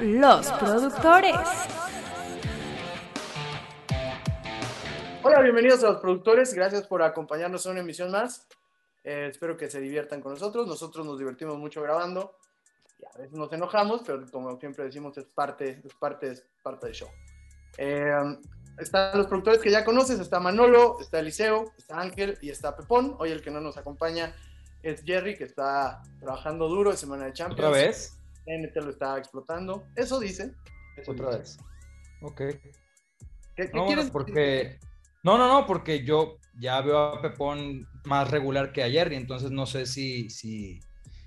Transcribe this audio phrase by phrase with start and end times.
[0.00, 1.36] los productores.
[5.22, 6.52] Hola, bienvenidos a los productores.
[6.52, 8.46] Gracias por acompañarnos en una emisión más.
[9.04, 10.66] Eh, espero que se diviertan con nosotros.
[10.66, 12.36] Nosotros nos divertimos mucho grabando.
[12.98, 16.86] Y a veces nos enojamos, pero como siempre decimos, es parte, es parte, es parte
[16.86, 17.08] del show.
[17.78, 18.38] Eh,
[18.78, 20.20] están los productores que ya conoces.
[20.20, 23.16] Está Manolo, está Eliseo, está Ángel y está Pepón.
[23.18, 24.34] Hoy el que no nos acompaña
[24.82, 27.58] es Jerry, que está trabajando duro en Semana de Champions.
[27.58, 28.15] ¿Otra vez?
[28.46, 29.86] TNT lo está explotando.
[29.96, 30.52] Eso dice.
[30.96, 31.38] Eso Otra dice.
[31.38, 31.58] vez.
[32.22, 32.36] Ok.
[32.38, 32.60] ¿Qué,
[33.56, 34.78] qué No, quieres porque...
[35.22, 39.50] No, no, no, porque yo ya veo a Pepón más regular que a Jerry, entonces
[39.50, 40.78] no sé si, si,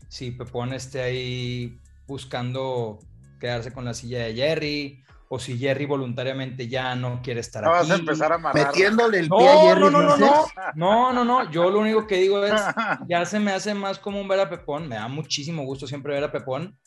[0.07, 1.77] si Pepón esté ahí
[2.07, 2.99] buscando
[3.41, 7.71] quedarse con la silla de Jerry, o si Jerry voluntariamente ya no quiere estar No
[7.71, 7.91] vas aquí.
[7.91, 8.67] a empezar a amarrar.
[8.67, 9.81] Metiéndole el No, pie a Jerry.
[9.81, 12.53] no, no, no, no, no, no, no, yo lo único que digo es,
[13.09, 16.23] ya se me hace más común ver a Pepón, me da muchísimo gusto siempre ver
[16.23, 16.77] a Pepón.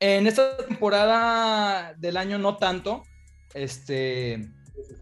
[0.00, 3.04] En esta temporada del año no tanto,
[3.54, 4.50] este,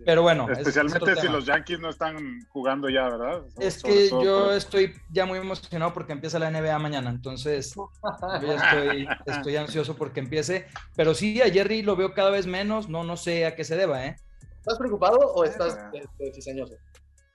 [0.04, 0.44] pero bueno.
[0.44, 1.32] es- es Especialmente si tema.
[1.32, 2.16] los Yankees no están
[2.48, 3.42] jugando ya, ¿verdad?
[3.58, 7.74] Es que todo yo estoy ya muy emocionado porque empieza la NBA mañana, entonces
[8.42, 12.46] yo ya estoy, estoy ansioso porque empiece, pero sí, a Jerry lo veo cada vez
[12.46, 14.16] menos, no, no sé a qué se deba, ¿eh?
[14.58, 15.90] ¿Estás preocupado o estás Ah.
[15.94, 16.74] este, cizañoso?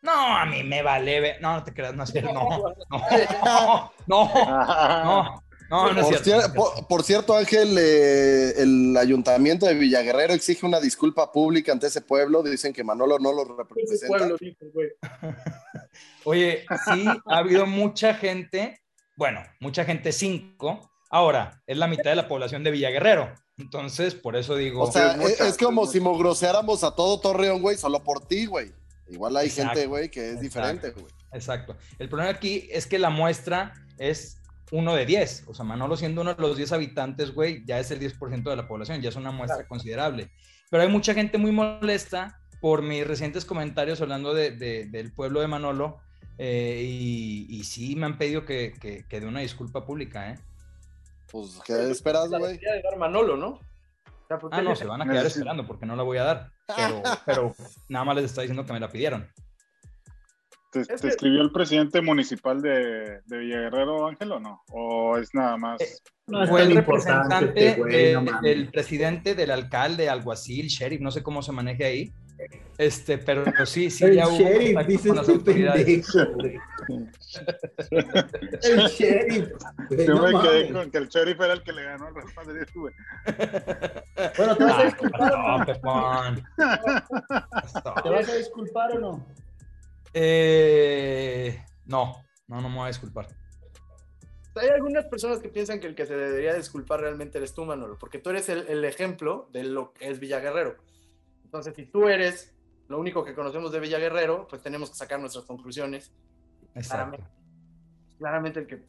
[0.03, 2.75] No, a mí me vale, no, no te creas, no es cierto, no,
[4.05, 6.47] no, no, no, no, no es Por, cierto.
[6.47, 11.87] cier- por- por cierto, Ángel, eh, el ayuntamiento de Villaguerrero exige una disculpa pública ante
[11.87, 12.43] ese pueblo.
[12.43, 14.07] Dicen que Manolo no lo Ese representa.
[14.07, 14.37] pueblo,
[14.73, 14.89] güey.
[16.25, 18.81] Oye, sí, ha habido mucha gente,
[19.15, 24.35] bueno, mucha gente cinco, ahora es la mitad de la población de Villaguerrero, entonces por
[24.35, 27.19] eso digo, O sea, Sí, es es, mucha, es como es si mogroseáramos a todo
[27.19, 28.73] Torreón, güey, solo por ti, güey.
[29.07, 30.43] Igual hay Exacto, gente, güey, que es exacto.
[30.43, 31.05] diferente, güey.
[31.31, 31.77] exacto.
[31.99, 34.37] El problema aquí es que la muestra es
[34.71, 37.91] uno de 10, o sea, Manolo siendo uno de los 10 habitantes, güey, ya es
[37.91, 40.31] el 10% de la población, ya es una muestra considerable.
[40.71, 45.39] Pero hay mucha gente muy molesta por mis recientes comentarios hablando de- de- del pueblo
[45.41, 45.97] de Manolo,
[46.37, 50.39] eh, y, y sí me han pedido que, que, que dé una disculpa pública, ¿eh?
[51.31, 52.53] Pues, ¿qué esperas, La güey?
[52.53, 53.47] debería de dar Manolo, ¿no?
[53.49, 56.17] O sea, ¿por qué Ah, no, se van a quedar esperando porque no la voy
[56.17, 56.51] a dar.
[56.75, 57.55] Pero, pero
[57.89, 59.29] nada más les está diciendo que me la pidieron.
[60.83, 64.61] ¿Te, Es te que- escribió el presidente municipal de, de Villaguerrero, Ángel, o no?
[64.71, 65.79] ¿O es nada más?
[65.81, 65.87] Eh,
[66.27, 71.41] No es Fue el representante no del presidente, del alcalde, alguacil, sheriff, no sé cómo
[71.41, 72.13] se maneje ahí.
[72.77, 76.15] Este, pero sí, sí, el ya hubo sheriff, contacto dice con las este autoridades.
[78.63, 79.49] El sheriff.
[79.89, 80.71] güey, Yo no me quedé mames.
[80.73, 82.93] con que el sheriff era el que le ganó al Real Madrid, güey.
[84.37, 85.31] Bueno, ¿te vas a Ah, disculpar
[86.33, 88.03] no.
[88.03, 89.25] ¿Te vas a disculpar o no?
[90.17, 92.15] Eh, no,
[92.47, 93.27] no, no me voy a disculpar.
[94.55, 97.97] Hay algunas personas que piensan que el que se debería disculpar realmente eres tú, Manolo,
[97.99, 100.77] porque tú eres el, el ejemplo de lo que es Villaguerrero.
[101.43, 102.55] Entonces, si tú eres
[102.87, 106.13] lo único que conocemos de Villaguerrero, pues tenemos que sacar nuestras conclusiones.
[106.73, 107.21] Exacto.
[108.17, 108.85] Claramente el que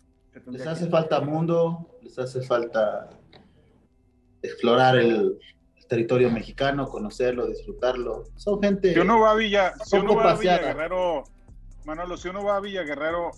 [0.47, 3.11] Les hace que- falta mundo, les hace falta
[4.43, 5.37] explorar el
[5.89, 8.25] territorio mexicano, conocerlo, disfrutarlo.
[8.37, 8.93] Son gente.
[8.93, 10.59] Si uno va a Villa, si uno va a paseada.
[10.59, 11.25] Villaguerrero,
[11.85, 13.31] Manolo, si uno va a Villaguerrero,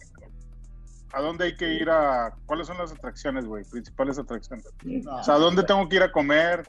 [1.12, 2.34] ¿a dónde hay que ir a?
[2.46, 3.64] ¿Cuáles son las atracciones, güey?
[3.64, 4.66] Principales atracciones.
[4.84, 5.16] No.
[5.16, 6.66] O sea, ¿a dónde tengo que ir a comer?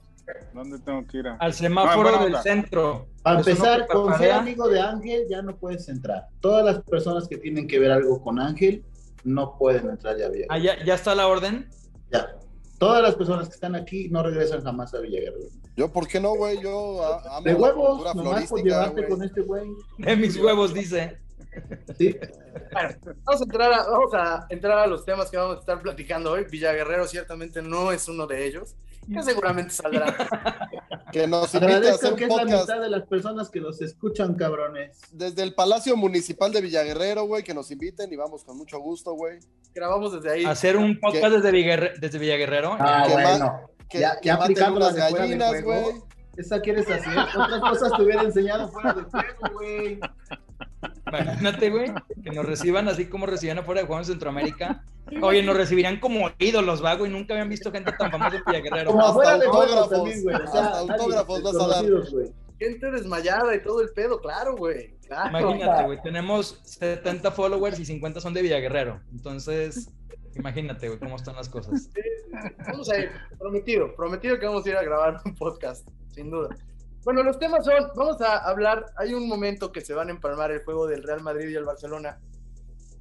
[0.54, 1.36] ¿Dónde tengo que ir a?
[1.38, 2.44] Al semáforo del onda.
[2.44, 3.08] centro.
[3.24, 6.28] Para no empezar, te con ser amigo de Ángel ya no puedes entrar.
[6.40, 8.86] Todas las personas que tienen que ver algo con Ángel
[9.24, 10.54] no pueden entrar ya a Villaguerrero.
[10.54, 11.68] Ah, ya, ya está la orden.
[12.12, 12.36] Ya.
[12.80, 15.50] Todas las personas que están aquí no regresan jamás a Villaguerrero.
[15.76, 16.62] Yo, ¿por qué no, güey?
[16.62, 19.10] Yo a- amo De huevos, nomás por llevarte güey.
[19.10, 19.70] con este güey.
[19.98, 21.18] De mis huevos, dice.
[21.98, 22.16] Sí.
[22.72, 22.90] Bueno,
[23.24, 26.32] vamos a, entrar a, vamos a entrar a los temas que vamos a estar platicando
[26.32, 26.46] hoy.
[26.46, 28.76] Villaguerrero ciertamente no es uno de ellos,
[29.14, 30.16] que seguramente saldrá.
[31.12, 34.36] Que nos invite a hacer que es la mitad de las personas que los escuchan,
[34.36, 35.02] cabrones.
[35.12, 39.14] desde el Palacio Municipal de Villaguerrero, güey, que nos inviten y vamos con mucho gusto,
[39.14, 39.40] güey.
[39.74, 40.46] Grabamos desde ahí.
[40.46, 42.78] Hacer un podcast desde, Villaguerre- desde Villaguerrero.
[42.80, 43.60] Ah, que bueno.
[43.90, 45.84] Que, Ya- que ya maten aplicando unas gallinas, güey.
[46.38, 47.18] Esa quieres hacer.
[47.36, 50.00] Otras cosas te hubiera enseñado fuera de juego, güey.
[51.08, 51.92] Imagínate, güey,
[52.24, 54.84] que nos reciban así como recibían afuera de Juegos en Centroamérica.
[55.22, 58.92] Oye, nos recibirían como ídolos, vago, y nunca habían visto gente tan famosa en Villaguerrero.
[58.92, 60.36] Como Hasta afuera de autógrafos, güey.
[60.36, 61.86] O sea, hasta autógrafos vas a dar.
[62.12, 62.32] güey.
[62.60, 64.94] Gente desmayada y todo el pedo, claro, güey.
[65.08, 65.40] Claro.
[65.40, 69.02] Imagínate, güey, tenemos 70 followers y 50 son de Villaguerrero.
[69.12, 69.90] Entonces,
[70.36, 71.90] imagínate, güey, cómo están las cosas.
[72.68, 76.56] Vamos a ir, prometido, prometido que vamos a ir a grabar un podcast, sin duda.
[77.04, 80.52] Bueno, los temas son, vamos a hablar, hay un momento que se van a empalmar
[80.52, 82.20] el juego del Real Madrid y el Barcelona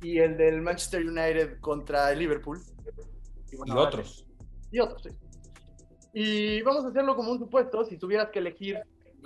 [0.02, 2.60] y el del Manchester United contra el Liverpool.
[3.50, 4.26] Y bueno, otros.
[4.70, 5.10] Y otros, sí.
[6.12, 8.78] Y vamos a hacerlo como un supuesto, si tuvieras que elegir,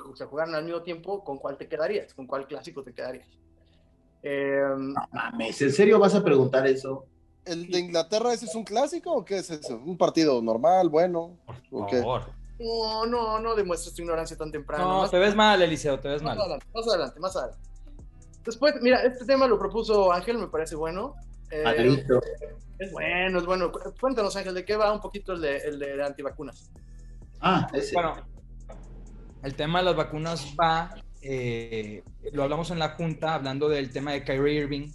[0.05, 2.15] o sea, jugaran al mismo tiempo, ¿con cuál te quedarías?
[2.15, 3.29] ¿Con cuál clásico te quedarías?
[4.23, 7.07] Eh, No mames, ¿en serio vas a preguntar eso?
[7.45, 9.77] ¿El de Inglaterra ese es un clásico o qué es eso?
[9.85, 11.39] ¿Un partido normal, bueno?
[11.71, 12.03] ¿O Por qué?
[12.63, 14.87] No, no, no demuestres tu ignorancia tan temprano.
[14.89, 16.41] No, Más- te ves mal, Eliseo, te ves más mal.
[16.43, 17.69] adelante, más adelante, más adelante.
[18.45, 21.15] Después, mira, este tema lo propuso Ángel, me parece bueno.
[21.51, 22.21] Eh, Malito.
[22.79, 23.71] es bueno, es bueno.
[23.71, 26.71] Cu- Cuéntanos, Ángel, ¿de qué va un poquito el de, el de antivacunas?
[27.41, 27.95] Ah, ese.
[27.95, 28.15] Bueno,
[29.43, 34.13] el tema de las vacunas va, eh, lo hablamos en la junta, hablando del tema
[34.13, 34.91] de Kyrie Irving.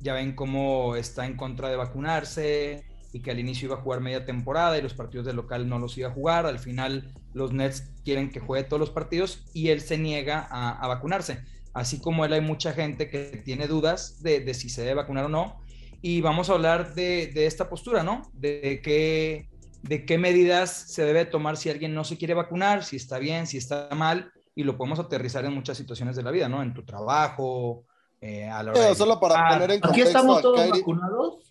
[0.00, 4.00] Ya ven cómo está en contra de vacunarse y que al inicio iba a jugar
[4.00, 6.46] media temporada y los partidos del local no los iba a jugar.
[6.46, 10.70] Al final los Nets quieren que juegue todos los partidos y él se niega a,
[10.70, 11.44] a vacunarse.
[11.72, 15.26] Así como él hay mucha gente que tiene dudas de, de si se debe vacunar
[15.26, 15.60] o no.
[16.02, 18.22] Y vamos a hablar de, de esta postura, ¿no?
[18.32, 19.48] De qué,
[19.82, 23.46] de qué medidas se debe tomar si alguien no se quiere vacunar, si está bien,
[23.46, 26.62] si está mal, y lo podemos aterrizar en muchas situaciones de la vida, ¿no?
[26.62, 27.84] En tu trabajo,
[28.20, 30.60] eh, a la hora Pero de solo para poner en ¿Aquí contexto estamos a todos
[30.60, 31.49] Kyrie- vacunados?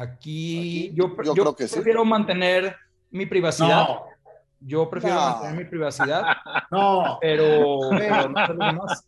[0.00, 1.74] Aquí, Aquí, yo, yo yo creo que sí.
[1.74, 2.76] prefiero mantener
[3.10, 3.88] mi privacidad.
[3.88, 4.04] No,
[4.60, 5.22] Yo prefiero No.
[5.30, 6.22] mantener mi privacidad,
[6.70, 7.18] no.
[7.20, 9.04] pero, pero no sé los demás.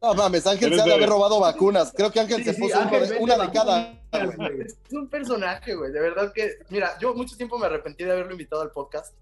[0.00, 1.92] No mames, Ángel se ha de haber robado vacunas.
[1.96, 3.94] Creo que Ángel Sí, se sí, puso Ángel, vende una de cada.
[4.36, 4.60] güey.
[4.62, 8.32] Es un personaje, güey, de verdad que, mira, yo mucho tiempo me arrepentí de haberlo
[8.32, 9.14] invitado al podcast.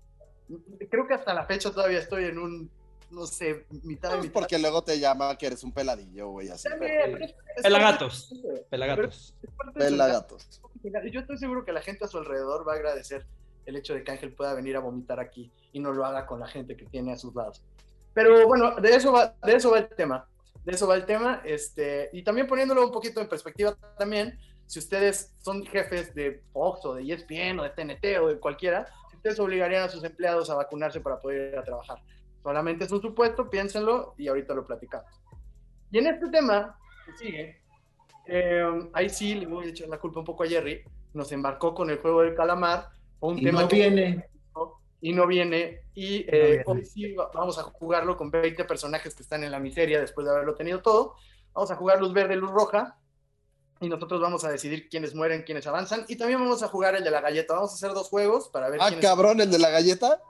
[0.90, 2.70] Creo que hasta la fecha todavía estoy en un,
[3.10, 4.32] no sé, mitad de Pues mitad.
[4.40, 6.68] porque luego te llama que eres un peladillo, güey, así.
[6.68, 8.34] También, pero es- es Pelagatos.
[8.70, 9.34] Pelagatos.
[9.74, 10.60] Pelagatos.
[10.82, 13.26] Y Yo estoy seguro que la gente a su alrededor va a agradecer
[13.66, 16.40] el hecho de que Ángel pueda venir a vomitar aquí y no lo haga con
[16.40, 17.62] la gente que tiene a sus lados.
[18.14, 20.26] Pero bueno, de eso va, de eso va el tema.
[20.64, 21.42] De eso va el tema.
[21.44, 26.84] Este, y también poniéndolo un poquito en perspectiva también, si ustedes son jefes de Fox
[26.84, 30.48] o de ESPN o de TNT o de cualquiera, si ustedes obligarían a sus empleados
[30.50, 31.98] a vacunarse para poder ir a trabajar.
[32.42, 35.10] Solamente es un supuesto, piénsenlo y ahorita lo platicamos.
[35.90, 37.62] Y en este tema que sigue,
[38.26, 40.82] eh, ahí sí le voy a echar la culpa un poco a Jerry,
[41.12, 42.88] nos embarcó con el juego del calamar,
[43.20, 44.26] un Y tema no que- viene.
[45.02, 45.80] y no viene.
[45.94, 46.62] Y eh, viene.
[46.66, 50.26] hoy sí va- vamos a jugarlo con 20 personajes que están en la miseria después
[50.26, 51.14] de haberlo tenido todo.
[51.52, 52.96] Vamos a jugar luz verde, luz roja.
[53.80, 56.04] Y nosotros vamos a decidir quiénes mueren, quiénes avanzan.
[56.06, 57.54] Y también vamos a jugar el de la galleta.
[57.54, 59.04] Vamos a hacer dos juegos para ver Ah, quiénes.
[59.04, 60.20] cabrón, el de la galleta.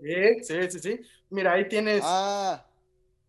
[0.00, 1.00] Sí, sí, sí, sí.
[1.32, 2.64] Mira, ahí tienes, Ah,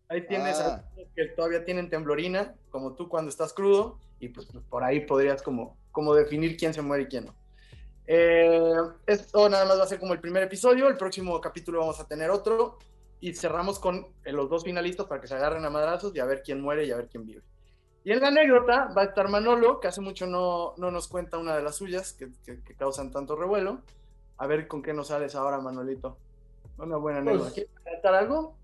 [0.08, 0.84] ahí tienes ah.
[1.16, 3.98] que todavía tienen temblorina, como tú cuando estás crudo.
[4.20, 7.34] Y pues por ahí podrías como, como definir quién se muere y quién no.
[8.06, 10.88] Eh, esto nada más va a ser como el primer episodio.
[10.88, 12.78] El próximo capítulo vamos a tener otro.
[13.20, 16.26] Y cerramos con eh, los dos finalistas para que se agarren a madrazos y a
[16.26, 17.42] ver quién muere y a ver quién vive.
[18.04, 21.38] Y en la anécdota va a estar Manolo, que hace mucho no, no nos cuenta
[21.38, 23.80] una de las suyas que, que- que causan tanto revuelo.
[24.36, 26.18] A ver con qué nos sales ahora, Manolito.
[26.78, 27.44] Una buena anécdota.
[27.44, 28.56] Pues- ¿Quieres comentar algo?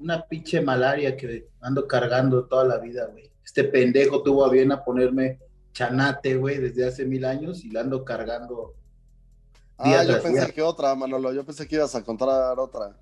[0.00, 3.30] Una pinche malaria que ando cargando toda la vida, güey.
[3.44, 5.38] Este pendejo tuvo a bien a ponerme
[5.72, 8.74] chanate, güey, desde hace mil años y la ando cargando.
[9.78, 10.50] ah yo pensé día.
[10.52, 11.32] que otra, Manolo.
[11.32, 12.96] Yo pensé que ibas a contar otra.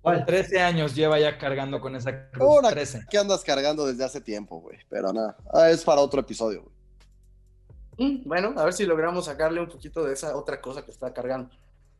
[0.00, 0.24] ¿Cuál?
[0.26, 2.58] 13 años lleva ya cargando con esa cruz.
[2.58, 3.06] Una 13.
[3.08, 4.78] que andas cargando desde hace tiempo, güey.
[4.88, 8.10] Pero nada, ah, es para otro episodio, güey.
[8.10, 11.12] Mm, Bueno, a ver si logramos sacarle un poquito de esa otra cosa que está
[11.12, 11.50] cargando.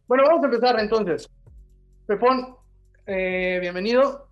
[0.08, 1.28] Bueno, vamos a empezar entonces.
[2.06, 2.56] Pepón,
[3.06, 4.28] eh, bienvenido.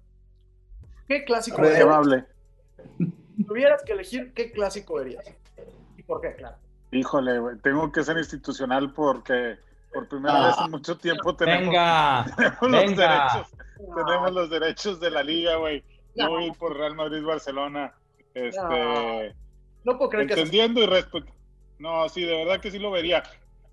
[1.09, 1.87] ¿Qué clásico Muy verías?
[1.87, 2.25] amable.
[3.37, 5.25] Si tuvieras que elegir, ¿qué clásico verías?
[5.97, 6.35] ¿Y por qué?
[6.35, 6.57] Claro.
[6.93, 9.57] Híjole, güey, tengo que ser institucional porque
[9.93, 10.47] por primera Ah.
[10.49, 13.57] vez en mucho tiempo tenemos, Venga, tenemos los derechos,
[13.97, 15.85] tenemos los derechos de la liga, güey.
[16.15, 16.31] Yo No.
[16.31, 17.93] voy por Real Madrid Barcelona.
[18.35, 19.35] Este,
[19.85, 21.33] No puedo creer que haces- entendiendo y respetando.
[21.79, 23.23] No, sí, de verdad que sí lo vería.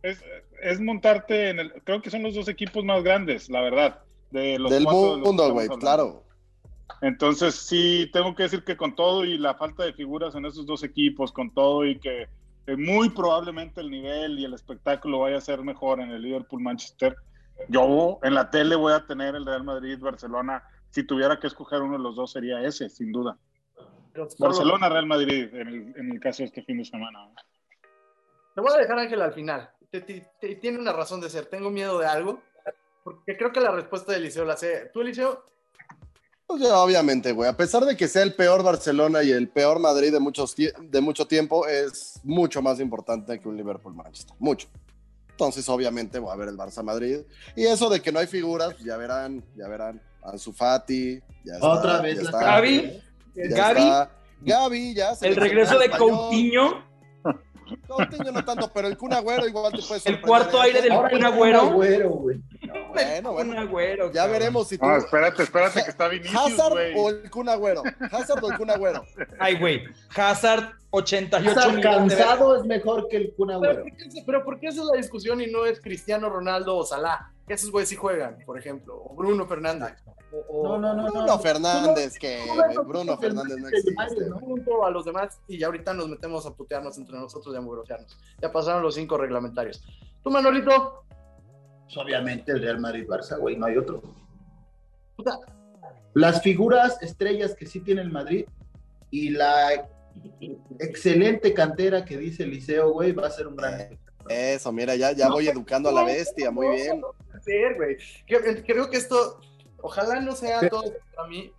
[0.03, 0.23] Es,
[0.61, 1.73] es montarte en el.
[1.83, 4.01] Creo que son los dos equipos más grandes, la verdad.
[4.31, 6.23] De los Del cuatro mundo, güey, claro.
[7.01, 10.65] Entonces, sí, tengo que decir que con todo y la falta de figuras en esos
[10.65, 12.27] dos equipos, con todo y que
[12.67, 17.15] eh, muy probablemente el nivel y el espectáculo vaya a ser mejor en el Liverpool-Manchester,
[17.69, 20.63] yo en la tele voy a tener el Real Madrid-Barcelona.
[20.89, 23.37] Si tuviera que escoger uno de los dos, sería ese, sin duda.
[24.13, 27.19] pero solo- Barcelona-Real Madrid, en el, en el caso de este fin de semana.
[28.55, 29.69] Te voy a dejar Ángel al final.
[29.91, 31.45] Te- te- te- tiene una razón de ser.
[31.45, 32.41] Tengo miedo de algo.
[33.03, 34.89] Porque creo que la respuesta de Eliseo la sé.
[34.93, 35.45] ¿Tú, Eliseo?
[36.45, 37.49] Pues ya, obviamente, güey.
[37.49, 41.01] A pesar de que sea el peor Barcelona y el peor Madrid de, muchos de
[41.01, 44.35] mucho tiempo, es mucho más importante que un Liverpool-Manchester.
[44.39, 44.67] Mucho.
[45.29, 47.19] Entonces, obviamente, voy a ver el Barça-Madrid.
[47.55, 50.01] Y eso de que no hay figuras, ya verán, ya verán.
[50.23, 51.67] Ansu Fati, ya está.
[51.67, 53.01] Otra vez ya la está, Gaby.
[53.35, 53.79] ya Gaby.
[53.81, 54.11] está.
[54.41, 55.15] Gaby, ya.
[55.15, 56.09] se El regreso de español.
[56.17, 56.86] Coutinho.
[57.87, 60.21] Coutinho no tanto, pero el Kun Agüero igual te puede El sorprender.
[60.21, 61.61] cuarto aire del Kun el Agüero.
[61.61, 62.41] Agüero, güey.
[62.93, 63.59] Bueno, Kun bueno.
[63.61, 64.31] Agüero, Ya cabrón.
[64.39, 64.85] veremos si tú.
[64.85, 67.83] No, espérate, espérate que está Vinicius, Hazard o el Kun Agüero.
[68.11, 69.03] Hazard o el Kun Agüero.
[69.39, 69.83] Ay, güey.
[70.15, 72.17] Hazard, 88 Hazard millones de veces.
[72.25, 73.83] cansado es mejor que el Kun Pero Agüero.
[73.83, 76.83] ¿por, qué, pero ¿por qué esa es la discusión y no es Cristiano Ronaldo o
[76.85, 77.31] Salah?
[77.47, 78.95] Que esos güeyes sí juegan, por ejemplo.
[79.05, 79.93] O Bruno Fernández.
[80.49, 81.03] O- No, no, no.
[81.11, 81.39] Bruno no.
[81.39, 82.39] Fernández, que
[82.85, 83.93] Bruno Fernández no existe.
[84.29, 84.39] ¿no?
[84.39, 87.61] punto a los demás y ya ahorita nos metemos a putearnos entre nosotros y a
[87.61, 88.17] mugrosearnos.
[88.41, 89.83] Ya pasaron los cinco reglamentarios.
[90.23, 91.03] Tú, Manolito,
[91.85, 94.01] Pues, obviamente el Real Madrid-Barça, güey, no hay otro.
[95.15, 95.37] puta,
[96.13, 98.45] Las figuras estrellas que sí tiene el Madrid
[99.11, 99.87] y la
[100.79, 103.79] excelente cantera que dice el Liceo, güey, va a ser un gran.
[103.81, 103.97] Eh,
[104.55, 107.01] Eso, mira, ya, ya voy educando a la bestia, muy bien.
[108.65, 109.39] Creo que esto,
[109.81, 110.83] ojalá no sea todo
[111.15, 111.51] para mí,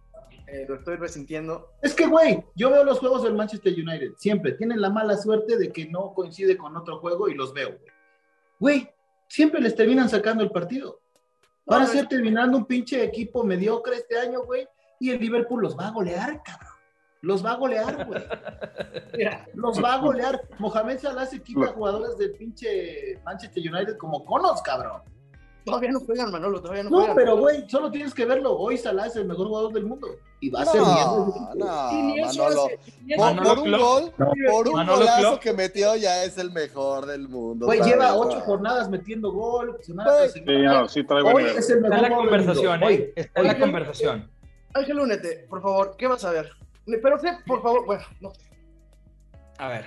[0.47, 1.73] eh, lo estoy resintiendo.
[1.83, 5.59] Es que, güey, yo veo los juegos del Manchester United, siempre tienen la mala suerte
[5.59, 7.93] de que no coincide con otro juego y los veo, güey.
[8.61, 8.91] Güey,
[9.29, 11.01] siempre les terminan sacando el partido.
[11.67, 14.67] Van a ser terminando un pinche equipo mediocre este año, güey,
[14.99, 16.73] y el Liverpool los va a golear, cabrón.
[17.21, 18.23] Los va a golear, güey.
[19.17, 20.41] Mira, Los va a golear.
[20.59, 25.03] Mohamed Salah se quita jugadores del pinche Manchester United como conos, cabrón.
[25.71, 27.17] Todavía no juegan, Manolo, todavía no, No, juegan.
[27.17, 28.57] pero güey, solo tienes que verlo.
[28.59, 30.09] Hoy Salah es el mejor jugador del mundo.
[30.41, 32.67] Y va a ser No, no, Y Manolo.
[32.67, 32.79] hace-
[33.17, 33.81] Por, Manolo por un Klopp.
[33.81, 34.13] gol,
[34.51, 35.41] por un Manolo golazo Klopp.
[35.41, 37.67] que metió ya es el mejor del mundo.
[37.67, 38.45] Güey, lleva ocho no.
[38.45, 39.77] jornadas metiendo gol.
[39.83, 40.21] Semana Güey.
[40.21, 42.95] tras Sí, no, sí trae Hoy es el Está mejor la conversación, Hoy.
[42.95, 43.13] ¿eh?
[43.17, 44.31] Está en la conversación.
[44.75, 46.51] Ángel Únete, por favor, ¿qué vas a ver?
[46.87, 48.33] Pero sé, por favor, bueno, no.
[49.59, 49.85] A ver,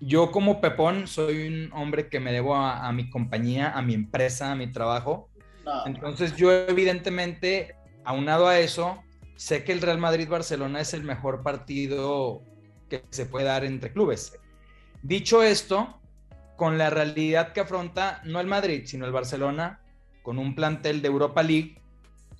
[0.00, 3.94] yo como Pepón soy un hombre que me debo a, a mi compañía, a mi
[3.94, 5.28] empresa, a mi trabajo.
[5.64, 9.02] No, Entonces yo evidentemente, aunado a eso,
[9.36, 12.42] sé que el Real Madrid-Barcelona es el mejor partido
[12.88, 14.36] que se puede dar entre clubes.
[15.02, 16.00] Dicho esto,
[16.56, 19.80] con la realidad que afronta no el Madrid, sino el Barcelona,
[20.22, 21.80] con un plantel de Europa League,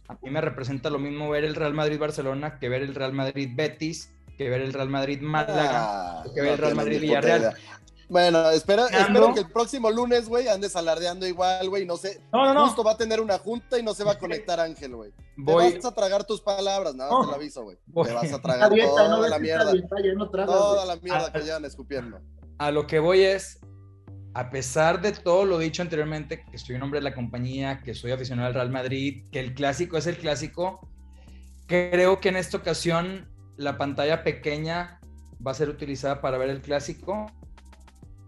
[0.09, 4.13] a mí me representa lo mismo ver el Real Madrid-Barcelona que ver el Real Madrid-Betis,
[4.41, 5.71] que ver el Real Madrid-Málaga.
[6.23, 7.55] Ah, que ve el Real Madrid Villarreal.
[8.09, 9.19] Bueno, espera, Ganando.
[9.21, 11.85] espero que el próximo lunes, güey, andes alardeando igual, güey.
[11.85, 12.67] No sé, No, no, no.
[12.67, 15.11] justo va a tener una junta y no se va a conectar Ángel, güey.
[15.11, 17.19] Te Voy, vas a tragar tus palabras, nada No.
[17.19, 17.77] más te lo aviso, güey.
[17.77, 19.73] Te vas a tragar dieta, toda no la mierda.
[19.73, 21.33] dieta, ya no tragas, Toda la mierda Ah.
[21.33, 22.19] que llevan escupiendo.
[22.59, 23.61] a lo que voy es,
[24.35, 27.95] a pesar de todo lo dicho anteriormente, que soy un hombre de la compañía, que
[27.95, 30.81] soy aficionado al Real Madrid, que el clásico es el clásico,
[31.67, 33.30] creo que en esta ocasión
[33.61, 34.99] la pantalla pequeña
[35.47, 37.27] va a ser utilizada para ver el clásico,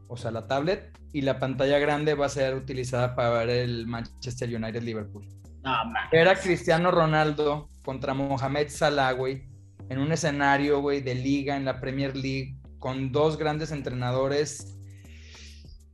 [0.08, 3.86] o sea, la tablet, y la pantalla grande va a ser utilizada para ver el
[3.86, 5.26] Manchester United Liverpool.
[5.62, 6.08] No, man.
[6.10, 9.44] Ver a Cristiano Ronaldo contra Mohamed Salah, güey,
[9.88, 14.76] en un escenario, güey, de liga en la Premier League, con dos grandes entrenadores.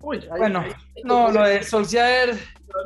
[0.00, 0.72] Uy, ahí- Bueno, ahí-
[1.04, 2.36] no, lo de Solskjaer,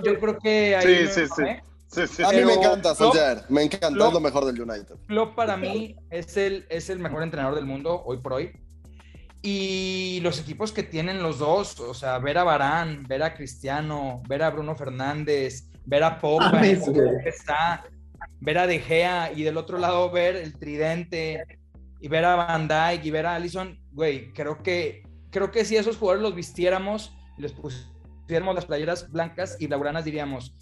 [0.04, 1.06] yo creo que ahí.
[1.06, 1.42] Sí, no, sí, sí.
[1.44, 1.62] ¿eh?
[1.92, 4.94] Sí, sí, A mí me encanta Solskjaer, me encanta, Klopp- es lo mejor del United.
[5.06, 8.52] Klopp para mí es el, es el mejor entrenador del mundo hoy por hoy.
[9.42, 14.22] Y los equipos que tienen los dos, o sea, ver a Barán, ver a Cristiano,
[14.28, 17.84] ver a Bruno Fernández, ver a que está,
[18.40, 21.44] ver a De Gea y del otro lado ver el tridente
[22.00, 25.76] y ver a Van Dijk y ver a Allison, güey, creo que creo que si
[25.76, 30.61] esos jugadores los vistiéramos y les pusiéramos las playeras blancas y lauranas diríamos, "Prá-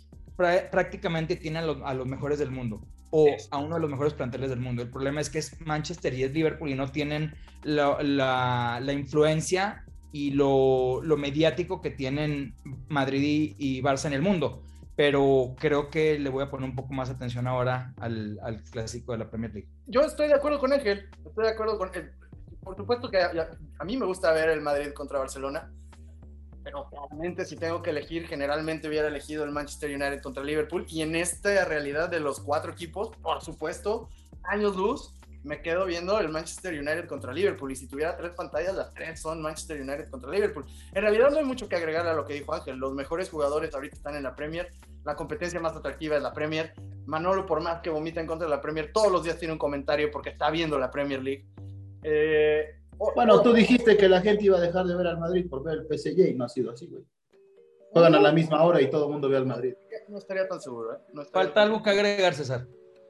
[0.70, 2.80] prácticamente tienen a los, a los mejores del mundo
[3.10, 4.82] o a uno de los mejores planteles del mundo.
[4.82, 8.92] El problema es que es Manchester y es Liverpool y no tienen la, la- la
[8.92, 12.54] influencia y lo, lo mediático que tienen
[12.88, 14.62] Madrid y, y Barça en el mundo.
[14.96, 19.12] Pero creo que le voy a poner un poco más atención ahora al, al clásico
[19.12, 19.68] de la Premier League.
[19.86, 22.10] Yo estoy de acuerdo con Ángel, estoy de acuerdo con él.
[22.62, 23.30] Por supuesto que a,
[23.78, 25.72] a mí me gusta ver el Madrid contra Barcelona,
[26.62, 30.86] pero realmente si tengo que elegir, generalmente hubiera elegido el Manchester United contra Liverpool.
[30.88, 34.08] Y en esta realidad de los cuatro equipos, por supuesto,
[34.42, 37.72] años luz, me quedo viendo el Manchester United contra Liverpool.
[37.72, 40.66] Y si tuviera tres pantallas, las tres son Manchester United contra Liverpool.
[40.92, 42.76] En realidad no hay mucho que agregar a lo que dijo Ángel.
[42.76, 44.70] Los mejores jugadores ahorita están en la Premier.
[45.04, 46.74] La competencia más atractiva es la Premier.
[47.06, 49.58] Manolo, por más que vomita en contra de la Premier, todos los días tiene un
[49.58, 51.46] comentario porque está viendo la Premier League.
[52.02, 52.79] Eh,
[53.14, 55.78] Bueno, tú dijiste que la gente iba a dejar de ver al Madrid por ver
[55.78, 57.02] el PSG y no ha sido así, güey.
[57.92, 59.74] Juegan a la misma hora y todo el mundo ve al Madrid.
[60.08, 60.98] No estaría tan seguro, ¿eh?
[61.12, 62.66] No Falta tan- algo que agregar, César.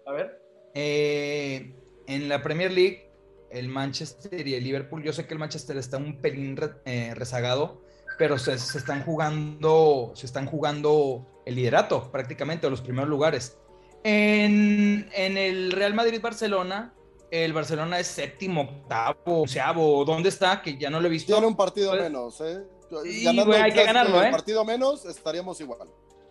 [0.06, 0.40] A ver.
[0.74, 1.74] Eh,
[2.06, 3.10] en la Premier League,
[3.50, 7.12] el Manchester y el Liverpool, yo sé que el Manchester está un pelín re- eh,
[7.14, 7.82] rezagado,
[8.16, 13.58] pero se, se están jugando, se están jugando el liderato prácticamente, o los primeros lugares.
[14.04, 16.94] En, en el Real Madrid-Barcelona,
[17.30, 20.60] el Barcelona es séptimo, octavo, onceavo, ¿dónde está?
[20.62, 21.32] Que ya no lo he visto.
[21.32, 22.62] Tiene un partido Pues- menos, ¿eh?
[23.04, 24.30] Sí, el hay que ganarlo, ¿eh?
[24.32, 25.88] partido menos, estaríamos igual.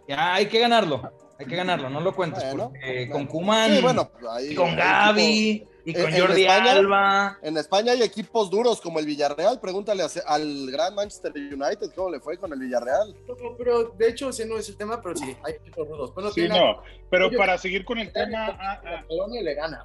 [0.09, 1.01] Ya hay que ganarlo,
[1.37, 2.43] hay que ganarlo, no lo cuentes.
[2.43, 3.13] Bueno, porque bueno.
[3.13, 7.37] con Kuman, Sí, bueno, y con Gaby, y con en- en Jordi España- Alba.
[7.43, 9.61] En España hay equipos duros como el Villarreal.
[9.61, 13.15] Pregúntale a- al gran Manchester United cómo le fue con el Villarreal.
[13.25, 16.11] Pero, pero, de hecho ese no es el tema, pero sí, hay equipos rudos.
[16.17, 16.81] No Sí, no.
[17.09, 19.83] Pero Yo- para seguir con el tema, ah, ah, Barcelona y le gana.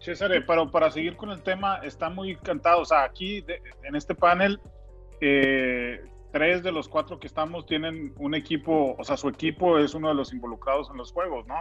[0.00, 2.80] César, eh, pero para seguir con el tema, está muy cantado.
[2.82, 4.58] O sea, aquí de- en este panel,
[5.20, 6.00] eh,
[6.32, 10.08] tres de los cuatro que estamos tienen un equipo, o sea, su equipo es uno
[10.08, 11.56] de los involucrados en los juegos, ¿no?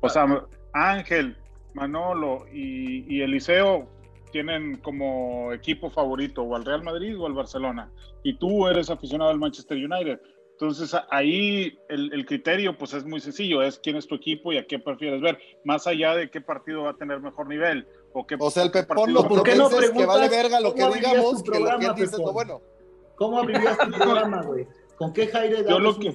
[0.00, 0.26] O sea,
[0.72, 1.36] Ángel,
[1.74, 3.88] Manolo y, y Eliseo
[4.32, 7.90] tienen como equipo favorito o al Real Madrid o al Barcelona.
[8.22, 10.20] Y tú eres aficionado al Manchester United.
[10.60, 14.58] Entonces ahí el, el criterio pues es muy sencillo, es quién es tu equipo y
[14.58, 18.26] a qué prefieres ver, más allá de qué partido va a tener mejor nivel o
[18.26, 20.30] qué O sea, el Pepón partido- lo ¿Por qué no que dices que vale preguntas
[20.30, 22.60] verga lo que digamos, que lo que lo bueno.
[23.14, 24.66] ¿Cómo abrirías tu programa, güey?
[24.96, 26.14] ¿Con qué Jaire Yo lo que-?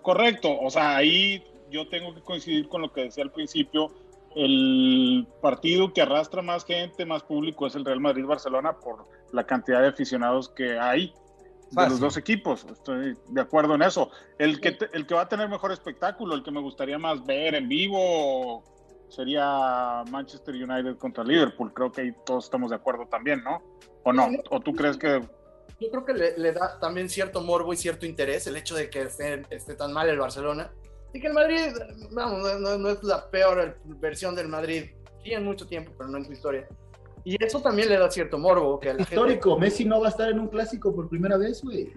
[0.00, 3.92] Correcto, o sea, ahí yo tengo que coincidir con lo que decía al principio,
[4.34, 9.82] el partido que arrastra más gente, más público es el Real Madrid-Barcelona por la cantidad
[9.82, 11.12] de aficionados que hay
[11.70, 14.10] de los dos equipos, estoy de acuerdo en eso.
[14.38, 17.24] El que, te- el que va a tener mejor espectáculo, el que me gustaría más
[17.24, 18.64] ver en vivo,
[19.08, 23.62] sería Manchester United contra Liverpool, creo que ahí todos estamos de acuerdo también, ¿no?
[24.04, 24.28] ¿O no?
[24.50, 25.20] ¿O tú crees que
[25.80, 28.88] Yo creo que le, le da también cierto morbo y cierto interés el hecho de
[28.90, 30.70] que esté, esté tan mal el Barcelona.
[31.12, 31.72] Y que el Madrid,
[32.12, 34.90] vamos, no, no- no es la peor versión del Madrid,
[35.24, 36.68] sí en mucho tiempo, pero no en su historia.
[37.24, 39.14] Y eso también le da cierto morbo, que la gente...
[39.14, 41.92] Histórico, Messi no va a estar en un clásico por primera vez, güey.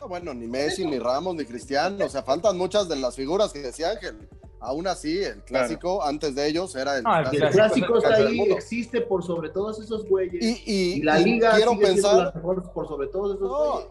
[0.00, 2.04] No, bueno, ni Messi, ni Ramos, ni Cristiano.
[2.04, 4.28] O sea, faltan muchas de las figuras que decía Ángel.
[4.64, 8.18] Aún así, el clásico antes de ellos era el Ah, El Clásico el está clásico
[8.18, 10.40] del ahí, existe por sobre todos esos güeyes.
[10.40, 13.50] Y, y- Y la y liga quiero sigue pensar, la mejor por sobre todos esos
[13.50, 13.72] No.
[13.72, 13.88] güeyes.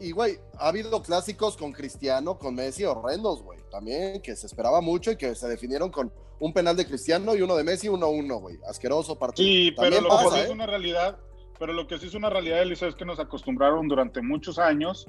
[0.00, 3.60] y güey, ha habido clásicos con Cristiano, con Messi horrendos, güey.
[3.74, 7.42] También que se esperaba mucho y que se definieron con un penal de Cristiano y
[7.42, 8.56] uno de Messi, 1-1, güey.
[8.68, 9.44] Asqueroso partido.
[9.44, 10.44] Sí, pero También lo que sí ¿eh?
[10.44, 11.18] es una realidad,
[11.58, 15.08] pero lo que sí es una realidad, Eliseo, es que nos acostumbraron durante muchos años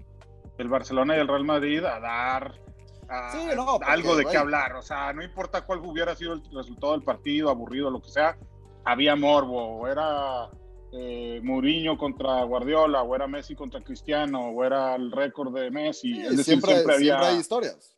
[0.58, 2.60] el Barcelona y el Real Madrid a dar
[3.08, 4.38] a- Sí, no, porque, algo de qué güey.
[4.38, 4.74] hablar.
[4.78, 8.36] O sea, no importa cuál hubiera sido el resultado del partido, aburrido, lo que sea,
[8.84, 10.50] había morbo, o era
[10.92, 16.14] eh, Mourinho contra Guardiola, o era Messi contra Cristiano, o era el récord de Messi.
[16.16, 17.14] Sí, es decir, siempre, siempre, había.
[17.14, 17.92] siempre hay historias.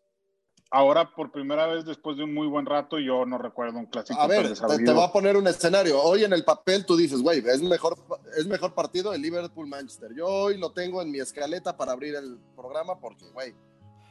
[0.70, 4.20] Ahora, por primera vez después de un muy buen rato, yo no recuerdo un clásico
[4.20, 6.02] A tan ver, te, te voy a poner un escenario.
[6.02, 7.98] Hoy en el papel tú dices, güey, es mejor,
[8.38, 10.14] es mejor partido el Liverpool-Manchester.
[10.14, 13.56] Yo hoy lo tengo en mi escaleta para abrir el programa porque, güey,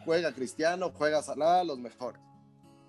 [0.06, 2.20] juega Cristiano, juega Salah, los mejores.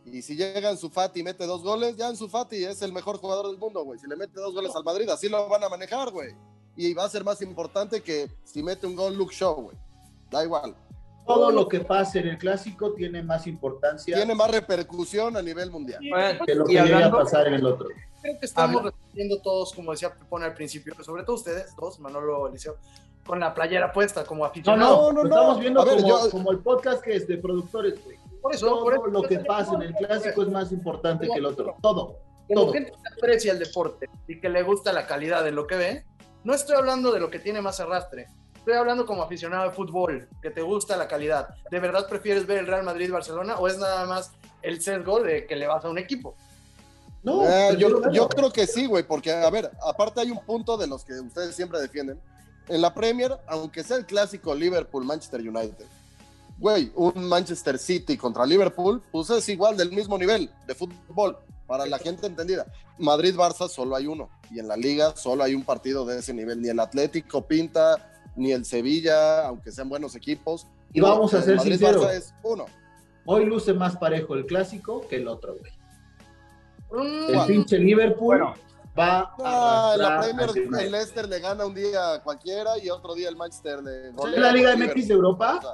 [0.06, 2.82] Y si llega en su Fati y mete dos goles, ya en su Fati es
[2.82, 4.00] el mejor jugador del mundo, güey.
[4.00, 6.34] Si le mete dos goles al Madrid, así lo van a manejar, güey.
[6.78, 9.78] Y va a ser más importante que si mete un gol Luke Show, güey.
[10.32, 10.74] Da igual.
[11.28, 15.70] Todo lo que pase en el clásico tiene más importancia Tiene más repercusión a nivel
[15.70, 16.00] mundial.
[16.10, 17.90] Bueno, que lo que y llegue a pasar en el otro.
[18.22, 22.48] Creo que estamos respondiendo todos, como decía Pepón al principio, sobre todo ustedes dos, Manolo,
[22.48, 22.78] Eliseo,
[23.26, 24.98] con la playera puesta como No, aficionados.
[25.00, 25.36] no, no, lo no.
[25.36, 28.18] estamos viendo ver, como, yo- como el podcast que es de productores, güey.
[28.42, 31.34] Por eso, Todo por eso- lo que pasa en el clásico es más importante que
[31.38, 31.76] el otro.
[31.82, 32.20] Todo.
[32.48, 32.74] Como todo.
[32.74, 36.06] gente que aprecia el deporte y que le gusta la calidad de lo que ve,
[36.46, 38.28] no estoy hablando de lo que tiene más arrastre.
[38.68, 41.56] Estoy hablando como aficionado de fútbol, que te gusta la calidad.
[41.72, 45.56] ¿De verdad prefieres ver el Real Madrid-Barcelona o es nada más el sesgo de que
[45.56, 46.36] le vas a un equipo?
[47.24, 50.44] No, Eh, prefiero yo, yo creo que sí, güey, porque, a ver, aparte hay un
[50.44, 52.20] punto de los que ustedes siempre defienden.
[52.68, 55.86] En la Premier, aunque sea el clásico Liverpool-Manchester United,
[56.58, 61.86] güey, un Manchester City contra Liverpool, pues es igual del mismo nivel de fútbol, para
[61.86, 62.66] la gente entendida.
[62.98, 66.62] Madrid-Barça solo hay uno, y en la liga solo hay un partido de ese nivel.
[66.62, 70.66] Ni el Atlético pinta, ni el Sevilla, aunque sean buenos equipos.
[70.94, 72.10] Y vamos a ser sinceros.
[72.14, 72.66] es uno.
[73.26, 75.74] Hoy luce más parejo el clásico que el otro, güey.
[76.90, 78.54] Mm, El pinche Liverpool Bueno.
[78.98, 80.50] va Ah, a la Premier
[80.82, 84.40] el Leicester le gana un día a cualquiera y otro día el Manchester le ¿Es
[84.40, 85.60] la Liga MX de O Europa?
[85.62, 85.72] sea,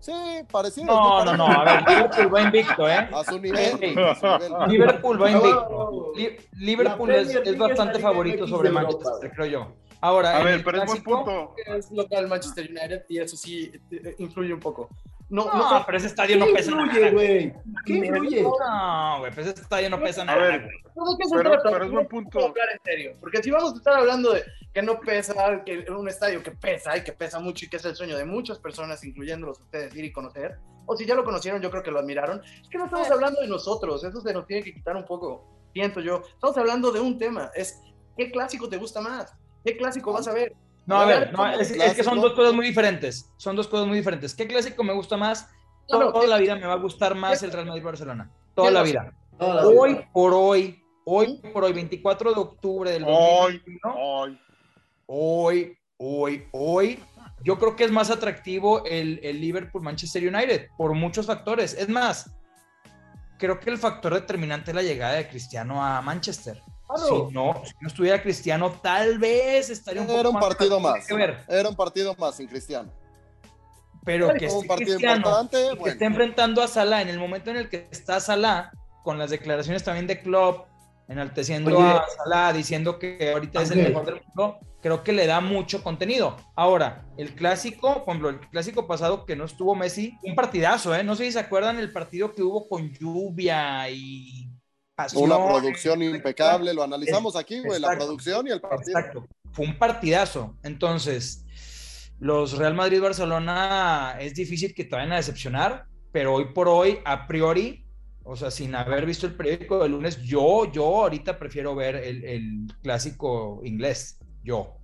[0.00, 0.12] Sí,
[0.50, 0.86] parecido.
[0.86, 3.08] no, no, no, a ver, Liverpool va invicto, ¿eh?
[3.12, 3.78] A su nivel.
[3.80, 3.94] Sí.
[3.98, 4.68] a su nivel.
[4.68, 6.12] Liverpool va invicto.
[6.56, 9.72] Liverpool es, bastante favorito sobre Manchester, creo yo.
[10.00, 11.54] Ahora, A ver, pero es buen clásico- punto.
[11.66, 13.72] es local Manchester United y eso sí
[14.18, 14.88] influye un poco.
[15.30, 17.12] No, No, no, pero ese estadio no ¿Qué pesa influye, nada.
[17.12, 17.52] güey?
[17.84, 18.42] ¿Qué influye?
[18.42, 20.70] No, güey, pues ese estadio no pesa A nada, ver, güey.
[20.72, 22.38] ¿de qué se Pero- pero es buen No punto.
[22.46, 26.08] hablar en serio, porque si vamos a estar hablando de que no pesa, que un
[26.08, 29.04] estadio que pesa y que pesa mucho y que es el sueño de muchas personas,
[29.04, 30.56] incluyéndolos ustedes, ir y conocer,
[30.86, 33.40] o si ya lo conocieron, yo creo que lo admiraron, es que no estamos hablando
[33.42, 35.44] de nosotros, eso se nos tiene que quitar un poco.
[35.74, 36.22] siento yo.
[36.26, 37.82] Estamos hablando de un tema, es
[38.16, 39.32] ¿qué clásico te gusta más?
[39.64, 40.54] ¿Qué clásico vas a ver?
[40.86, 43.30] No, a ver, no, es, es que son dos cosas muy diferentes.
[43.36, 44.34] Son dos cosas muy diferentes.
[44.34, 45.50] ¿Qué clásico me gusta más?
[45.90, 48.30] No, no, Toda ¿qué- la vida me va a gustar más el Real Madrid-Barcelona.
[48.54, 49.12] Toda ¿Qué la vida.
[49.38, 49.80] Toda la vida.
[49.80, 54.40] Hoy por hoy, hoy por hoy, 24 de octubre del Hoy, 2021, hoy.
[55.06, 57.04] hoy, hoy, hoy,
[57.44, 61.74] yo creo que es más atractivo el, el Liverpool-Manchester United por muchos factores.
[61.74, 62.30] Es más,
[63.38, 66.60] creo que el factor determinante es la llegada de Cristiano a Manchester.
[66.88, 67.28] Claro.
[67.28, 71.06] Si no, si no estuviera Cristiano, tal vez estaría un poco Era un partido más.
[71.06, 71.44] que ver.
[71.48, 72.90] Era un partido más sin Cristiano.
[74.04, 75.58] Pero que un esté partido Cristiano importante.
[75.58, 78.70] y que Bueno, esté enfrentando a Salah en el momento en el que está Salah,
[79.04, 80.66] con las declaraciones también de Klopp,
[81.08, 81.86] enalteciendo Oye.
[81.86, 85.82] a Salah, diciendo que ahorita es el mejor del mundo, creo que le da mucho
[85.82, 86.36] contenido.
[86.54, 91.04] Ahora, el clásico, por ejemplo, el clásico pasado que no estuvo Messi, un partidazo, ¿eh?
[91.04, 94.47] No sé si se acuerdan el partido que hubo con lluvia y
[94.98, 95.22] pasión.
[95.24, 96.74] una producción impecable.
[96.74, 97.80] Lo analizamos aquí, güey.
[97.80, 98.98] La producción y el partido.
[98.98, 99.26] Exacto.
[99.52, 100.56] Fue un partidazo.
[100.62, 101.44] Entonces,
[102.18, 107.26] los Real Madrid-Barcelona es difícil que te vayan a decepcionar, pero hoy por hoy, a
[107.28, 107.86] priori,
[108.24, 112.24] o sea, sin haber visto el periódico del lunes, yo, yo ahorita prefiero ver el,
[112.24, 114.18] el clásico inglés.
[114.42, 114.74] Yo.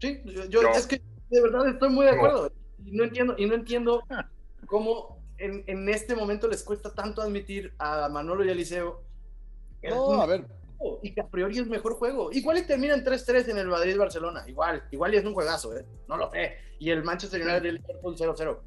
[0.00, 2.50] Sí, yo, yo- es que de verdad estoy muy de acuerdo.
[2.84, 4.02] Y no entiendo, y no entiendo
[4.66, 9.02] cómo en, en este momento les cuesta tanto admitir a Manolo y a Eliseo
[9.82, 10.44] No, un a ver.
[11.02, 12.30] y que a priori es mejor juego.
[12.32, 14.44] Igual y terminan 3-3 en el Madrid-Barcelona.
[14.46, 15.84] Igual, igual y es un juegazo, ¿eh?
[16.08, 16.56] No lo sé.
[16.80, 18.58] Y el Manchester United y el Liverpool 0-0.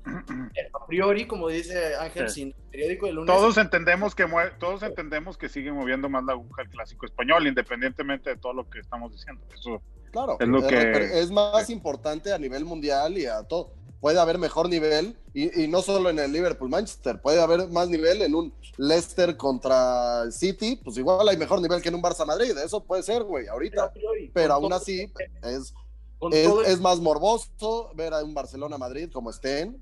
[0.54, 2.42] Pero a priori, como dice Ángel, Sí.
[2.42, 3.34] sin periódico de lunes.
[3.34, 7.48] Todos entendemos que mue- todos entendemos que sigue moviendo más la aguja el clásico español,
[7.48, 9.42] independientemente de todo lo que estamos diciendo.
[9.54, 9.82] Eso
[10.12, 13.72] Claro, Es lo eh, que- es más importante a nivel mundial y a todo.
[14.02, 18.24] Puede haber mejor nivel, y, y no solo en el Liverpool-Manchester, puede haber más nivel
[18.24, 22.84] en un Leicester contra City, pues igual hay mejor nivel que en un Barça-Madrid, eso
[22.84, 23.94] puede ser, güey, pero, ahorita.
[23.94, 25.12] priori, Pero aún todo- así,
[25.44, 25.74] es,
[26.18, 29.80] con es, el- es más morboso ver a un Barcelona-Madrid como estén.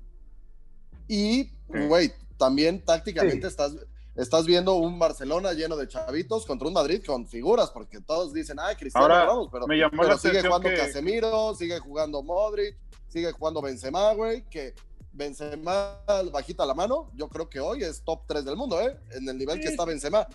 [1.08, 1.50] Y,
[1.88, 3.50] güey, también tácticamente Sí.
[3.50, 3.72] estás,
[4.16, 8.58] estás viendo un Barcelona lleno de chavitos contra un Madrid con figuras, porque todos dicen,
[8.60, 12.22] ah, Cristiano Ahora, Ramos, pero, me llamó pero la sigue jugando que- Casemiro, sigue jugando
[12.22, 12.76] Modric,
[13.10, 14.74] sigue jugando Benzema, güey, que
[15.12, 15.98] Benzema
[16.32, 18.96] bajita la mano, yo creo que hoy es top 3 del mundo, ¿eh?
[19.10, 20.26] En el nivel que está Benzema.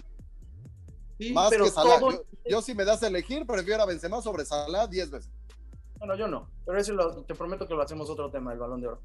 [1.18, 2.00] sí, Más pero que Salah.
[2.00, 5.32] todo- Yo, yo si me das a elegir, prefiero a Benzema sobre Salah 10 veces.
[5.98, 8.82] Bueno, yo no, pero eso lo- te prometo que lo hacemos otro tema, el balón
[8.82, 9.02] de oro.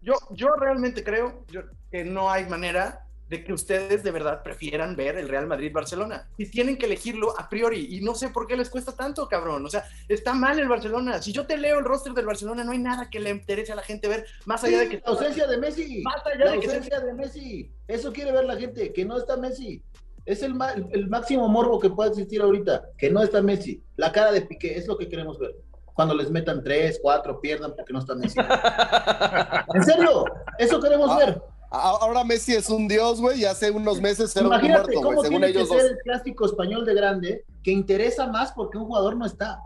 [0.00, 4.96] Yo, yo realmente creo yo- que no hay manera de que ustedes de verdad prefieran
[4.96, 6.26] ver el Real Madrid-Barcelona.
[6.36, 7.86] Y tienen que elegirlo a priori.
[7.96, 9.64] Y no sé por qué les cuesta tanto, cabrón.
[9.64, 11.22] O sea, está mal el Barcelona.
[11.22, 13.76] Si yo te leo el roster del Barcelona, no hay nada que le interese a
[13.76, 14.96] la gente ver, más allá de que...
[14.96, 16.02] la ausencia de Messi.
[16.02, 17.70] Más allá La de que se- ausencia de Messi.
[17.86, 19.80] Eso quiere ver la gente, que no está Messi.
[20.26, 23.80] Es el, ma- el máximo morbo que puede existir ahorita, que no está Messi.
[23.96, 25.54] La cara de Piqué es lo que queremos ver.
[25.94, 28.38] Cuando les metan tres, cuatro, pierdan porque no está Messi.
[29.74, 30.24] en serio,
[30.58, 31.42] eso queremos Ah, ver.
[31.72, 35.02] Ahora Messi es un dios, güey, y hace unos meses era un Imagínate muerto, güey,
[35.02, 38.86] cómo según tiene que ser el clásico español de grande, que interesa más porque un
[38.86, 39.60] jugador no está.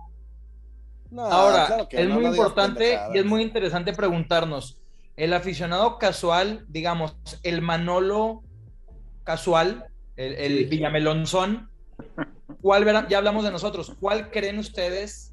[1.10, 4.78] No, Ahora, claro que es no, muy importante y es muy interesante preguntarnos,
[5.16, 8.42] el aficionado casual, digamos, el Manolo
[9.22, 9.86] casual,
[10.16, 10.64] el, el Sí.
[10.64, 11.70] Villamelonzón,
[12.60, 13.08] ¿cuál verán?
[13.08, 15.32] Ya hablamos de nosotros, ¿cuál creen ustedes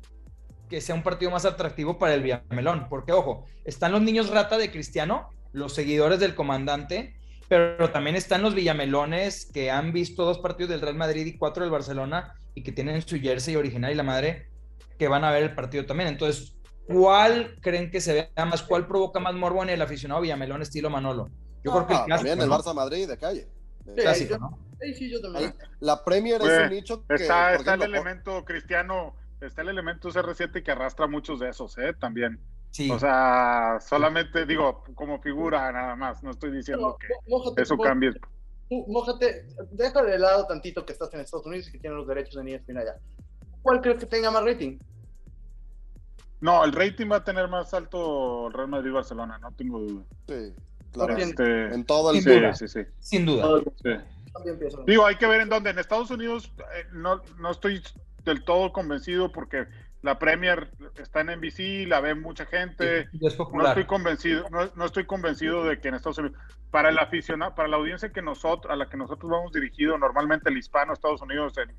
[0.69, 2.87] que sea un partido más atractivo para el Villamelón?
[2.87, 7.15] Porque, ojo, están los niños rata de Cristiano, los seguidores del comandante,
[7.47, 11.63] pero también están los Villamelones que han visto dos partidos del Real Madrid y cuatro
[11.63, 14.47] del Barcelona y que tienen su jersey original y la madre
[14.97, 16.09] que van a ver el partido también.
[16.09, 16.55] Entonces,
[16.87, 18.63] ¿cuál creen que se vea más?
[18.63, 21.29] ¿Cuál provoca más morbo en el aficionado Villamelón estilo Manolo?
[21.63, 22.57] Yo creo que el Ah, clásico, también el ¿no?
[22.57, 23.47] Barça Madrid de calle.
[23.85, 24.59] Sí, clásico, yo- ¿no?
[24.79, 25.53] Sí, sí, yo también.
[25.79, 30.71] La Premier es un nicho que Está, el elemento cristiano, está el elemento CR7 que
[30.71, 31.93] arrastra muchos de esos, ¿eh?
[31.99, 32.39] También.
[32.71, 32.89] Sí.
[32.89, 38.13] O sea, solamente digo, como figura nada más, no estoy diciendo que mójate, eso cambie.
[38.69, 42.07] tú, mójate, deja de lado tantito que estás en Estados Unidos y que tienes los
[42.07, 42.95] derechos en E ESPN allá.
[43.61, 44.79] ¿Cuál crees que tenga más rating?
[46.39, 50.03] No, el rating va a tener más alto el Real Madrid-Barcelona, no tengo duda.
[50.27, 50.53] sí,
[50.91, 51.15] claro.
[51.17, 53.61] Este, en todo el sí, sí, sí, Sin duda.
[53.83, 53.89] sí.
[54.87, 55.69] Digo, hay que ver en dónde.
[55.71, 57.83] En Estados Unidos eh, no, no estoy
[58.23, 59.67] del todo convencido porque
[60.01, 63.07] la Premier está en NBC, la ve mucha gente.
[63.13, 66.37] Y es No estoy convencido, no, no estoy convencido de que en Estados Unidos,
[66.71, 70.49] para el aficionado, para la audiencia que nosotros, a la que nosotros vamos dirigido, normalmente
[70.49, 71.69] el hispano, Estados Unidos, el,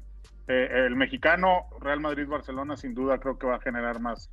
[0.49, 4.31] eh, el mexicano, Real Madrid, Barcelona, sin duda creo que va a generar más,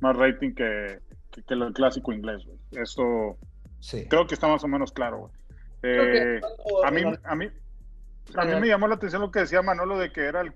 [0.00, 0.98] más rating que,
[1.30, 2.44] que, que el clásico inglés.
[2.44, 2.58] güey.
[2.82, 3.38] Eso
[3.80, 4.06] Sí.
[4.08, 5.30] creo que está más o menos claro.
[5.82, 6.40] que Eh,
[6.84, 7.48] a mí, a mí,
[8.36, 10.52] A mí me llamó la atención lo que decía Manolo de que era, el,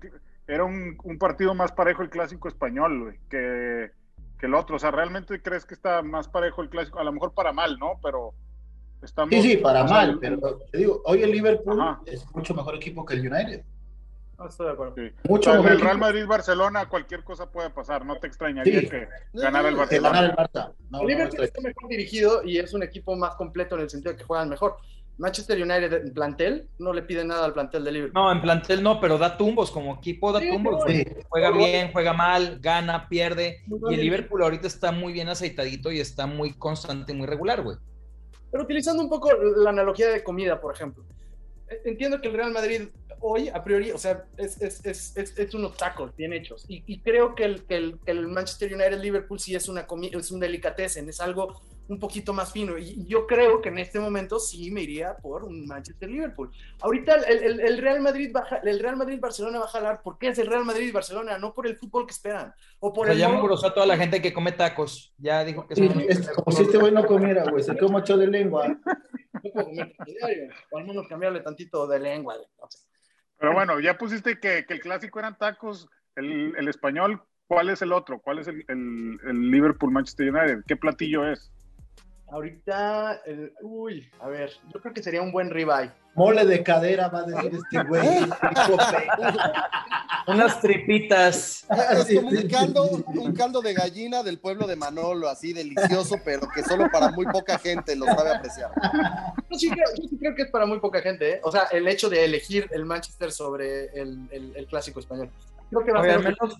[0.47, 3.91] era un, un partido más parejo el clásico español, güey, que,
[4.39, 4.77] que el otro.
[4.77, 6.99] O sea, ¿realmente crees que está más parejo el clásico?
[6.99, 7.99] A lo mejor para mal, ¿no?
[8.01, 8.33] Pero
[9.01, 9.29] estamos...
[9.29, 12.01] Sí, sí, para mal, el- pero te digo, hoy el Liverpool Ajá.
[12.05, 13.63] es mucho mejor equipo que el United.
[14.37, 14.93] No, estoy de acuerdo.
[14.95, 15.11] sí.
[15.27, 18.05] Mucho O sea, en mejor el Real Madrid-Barcelona cualquier cosa puede pasar.
[18.05, 18.87] No te extrañaría Sí.
[18.89, 20.35] que ganara el que ganar el Barcelona.
[20.35, 20.73] Barça.
[20.91, 23.81] No, El no, Liverpool no, está mejor dirigido y es un equipo más completo en
[23.81, 24.77] el sentido de que juegan mejor.
[25.17, 28.13] Manchester United en plantel no le pide nada al plantel de Liverpool.
[28.13, 30.83] No, en plantel no, pero da tumbos, como equipo da Sí, tumbos.
[30.87, 31.03] Sí.
[31.29, 33.63] Juega bien, juega mal, gana, pierde.
[33.89, 34.01] Y el.
[34.01, 37.77] Liverpool ahorita está muy bien aceitadito y está muy constante y muy regular, güey.
[38.51, 41.03] Pero utilizando un poco la analogía de comida, por ejemplo.
[41.69, 42.83] Eh, Entiendo que el Real Madrid
[43.19, 46.63] hoy, a priori, o sea, es, es, es, es, es unos tacos bien hechos.
[46.67, 50.15] Y, y creo que el, que, el, que el Manchester United-Liverpool sí es, una comi-
[50.15, 52.77] es un delicatessen, es algo un poquito más fino.
[52.77, 56.51] Y yo creo que en este momento sí me iría por un Manchester-Liverpool.
[56.81, 60.01] Ahorita el, el, el Real Madrid baja, el Real Madrid-Barcelona va a jalar.
[60.01, 61.37] ¿Por qué es el Real Madrid-Barcelona?
[61.37, 62.53] No por el fútbol que esperan.
[62.79, 65.13] O O por sea, el ya embrosó a toda la gente que come tacos.
[65.17, 67.63] Ya dijo que Sí, es como si este güey no comiera, güey.
[67.63, 68.77] Se come ocho de lengua.
[70.71, 72.35] o al menos cambiarle tantito de lengua.
[73.39, 77.21] Pero bueno, ya pusiste que, que el clásico eran tacos, el, el español.
[77.45, 78.19] ¿Cuál es el otro?
[78.19, 80.63] ¿Cuál es el, el, el Liverpool-Manchester United?
[80.67, 81.49] ¿Qué platillo es?
[82.29, 85.91] Ahorita, el- uy, a ver, yo creo que sería un buen ribeye.
[86.15, 88.05] Mole de cadera, va a decir este güey.
[88.23, 91.65] Hijo pe- unas tripitas.
[91.69, 96.15] Es Sí, como un caldo, un caldo de gallina del pueblo de Manolo, así delicioso,
[96.25, 98.71] pero que solo para muy poca gente lo sabe apreciar.
[99.49, 101.39] Yo sí, creo, yo sí creo que es para muy poca gente, ¿eh?
[101.43, 105.29] O sea, el hecho de elegir el Manchester sobre el, el- el clásico español.
[105.69, 106.57] Creo que va a ser menos,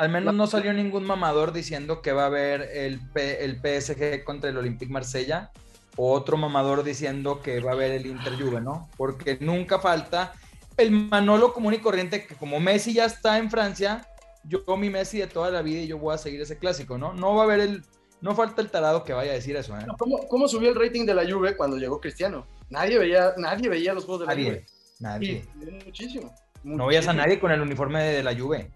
[0.00, 4.24] al menos no salió ningún mamador diciendo que va a haber el, P- el PSG
[4.24, 5.50] contra el Olympique Marsella
[5.96, 8.88] o otro mamador diciendo que va a haber el Inter Juve, ¿no?
[8.96, 10.32] Porque nunca falta
[10.78, 14.06] el Manolo común y corriente que como Messi ya está en Francia,
[14.44, 17.12] yo mi Messi de toda la vida y yo voy a seguir ese clásico, ¿no?
[17.12, 17.82] No va a haber el
[18.22, 19.84] no falta el tarado que vaya a decir eso, ¿eh?
[19.98, 22.46] ¿Cómo, cómo subió el rating de la Juve cuando llegó Cristiano?
[22.70, 24.66] Nadie veía, nadie veía los juegos de la Nadie, Juve.
[24.98, 25.42] nadie.
[25.42, 26.34] Sí, muchísimo.
[26.64, 28.70] No veías a nadie con el uniforme de la Juve.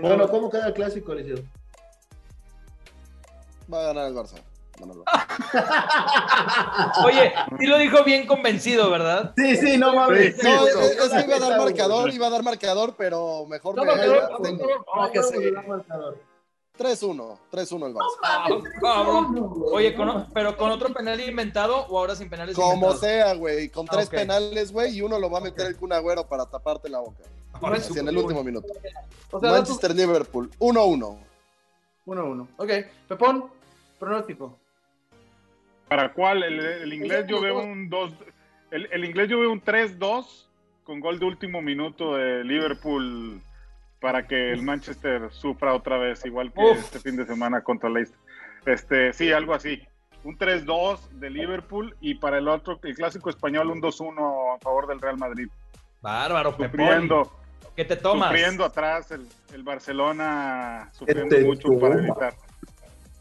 [0.00, 0.08] No.
[0.08, 1.38] Bueno, ¿cómo queda el clásico, Eliseo?
[3.72, 4.38] Va a ganar el Barça.
[4.78, 5.04] Manolo.
[7.06, 9.32] Oye, sí lo dijo bien convencido, ¿verdad?
[9.36, 10.36] Sí, sí, no mames.
[10.42, 13.84] No, es, es que iba a dar marcador, iba a dar marcador, pero mejor No,
[13.84, 14.64] me marcador, tengo.
[14.96, 15.54] no, que se-
[16.78, 19.50] 3-1, 3-1 el Barça.
[19.72, 23.00] Oye, con- pero con otro penal inventado o ahora sin penales Como inventados?
[23.00, 25.94] sea, güey, con Ah, tres penales, güey, y uno lo va a meter el Kun
[25.94, 27.22] Agüero para taparte la boca.
[27.80, 27.98] Sí.
[27.98, 28.66] en el último minuto.
[29.30, 31.18] O sea, datos- Manchester-Liverpool, 1-1.
[32.06, 32.48] 1-1.
[32.56, 32.70] Ok.
[33.08, 33.44] Pepón,
[33.98, 34.56] pronóstico.
[35.88, 36.42] ¿Para cuál?
[36.42, 38.12] El, el inglés yo veo un 2.
[38.70, 40.46] El, el inglés yo veo un 3-2
[40.84, 43.40] con gol de último minuto de Liverpool
[44.00, 46.78] para que el Manchester sufra otra vez, igual que Uf.
[46.78, 48.18] este fin de semana contra Leicester.
[48.66, 49.80] Este, sí, algo así.
[50.24, 54.86] Un 3-2 de Liverpool y para el otro, el clásico español, un 2-1 a favor
[54.88, 55.48] del Real Madrid.
[56.02, 57.08] Bárbaro, Pepón.
[57.60, 58.28] Sufriendo, ¿Qué te tomas?
[58.30, 62.34] sufriendo atrás el, el Barcelona, sufriendo Este mucho para evitar,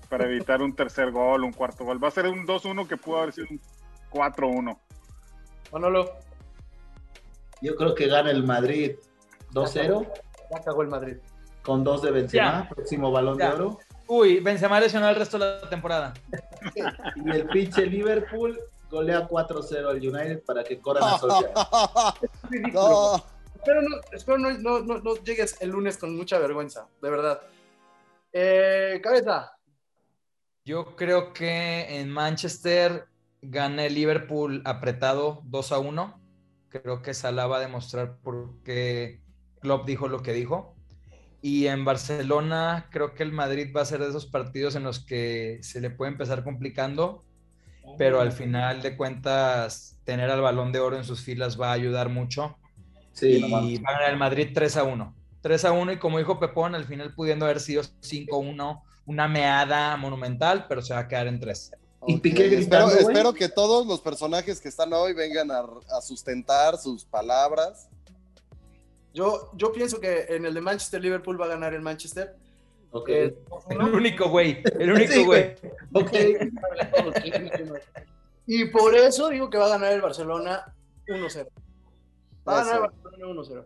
[0.09, 2.01] para evitar un tercer gol, un cuarto gol.
[2.03, 3.59] Va a ser un 2-1 que pudo haber sido un
[4.11, 4.77] 4-1.
[5.71, 6.13] Manolo,
[7.61, 8.95] Yo creo que gana el Madrid
[9.53, 10.07] 2-0
[10.51, 11.17] ya cagó el Madrid.
[11.63, 12.69] con dos de Benzema, Ya.
[12.69, 13.49] próximo balón Ya.
[13.49, 13.79] de oro.
[14.07, 16.13] Uy, Benzema lesionado el resto de la temporada.
[17.15, 21.53] Y el pinche Liverpool golea 4-0 al United para que corran a Solskjaer.
[22.73, 23.23] No,
[23.65, 27.41] Espero, no, espero no, no, no, llegues el lunes con mucha vergüenza, de verdad.
[28.31, 29.53] Eh, cabeza.
[30.63, 33.07] Yo creo que en Manchester
[33.41, 36.21] gana el Liverpool apretado 2 a 1.
[36.69, 39.23] Creo que Salah va a demostrar por qué
[39.61, 40.75] Klopp dijo lo que dijo.
[41.41, 45.03] Y en Barcelona creo que el Madrid va a ser de esos partidos en los
[45.03, 47.25] que se le puede empezar complicando,
[47.97, 51.73] pero al final de cuentas tener al balón de oro en sus filas va a
[51.73, 52.59] ayudar mucho.
[53.15, 53.79] Sí, y no mames.
[53.83, 55.15] va a ganar el Madrid 3 a 1.
[55.41, 58.83] 3 a 1 y como dijo Pepón, al final pudiendo haber sido 5 a 1,
[59.07, 61.71] una meada monumental, pero se va a quedar en 3.
[62.07, 62.99] Y ok, Piqué espero, gritando, güey.
[62.99, 65.59] espero que todos los personajes que están hoy vengan a,
[65.97, 67.89] a sustentar sus palabras.
[69.13, 72.35] Yo, yo pienso que en el de Manchester Liverpool va a ganar el Manchester.
[72.91, 73.09] Ok.
[73.09, 73.35] Eh,
[73.69, 75.55] El único güey, el único Sí, güey.
[75.93, 76.11] Ok.
[78.47, 80.73] y por eso digo que va a ganar el Barcelona
[81.07, 81.47] 1-0.
[82.47, 83.04] Va a ganar el Eso.
[83.17, 83.65] Barcelona 1-0.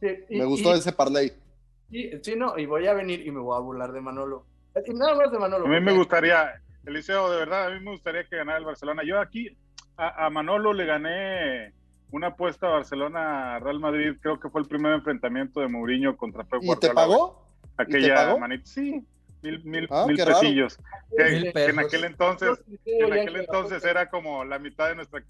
[0.00, 1.32] Sí, y- Me gustó y- ese parlay.
[1.90, 4.46] y- sí, no, y voy a venir y me voy a burlar de Manolo.
[4.86, 5.66] Y nada más de Manolo.
[5.66, 9.02] A mí me gustaría, Eliseo, de verdad, a mí me gustaría que ganara el Barcelona.
[9.04, 9.56] Yo aquí
[9.96, 11.72] a, a Manolo le gané
[12.10, 16.66] una apuesta Barcelona-Real Madrid, creo que fue el primer enfrentamiento de Mourinho contra Pep ¿Y
[16.66, 16.90] Guardiola.
[16.90, 17.46] te pagó?
[17.76, 18.38] Aquella pagó?
[18.38, 19.02] manita, sí,
[19.42, 20.78] mil, mil, Ah, mil pesillos.
[21.16, 25.22] Que, Mil que en aquel entonces, en aquel entonces era como la mitad de nuestra...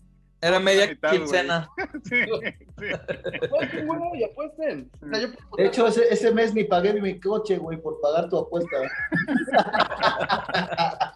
[0.42, 1.70] Era media mitad, quincena.
[2.02, 2.16] Sí,
[2.80, 2.86] sí.
[3.44, 4.90] Apuesten, güey, apuesten.
[5.00, 8.00] O sea, yo puedo De hecho, ese, ese mes ni pagué mi coche, güey, por
[8.00, 8.76] pagar tu apuesta.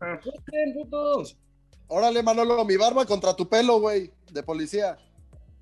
[0.00, 1.38] apuesten, putos.
[1.86, 4.98] Órale, Manolo, mi barba contra tu pelo, güey, de policía.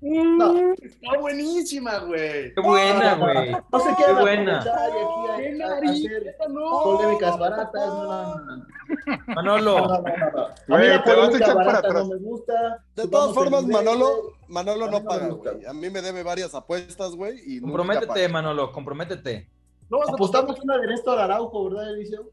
[0.01, 0.73] No.
[0.73, 2.53] Está buenísima, güey.
[2.53, 3.51] Qué buena, güey.
[3.71, 4.59] No se Qué buena.
[4.59, 6.05] aquí a- ¡Qué a- a nariz!
[6.05, 6.83] hacer ¡Esa no!
[6.83, 7.87] polémicas baratas.
[7.87, 8.55] No, no, no, no.
[8.57, 10.45] No, Manolo, no, no, no.
[10.45, 12.03] A mí Güey, la te vas a polémica echar para barata atrás.
[12.07, 12.83] no me gusta.
[12.95, 14.33] De todas formas, Manolo.
[14.47, 15.65] Manolo no no paga, güey.
[15.65, 17.39] A mí me debe varias apuestas, güey.
[17.45, 18.27] y comprométete.
[18.29, 19.49] Manolo, comprométete.
[19.89, 22.29] No Apostamos una de Néstor Araujo, ¿verdad, Eliseo?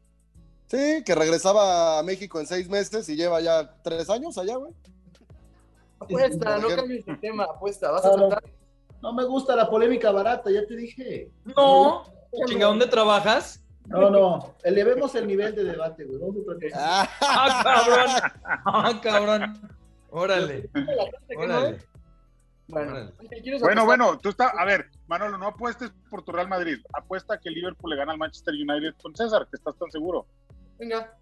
[0.67, 4.73] Sí, que regresaba a México en seis meses y lleva ya tres años allá, güey.
[6.03, 7.91] Apuesta, no cambies de tema, apuesta.
[7.91, 8.43] ¿Vas a tratar?
[9.01, 11.29] No me gusta la polémica barata, ya te dije.
[11.43, 12.03] No,
[12.47, 13.63] chinga, ¿dónde trabajas?
[13.87, 14.55] No, no.
[14.63, 16.19] Elevemos el nivel de debate, güey.
[16.19, 16.79] Vamos a otra cosa.
[16.79, 18.31] Ah, Ah, cabrón.
[18.65, 19.69] Ah, cabrón.
[20.09, 20.69] Órale,
[21.35, 21.79] órale.
[22.69, 23.13] Bueno, Órale.
[23.41, 27.39] ¿quieres Bueno, bueno, tú estás, a ver, Manolo, no apuestes por tu Real Madrid, apuesta
[27.39, 30.25] que Liverpool le gana al Manchester United con César, que estás tan seguro.
[30.79, 31.13] Venga.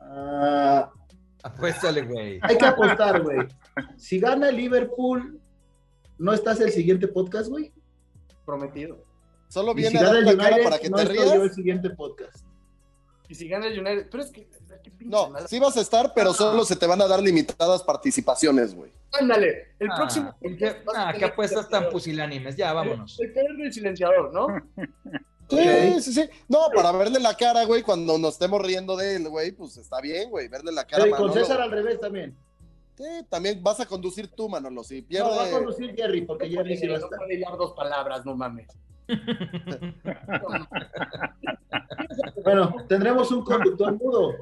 [0.00, 0.90] Ah,
[1.42, 2.38] Apuéstale, güey.
[2.42, 3.46] hay que apostar, güey.
[3.96, 5.40] Si gana el Liverpool,
[6.18, 7.72] ¿no estás el siguiente podcast, güey?
[8.44, 9.04] Prometido.
[9.48, 11.54] solo viene si a dar el cara para que no te yo el rías.
[11.54, 12.44] siguiente podcast.
[13.28, 14.08] Y si gana el United.
[14.10, 14.48] Pero es que.
[15.00, 18.90] No, sí vas a estar, pero solo se te van a dar limitadas participaciones, güey.
[19.12, 19.74] Ándale.
[19.78, 20.34] El Ah, próximo.
[20.40, 22.56] ¿qué, vas a ah, ¿qué apuestas tan pusilánimes?
[22.56, 23.18] Ya, vámonos.
[23.20, 24.46] El poder del silenciador, ¿no?
[25.48, 26.28] Sí, sí, sí.
[26.48, 30.00] No, para verle la cara, güey, cuando nos estemos riendo de él, güey, pues está
[30.00, 31.04] bien, güey, verle la cara.
[31.04, 31.32] Pero y con.
[31.32, 32.36] César al revés también.
[32.96, 34.82] Sí, también vas a conducir tú, Manolo.
[34.82, 35.52] Si No, va a pierde.
[35.52, 37.18] conducir Jerry, porque Jerry sí va a estar.
[37.56, 38.68] dos palabras, no mames.
[42.44, 44.34] Bueno, tendremos un conductor mudo.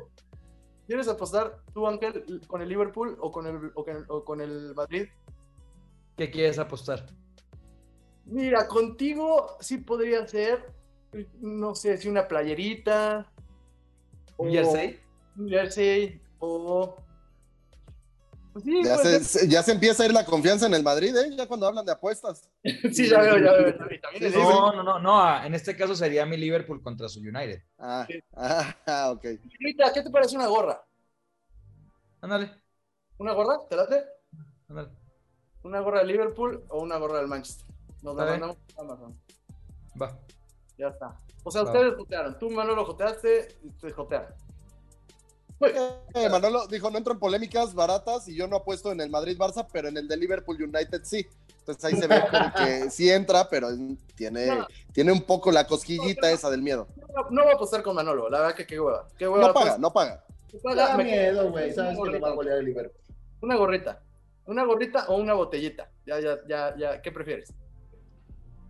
[0.86, 4.40] ¿Quieres apostar tú, Ángel, con el Liverpool o con el, o con el, o con
[4.40, 5.06] el Madrid?
[6.16, 7.04] ¿Qué quieres apostar?
[8.24, 10.72] Mira, contigo sí podría ser,
[11.40, 13.26] no sé, si una playerita.
[14.36, 15.00] ¿Un o- jersey?
[15.36, 16.96] Un jersey o...
[18.52, 21.34] Pues sí, Ya se, ya se empieza a ir la confianza en el Madrid, ¿eh?
[21.36, 22.48] Ya cuando hablan de apuestas.
[22.92, 23.76] sí, ya veo, ya veo.
[23.76, 24.38] También Sí.
[24.38, 25.20] No, no, no, no.
[25.20, 27.62] ah, En este caso sería mi Liverpool contra su United.
[27.78, 28.18] Ah, Sí.
[28.34, 29.24] ah, ok.
[29.60, 30.82] Rita, ¿qué te parece una gorra?
[32.22, 32.50] Ándale,
[33.18, 33.58] ¿Una gorra?
[33.68, 34.04] ¿Te late?
[34.68, 34.88] ándale.
[35.62, 37.66] ¿Una gorra de Liverpool o una gorra del Manchester?
[38.02, 39.20] Nos la mandamos a Amazon.
[40.00, 40.18] Va.
[40.78, 41.18] Ya está.
[41.44, 42.38] O sea, ustedes jotearon.
[42.38, 44.32] Tú, Manolo, joteaste y te jotearon.
[45.60, 49.66] Eh, Manolo dijo, no entro en polémicas baratas y yo no apuesto en el Madrid-Barça,
[49.72, 51.26] pero en el de Liverpool United sí.
[51.60, 53.68] Entonces ahí se ve como que sí entra, pero
[54.14, 54.66] tiene, No.
[54.92, 56.88] tiene un poco la cosquillita esa del miedo.
[57.14, 59.08] No, no voy a apostar con Manolo, la verdad que qué hueva.
[59.16, 60.24] Qué hueva No paga, pues, no paga.
[60.62, 61.72] Me da miedo, güey.
[61.72, 63.00] Sabes que lo va a golear el Liverpool.
[63.40, 64.02] Una gorrita.
[64.46, 65.90] Una gorrita o una botellita.
[66.06, 67.02] Ya, ya, ya, ya.
[67.02, 67.52] ¿Qué prefieres?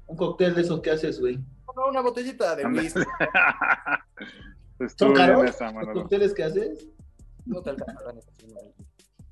[0.06, 1.38] Un cóctel de esos que haces, güey.
[1.76, 3.00] No, una botellita de whisky.
[4.80, 6.86] Estuvo ¿Son caros esa, los cócteles que haces?
[7.44, 8.14] No te alcanza, la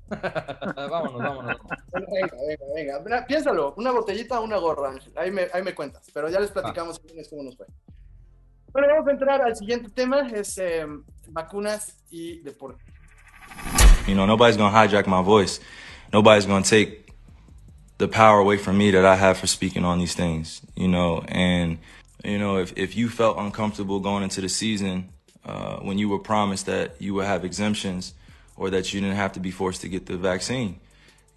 [0.87, 1.57] vámonos, vámonos.
[1.91, 2.99] Venga, venga, venga.
[2.99, 5.11] Mira, Piénsalo, una botellita o una gorra, Ángel.
[5.15, 7.65] Ahí me, ahí me cuentas, pero ya les platicamos lunes cómo nos fue.
[8.71, 10.85] Bueno, vamos a entrar al siguiente tema, es eh,
[11.29, 12.83] vacunas y deporte.
[14.07, 15.59] You know, nobody's gonna hijack my voice.
[16.13, 17.11] Nobody's gonna take
[17.97, 20.61] the power away from me that I have for speaking on these things.
[20.75, 21.79] You know, and
[22.25, 25.09] you know, if if you felt uncomfortable going into the season
[25.45, 28.13] uh, when you were promised that you would have exemptions
[28.55, 30.79] or that you didn't have to be forced to get the vaccine,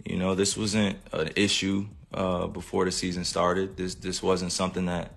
[0.05, 3.77] you know, this wasn't an issue uh, before the season started.
[3.77, 5.13] This this wasn't something that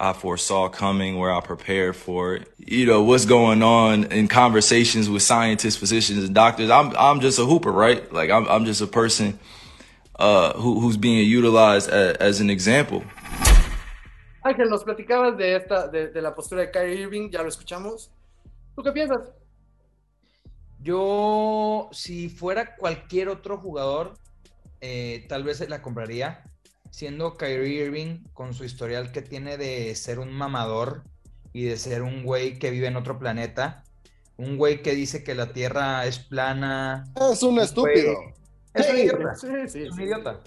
[0.00, 2.52] I foresaw coming, where I prepared for it.
[2.58, 6.70] You know, what's going on in conversations with scientists, physicians, and doctors.
[6.70, 8.12] I'm I'm just a hooper, right?
[8.12, 9.38] Like I'm I'm just a person
[10.18, 13.04] uh, who who's being utilized as, as an example.
[14.42, 18.10] Ángel, nos platicabas de esta, de, de la postura de Kyrie Irving, ya lo escuchamos.
[18.74, 19.30] ¿Tú qué piensas?
[20.80, 24.14] Yo, si fuera cualquier otro jugador,
[24.80, 26.44] eh, tal vez se la compraría.
[26.90, 31.04] Siendo Kyrie Irving con su historial que tiene de ser un mamador
[31.52, 33.84] y de ser un güey que vive en otro planeta.
[34.36, 37.04] Un güey que dice que la Tierra es plana.
[37.30, 38.18] Es un estúpido.
[38.74, 39.34] Es un idiota.
[39.36, 40.40] Sí, sí, Es un idiota.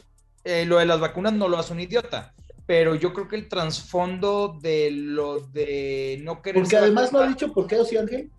[0.44, 2.34] Eh, lo de las vacunas no lo hace un idiota.
[2.66, 6.62] Pero yo creo que el trasfondo de lo de no querer.
[6.64, 8.32] Porque además no ha dicho por qué, ¿o sí, Ángel?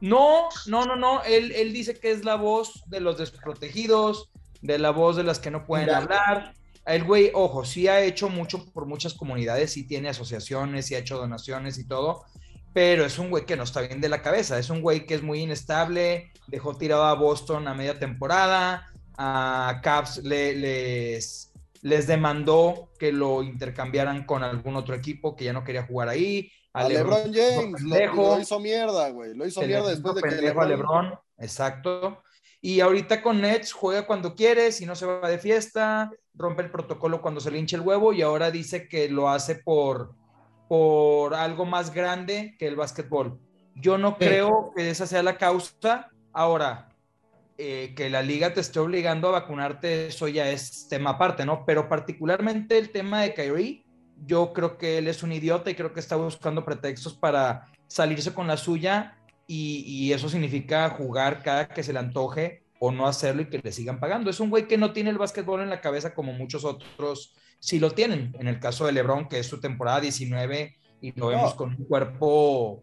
[0.00, 1.22] No, no, no, no.
[1.24, 4.30] Él, él dice que es la voz de los desprotegidos,
[4.60, 5.98] de la voz de las que no pueden Mira.
[5.98, 6.54] hablar.
[6.84, 10.98] El güey, ojo, sí ha hecho mucho por muchas comunidades, sí tiene asociaciones, sí ha
[10.98, 12.24] hecho donaciones y todo,
[12.72, 15.14] pero es un güey que no está bien de la cabeza, es un güey que
[15.14, 21.51] es muy inestable, dejó tirado a Boston a media temporada, a Caps le- les,
[21.82, 26.50] les demandó que lo intercambiaran con algún otro equipo que ya no quería jugar ahí.
[26.72, 29.34] A LeBron James lo, lo hizo mierda, güey.
[29.34, 31.04] Lo hizo mierda después de que pendejo a LeBron...
[31.04, 32.22] LeBron, exacto.
[32.62, 36.70] Y ahorita con Nets juega cuando quiere, si no se va de fiesta, rompe el
[36.70, 40.14] protocolo cuando se le hincha el huevo y ahora dice que lo hace por,
[40.68, 43.40] por algo más grande que el básquetbol.
[43.74, 44.26] Yo no Sí.
[44.26, 46.08] creo que esa sea la causa.
[46.32, 46.88] Ahora,
[47.64, 51.64] eh, que la liga te esté obligando a vacunarte, eso ya es tema aparte, ¿no?
[51.64, 53.84] Pero particularmente el tema de Kyrie,
[54.16, 58.34] yo creo que él es un idiota y creo que está buscando pretextos para salirse
[58.34, 63.06] con la suya y, y eso significa jugar cada que se le antoje o no
[63.06, 64.28] hacerlo y que le sigan pagando.
[64.28, 67.78] Es un güey que no tiene el básquetbol en la cabeza como muchos otros sí
[67.78, 68.34] lo tienen.
[68.40, 71.84] En el caso de LeBron, que es su temporada 19 y lo vemos con un
[71.84, 72.82] cuerpo...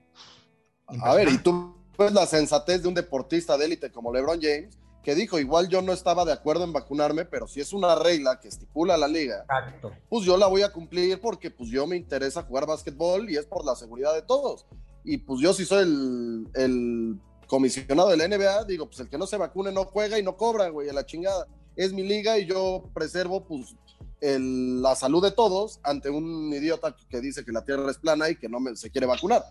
[1.02, 4.78] A ver, y tú ves la sensatez de un deportista de élite como LeBron James,
[5.04, 8.40] que dijo, igual yo no estaba de acuerdo en vacunarme, pero si es una regla
[8.40, 9.92] que estipula la liga, Exacto.
[10.10, 13.46] pues yo la voy a cumplir porque pues yo me interesa jugar básquetbol y es
[13.46, 14.66] por la seguridad de todos.
[15.04, 19.18] Y pues yo si soy el, el comisionado de la NBA, digo, pues el que
[19.18, 21.48] no se vacune no juega y no cobra, güey, a la chingada.
[21.76, 23.76] Es mi liga y yo preservo pues
[24.22, 28.30] el- la salud de todos ante un idiota que dice que la tierra es plana
[28.30, 29.44] y que no me- se quiere vacunar.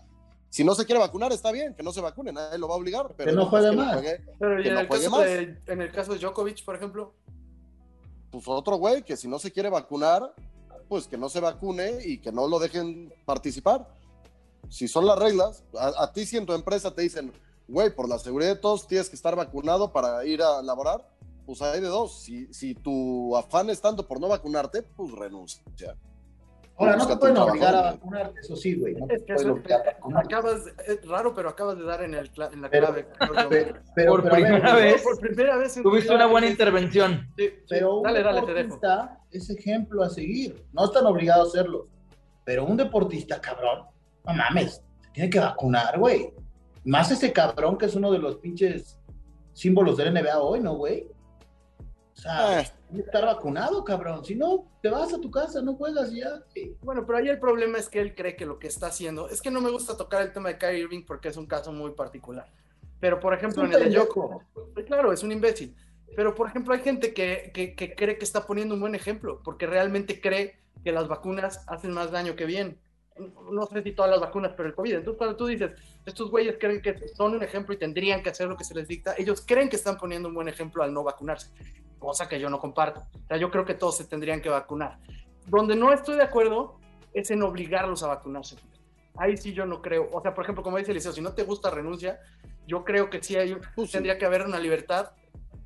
[0.49, 2.77] Si no se quiere vacunar, está bien, que no se vacune, nadie lo va a
[2.77, 3.13] obligar.
[3.15, 3.93] Pero Que no después juegue que más.
[3.93, 5.25] juegue, Pero que en, no el juegue caso más.
[5.25, 7.13] de, en el caso de Djokovic, por ejemplo,
[8.31, 10.33] pues otro güey que si no se quiere vacunar,
[10.87, 13.87] pues que no se vacune y que no lo dejen participar.
[14.69, 17.31] Si son las reglas, a, a ti si en tu empresa te dicen,
[17.67, 21.07] güey, por la seguridad de todos tienes que estar vacunado para ir a laborar,
[21.45, 22.21] pues hay de dos.
[22.23, 25.95] Si, si tu afán es tanto por no vacunarte, pues renuncia.
[26.79, 28.93] Ahora, no te pueden obligar a vacunarte, eso sí, güey.
[28.95, 30.35] No te es que pueden eso, obligar a vacunarte.
[30.35, 33.07] acabas, es raro, pero acabas de dar en, el, en la Pero- clave.
[33.19, 33.49] Pero,
[33.93, 35.03] pero, Por pero, a ver, primera vez.
[35.03, 35.73] Por primera vez.
[35.81, 37.27] Tuviste una buena intervención.
[37.37, 37.55] sí, sí.
[37.69, 38.57] Pero un dale, dale, te dejo.
[38.57, 40.65] deportista es ejemplo a seguir.
[40.73, 41.87] No están obligados a hacerlo.
[42.45, 43.83] Pero un deportista, cabrón,
[44.25, 46.33] no mames, se tiene que vacunar, güey.
[46.85, 48.97] Más ese cabrón que es uno de los pinches
[49.53, 51.07] símbolos del NBA hoy, ¿no, güey?
[52.13, 52.67] O sea, Eh.
[52.97, 54.25] Estar vacunado, cabrón.
[54.25, 56.43] Si no, te vas a tu casa, no juegas y ya.
[56.81, 59.41] Bueno, pero ahí el problema es que él cree que lo que está haciendo, es
[59.41, 61.91] que no me gusta tocar el tema de Kyrie Irving porque es un caso muy
[61.91, 62.47] particular.
[62.99, 63.93] Pero, por ejemplo, en el.
[63.93, 65.75] Djokovic, pues, claro, es un imbécil.
[66.15, 69.41] Pero, por ejemplo, hay gente que, que, que cree que está poniendo un buen ejemplo,
[69.43, 72.79] porque realmente cree que las vacunas hacen más daño que bien.
[73.51, 74.93] No sé si todas las vacunas, pero el COVID.
[74.95, 75.71] Entonces, cuando tú dices,
[76.05, 78.87] estos güeyes creen que son un ejemplo y tendrían que hacer lo que se les
[78.87, 81.49] dicta, ellos creen que están poniendo un buen ejemplo al no vacunarse,
[81.99, 83.01] cosa que yo no comparto.
[83.01, 84.99] O sea, yo creo que todos se tendrían que vacunar.
[85.47, 86.79] Donde no estoy de acuerdo
[87.13, 88.55] es en obligarlos a vacunarse.
[89.17, 90.09] Ahí sí yo no creo.
[90.13, 92.19] O sea, por ejemplo, como dice Eliseo, si no te gusta, renuncia.
[92.67, 93.93] Yo creo que sí hay, Pues sí.
[93.93, 95.11] tendría que haber una libertad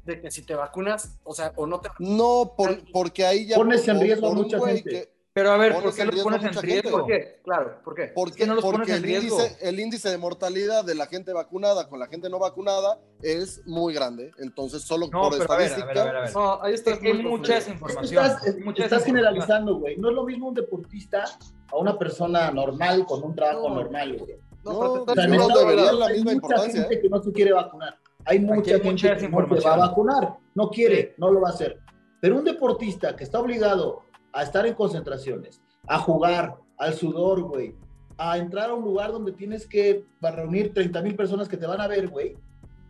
[0.06, 3.56] de que si te vacunas, o sea, o no te No, por- porque ahí ya...
[3.58, 4.90] Pones en riesgo a mucha gente.
[4.90, 6.92] que- Pero a ver, ¿por qué en lo riesgo a pones en mucha riesgo?
[7.00, 7.40] ¿Por qué?
[7.44, 8.12] Claro, ¿por qué?
[8.14, 9.40] Porque, que no los porque pones en el, riesgo.
[9.40, 13.66] índice, el índice de mortalidad de la gente vacunada con la gente no vacunada es
[13.66, 14.30] muy grande.
[14.38, 15.88] Entonces, solo No, por pero a ver, a estadística.
[15.88, 16.34] ver, a ver, a ver.
[16.36, 18.26] No, ahí está Es que hay mucha Es desinformación.
[18.26, 19.98] estás, hay mucha estás generalizando, güey.
[19.98, 21.24] No es lo mismo un deportista
[21.72, 23.76] a una persona normal con un trabajo No.
[23.76, 24.36] normal, güey.
[24.64, 27.02] No, No, estás no debería la hay misma mucha importancia, gente ¿eh?
[27.02, 27.98] que no se quiere vacunar.
[28.26, 30.38] Hay mucha hay gente mucha que no se va a vacunar.
[30.54, 31.80] No quiere, no lo va a hacer.
[32.22, 34.04] Pero un deportista que está obligado
[34.34, 37.76] a estar en concentraciones, a jugar, al sudor, güey,
[38.18, 41.80] a entrar a un lugar donde tienes que reunir 30 mil personas que te van
[41.82, 42.36] a ver, güey,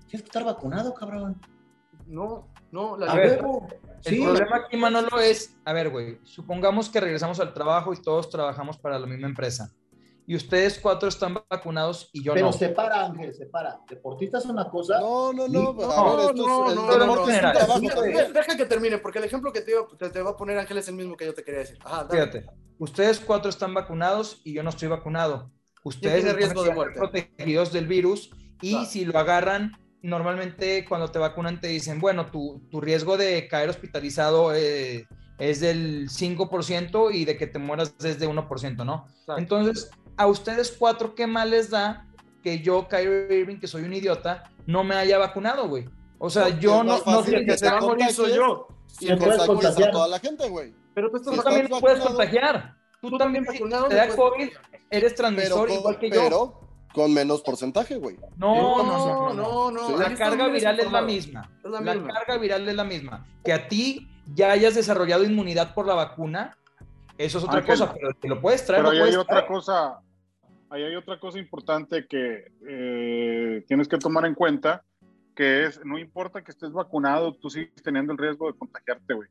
[0.07, 1.39] tienes que estar vacunado, cabrón.
[2.07, 3.67] No, no, la A A ver, libertad- huevo.
[4.05, 4.21] El Sí.
[4.21, 8.77] problema aquí, Manolo, es, a ver, güey, supongamos que regresamos al trabajo y todos trabajamos
[8.77, 9.71] para la misma empresa.
[10.25, 12.53] Y ustedes cuatro están vacunados y yo Pero no.
[12.53, 13.79] separa, Ángel, separa.
[13.89, 14.99] Deportista es una cosa.
[15.01, 15.73] No, no, no.
[15.73, 18.33] No, a ver, esto no, es, no, no.
[18.33, 20.87] Deja que termine, porque el ejemplo que te, te, te va a poner Ángel es
[20.87, 21.77] el mismo que yo te quería decir.
[21.83, 22.31] Ajá, dale.
[22.31, 22.45] Fíjate,
[22.79, 25.51] ustedes cuatro están vacunados y yo no estoy vacunado.
[25.83, 26.97] Ustedes se riesgo de muerte?
[26.97, 28.29] protegidos del virus
[28.61, 28.85] y Claro.
[28.85, 33.69] si lo agarran, normalmente cuando te vacunan te dicen, bueno, tu, tu riesgo de caer
[33.69, 35.05] hospitalizado eh,
[35.39, 39.07] es del 5% y de que te mueras es de 1%, ¿no?
[39.25, 39.39] Claro.
[39.41, 42.05] Entonces, a ustedes cuatro, ¿qué mal les da
[42.41, 45.87] que yo, Kyrie Irving, que soy un idiota, no me haya vacunado, güey?
[46.19, 48.67] O sea, Porque yo no, no sé El que se va a morir soy yo.
[48.99, 50.73] Y puedes contagias a toda la gente, güey.
[50.93, 52.17] Pero tú estás Sí, Tú también estás puedes vacunado.
[52.17, 52.75] contagiar.
[53.01, 54.61] Tú, Tú también, vacunado te da COVID, contagiar.
[54.89, 56.21] eres Pero, transmisor igual que yo.
[56.23, 56.59] pero,
[56.93, 58.17] con menos porcentaje, güey.
[58.37, 59.71] No, no, no, no.
[59.71, 59.87] no, no.
[59.87, 59.93] Sí.
[59.97, 61.51] La carga viral es la misma.
[61.63, 63.25] Es la carga viral es la misma.
[63.43, 66.55] Que a ti ya hayas desarrollado inmunidad por la vacuna,
[67.17, 68.83] eso es otra Ángel, cosa, pero te lo puedes traer.
[68.83, 69.47] Pero ahí hay puedes otra traer.
[69.47, 69.99] cosa,
[70.69, 74.83] ahí hay otra cosa importante que eh, tienes que tomar en cuenta,
[75.35, 79.29] que es, no importa que estés vacunado, tú sigues teniendo el riesgo de contagiarte, güey.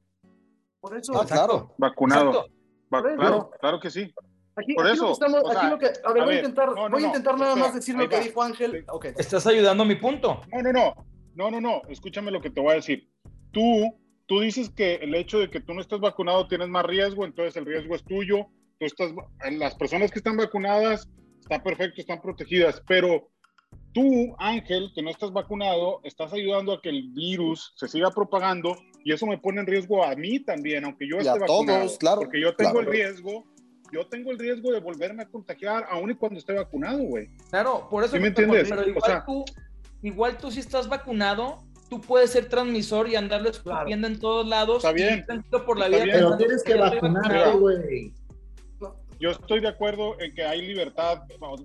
[0.80, 1.12] Por eso.
[1.20, 1.74] Ah, claro.
[1.78, 2.47] Vacunado.
[2.93, 4.12] Va- claro, claro que sí.
[4.55, 6.24] Aquí, Por aquí eso, lo que estamos, o aquí sea, lo que, a ver, a
[6.24, 8.16] voy ver, intentar, no, no, voy a no, intentar nada espera, más decir lo que
[8.16, 8.22] va.
[8.22, 8.85] dijo Ángel.
[8.89, 9.05] Ok.
[9.16, 10.43] Estás ayudando a mi punto.
[10.53, 10.95] No, no, no,
[11.35, 13.09] no, no, no, escúchame lo que te voy a decir.
[13.51, 17.24] Tú, tú dices que el hecho de que tú no estés vacunado tienes más riesgo,
[17.24, 18.46] entonces el riesgo es tuyo.
[18.78, 19.12] Tú estás,
[19.52, 21.08] las personas que están vacunadas
[21.40, 23.28] está perfecto, están protegidas, pero
[23.92, 28.76] tú, Ángel, que no estás vacunado, estás ayudando a que el virus se siga propagando
[29.04, 31.78] y eso me pone en riesgo a mí también, aunque yo Y esté a vacunado.
[31.80, 32.86] todos, claro, Porque yo tengo claro.
[32.86, 33.44] el riesgo,
[33.92, 37.28] yo tengo el riesgo de volverme a contagiar aún y cuando esté vacunado, güey.
[37.50, 38.16] Claro, por eso.
[38.16, 38.68] ¿Sí me entiendes?
[38.68, 39.44] Pero O igual, sea- tú,
[40.02, 41.58] igual tú si estás vacunado,
[41.93, 44.78] tú puedes ser transmisor y andarlo escupiendo en todos lados.
[44.78, 45.26] Está bien.
[45.66, 46.05] por la Está vida.
[46.05, 46.16] bien.
[46.16, 48.14] Pero tienes que estoy vacunarte, güey.
[49.20, 51.18] yo estoy de acuerdo en que hay libertad,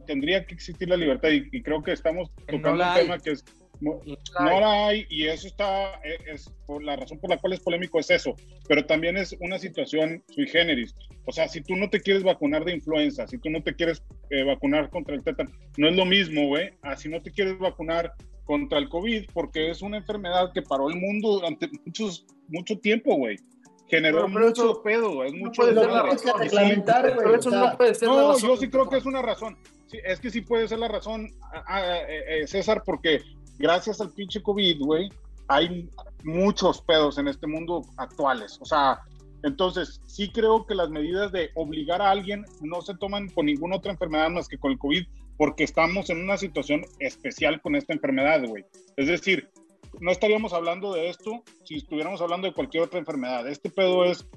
[0.05, 3.01] tendría que existir la libertad y, y creo que estamos Que no tocando un hay.
[3.03, 3.45] tema que es
[3.79, 4.01] no,
[4.39, 7.99] la hay y eso está es, es por la razón por la cual es polémico
[7.99, 8.35] es eso,
[8.67, 10.93] pero también es una situación sui generis.
[11.25, 14.01] O sea, si tú no te quieres vacunar de influenza, si tú no te quieres
[14.29, 17.57] eh, vacunar contra el tétano, no es lo mismo, güey, a si no te quieres
[17.59, 18.11] vacunar
[18.47, 23.15] contra el COVID porque es una enfermedad que paró el mundo durante muchos mucho tiempo,
[23.15, 23.37] güey.
[23.89, 26.31] Generó Pero- pero mucho eso pedo, es no mucho puede ser la razón.
[27.17, 28.49] Pero eso no puede ser la no, razón.
[28.49, 29.57] yo sí creo que es una razón.
[29.87, 33.21] Sí, es que sí puede ser la razón, ah, ah, eh, eh, César, porque
[33.57, 35.09] gracias al pinche COVID, güey,
[35.47, 35.89] hay
[36.23, 38.57] muchos pedos en este mundo actuales.
[38.61, 38.99] O sea,
[39.43, 43.77] entonces sí creo que las medidas de obligar a alguien no se toman con ninguna
[43.77, 45.05] otra enfermedad más que con el COVID,
[45.37, 48.65] porque estamos en una situación especial con esta enfermedad, güey.
[48.95, 49.49] Es decir,
[49.99, 53.47] no estaríamos hablando de esto si estuviéramos hablando de cualquier otra enfermedad.
[53.47, 54.27] Este pedo es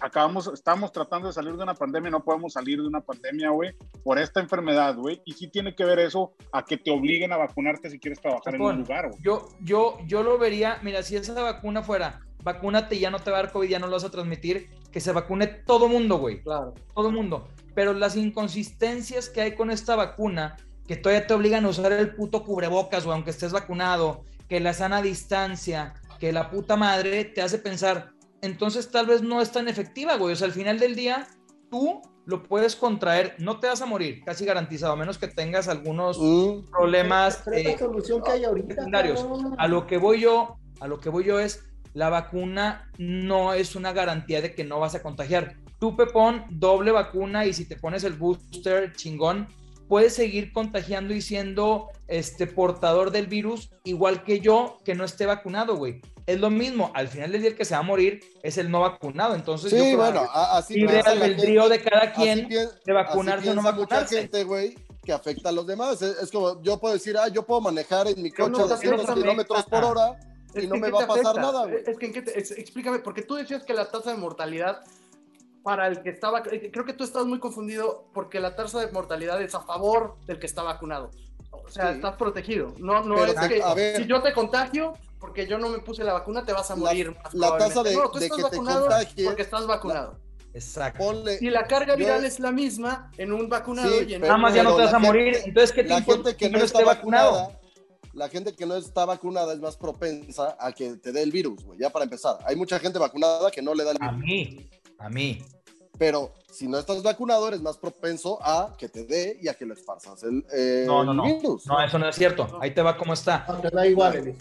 [0.00, 3.74] acabamos, estamos tratando de salir de una pandemia, no podemos salir de una pandemia, güey,
[4.02, 7.36] por esta enfermedad, güey, y sí tiene que ver eso a que te obliguen a
[7.36, 9.22] vacunarte si quieres trabajar en un lugar, güey.
[9.22, 13.30] Yo, yo, yo lo vería, mira, si esa vacuna fuera, vacúnate y ya no te
[13.30, 16.18] va a dar COVID, ya no lo vas a transmitir, que se vacune todo mundo,
[16.18, 16.42] güey.
[16.42, 16.74] Claro.
[16.94, 17.48] todo mundo.
[17.74, 22.14] Pero las inconsistencias que hay con esta vacuna, que todavía te obligan a usar el
[22.14, 27.42] puto cubrebocas, o aunque estés vacunado, que la sana distancia, que la puta madre te
[27.42, 28.10] hace pensar,
[28.40, 30.32] entonces tal vez no es tan efectiva, güey.
[30.32, 31.28] O sea, al final del día,
[31.70, 35.68] tú lo puedes contraer, no te vas a morir, casi garantizado, a menos que tengas
[35.68, 38.74] algunos Mm, problemas eh, solución que hay ahorita.
[38.74, 39.20] secundarios.
[39.22, 39.54] cabrón.
[39.58, 41.64] A lo que voy yo, a lo que voy yo es,
[41.94, 45.56] la vacuna no es una garantía de que no vas a contagiar.
[45.78, 49.48] Tú, Pepón, doble vacuna y si te pones el booster chingón,
[49.88, 55.26] puedes seguir contagiando y siendo este portador del virus igual que yo que no esté
[55.26, 56.00] vacunado, güey.
[56.26, 58.70] Es lo mismo, al final del día el que se va a morir es el
[58.70, 63.48] no vacunado, entonces yo Sí, creo bueno, así albedrío gente, de cada quien de vacunarse
[63.48, 64.20] o no piensa mucha vacunarse.
[64.20, 66.02] gente, güey, que afecta a los demás.
[66.02, 68.66] Es, es como, yo puedo decir, ah, yo puedo manejar en mi coche no, a
[68.66, 70.18] 200 no te kilómetros por hora
[70.64, 71.40] y no me ¿en va a te pasar afecta?
[71.40, 71.82] nada, güey.
[71.86, 74.80] Es que en qué te- es- explícame, porque tú decías que la tasa de mortalidad
[75.62, 78.90] para el que estaba, eh, creo que tú estás muy confundido porque la tasa de
[78.92, 81.10] mortalidad es a favor del que está vacunado.
[81.50, 81.96] O sea, Sí.
[81.96, 82.74] estás protegido.
[82.78, 83.96] No, no Pero es te- que a ver.
[83.96, 86.80] si yo te contagio porque yo no me puse la vacuna te vas a La-
[86.80, 87.14] morir.
[87.22, 90.18] más la tasa de- no, tú de estás que te vacunado contagie- porque estás vacunado.
[90.54, 90.98] Exacto.
[91.04, 94.22] Ponle, Y la carga Yo- viral es la misma en un vacunado Sí, y en
[94.22, 96.22] Nada más ya no te vas a la morir, gente- entonces ¿qué te la importa
[96.30, 97.32] gente que que no no esté vacunado?
[97.32, 97.60] vacunada,
[98.18, 101.64] la gente que no está vacunada es más propensa a que te dé el virus,
[101.64, 102.38] güey, ya para empezar.
[102.44, 105.42] Hay mucha gente vacunada que no le da el A virus, mí, a mí.
[105.96, 109.64] pero si no estás vacunado eres más propenso a que te dé y a que
[109.64, 111.24] lo esparzas el, eh, No, no, el no.
[111.24, 111.66] virus.
[111.66, 112.58] No, eso no es cierto.
[112.60, 113.44] Ahí te va como está.
[113.48, 114.34] No, te da igual.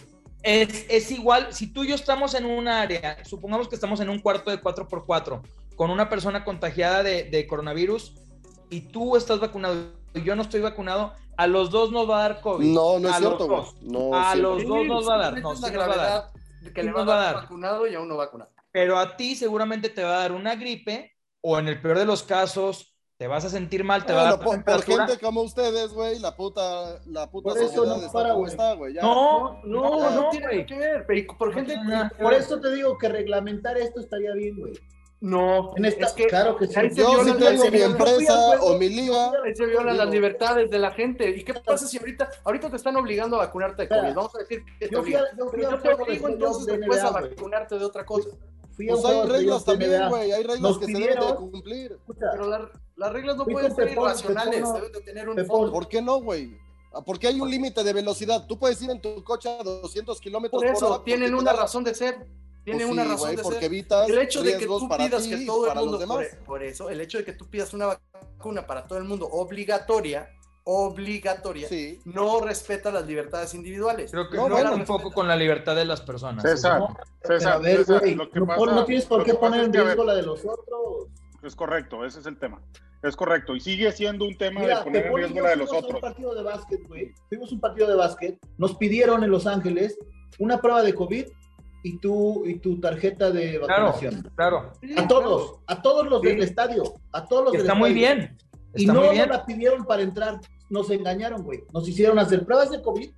[0.43, 4.09] Es, es igual, si tú y yo estamos en un área, supongamos que estamos en
[4.09, 5.41] un cuarto de 4x4
[5.75, 8.13] con una persona contagiada de, de coronavirus
[8.69, 12.41] y tú estás vacunado yo no estoy vacunado, a los dos nos va a dar
[12.41, 12.73] COVID.
[12.73, 13.59] No, no es A cierto, los güey.
[13.59, 13.75] dos.
[13.83, 14.53] No A cierto.
[14.55, 15.41] los dos nos va a dar.
[15.41, 16.31] No, sí la nos va a dar.
[16.73, 17.43] que le va a nos va a dar dar.
[17.43, 18.51] vacunado y a uno vacunado.
[18.71, 22.05] Pero a ti seguramente te va a dar una gripe o en el peor de
[22.05, 25.41] los casos te vas a sentir mal, te va a dar por, por gente como
[25.41, 28.51] ustedes, güey, la puta, la puta Por eso no está para, güey.
[28.51, 28.93] está, güey.
[28.93, 29.01] ya.
[29.01, 31.07] No, No, no, no, no, tiene que ver.
[31.37, 31.75] Por gente,
[32.21, 34.73] Por eso te digo que reglamentar esto estaría bien, güey.
[35.19, 36.73] No, En esta, es que claro que sí.
[36.79, 40.69] ahí se Yo las- tengo mi empresa o mi liga, Ahí se violan las libertades
[40.69, 41.29] de la gente.
[41.31, 44.13] ¿Y qué pasa si ahorita, ahorita te están obligando a vacunarte de COVID?
[44.13, 45.37] Vamos a decir que te Yo fui a- obligan.
[45.37, 48.29] yo Pero te obligo entonces de después a NBA, vacunarte de otra cosa.
[48.75, 50.31] Fui Pues hay reglas también, güey.
[50.31, 51.91] Hay reglas Nos que se deben de cumplir.
[51.93, 55.45] Escucha, Pero la- las reglas no pueden ser Pepón, irracionales, Pepón, deben de tener un
[55.47, 55.71] fondo.
[55.71, 56.55] ¿Por qué no, güey?
[56.93, 58.45] Ah, Porque hay un límite de velocidad.
[58.47, 60.95] Tú puedes ir en tu coche a 200 kilómetros Por por hora.
[60.95, 62.27] eso, tienen una razón de ser.
[62.67, 63.65] Tienen Pues una sí, razón güey, de porque ser.
[63.65, 66.89] evitas El hecho de que tú pidas ti que todo el mundo, por, por eso,
[66.89, 70.29] el hecho de que tú pidas una vacuna para todo el mundo obligatoria,
[70.65, 71.97] obligatoria, Sí.
[72.03, 74.11] no respeta las libertades individuales.
[74.11, 76.43] Creo que No, bueno, un poco con la libertad de las personas.
[76.43, 79.61] César, No, César, a ver, César, lo que no, pasa- no tienes por qué poner
[79.61, 81.07] es en riesgo la de los otros.
[81.43, 82.61] Es correcto, ese es el tema.
[83.01, 83.55] Es correcto.
[83.55, 85.87] Y sigue siendo un tema Mira, de poner en riesgo la de los fuimos a
[85.87, 86.01] un otros.
[86.01, 87.13] partido de básquet, güey.
[87.29, 88.37] Fuimos un partido de básquet.
[88.57, 89.97] Nos pidieron en Los Ángeles
[90.39, 91.27] una prueba de COVID
[91.83, 94.29] y tu, y tu tarjeta de vacunación.
[94.35, 94.73] claro.
[94.97, 96.27] A todos, a todos los Sí.
[96.27, 98.15] del estadio, a todos los Que del está muy estadio.
[98.15, 98.37] bien.
[98.75, 99.29] Y Está no muy bien.
[99.29, 100.39] la pidieron para entrar.
[100.69, 101.63] Nos engañaron, güey.
[101.73, 103.09] Nos hicieron hacer pruebas de COVID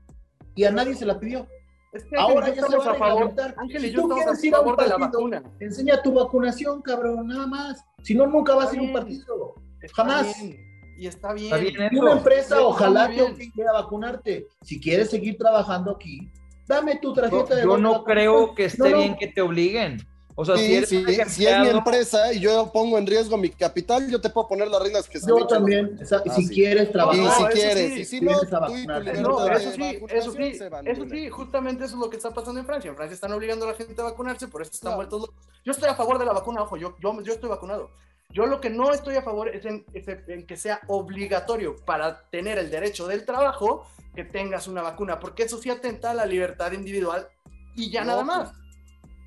[0.56, 1.48] y a nadie se la pidió.
[1.92, 3.56] Es que Ahora y ya se va a reglamentar.
[3.58, 5.30] Ángel Si y tú quieres a ir a un partido.
[5.60, 7.84] Enseña tu vacunación, cabrón, nada más.
[8.04, 9.56] Si no, nunca vas a ir a un Está partido.
[9.82, 10.38] Está Jamás.
[10.40, 10.60] bien,
[11.00, 11.46] Y está bien.
[11.46, 14.46] Está bien Y una empresa, ojalá te obligue a vacunarte.
[14.62, 16.30] Si quieres seguir trabajando aquí,
[16.70, 18.98] dame tu tarjeta Yo, de yo no creo que esté No, no.
[18.98, 19.98] bien que te obliguen.
[20.36, 23.36] O sea, si Sí, eres sí, si es mi empresa y yo pongo en riesgo
[23.36, 25.90] mi capital, yo te puedo poner las reglas que se Yo me también.
[25.92, 26.54] los- esa- Ah, si sí.
[26.54, 27.20] quieres trabajar.
[27.20, 28.46] Y No, si eso quieres, sí, y si no, tú
[28.78, 32.30] y tu No, eso sí, eso sí, eso sí, justamente eso es lo que está
[32.34, 32.88] pasando en Francia.
[32.90, 34.96] En Francia están obligando a la gente a vacunarse, por eso están Claro.
[34.98, 35.36] vueltos locos.
[35.66, 37.90] Yo estoy a favor de la vacuna, ojo, yo, yo, yo estoy vacunado.
[38.32, 42.30] Yo lo que no estoy a favor es en, es en que sea obligatorio para
[42.30, 46.28] tener el derecho del trabajo que tengas una vacuna, porque eso sí atenta a la
[46.28, 47.28] libertad individual
[47.76, 48.54] y ya No, nada pues, más.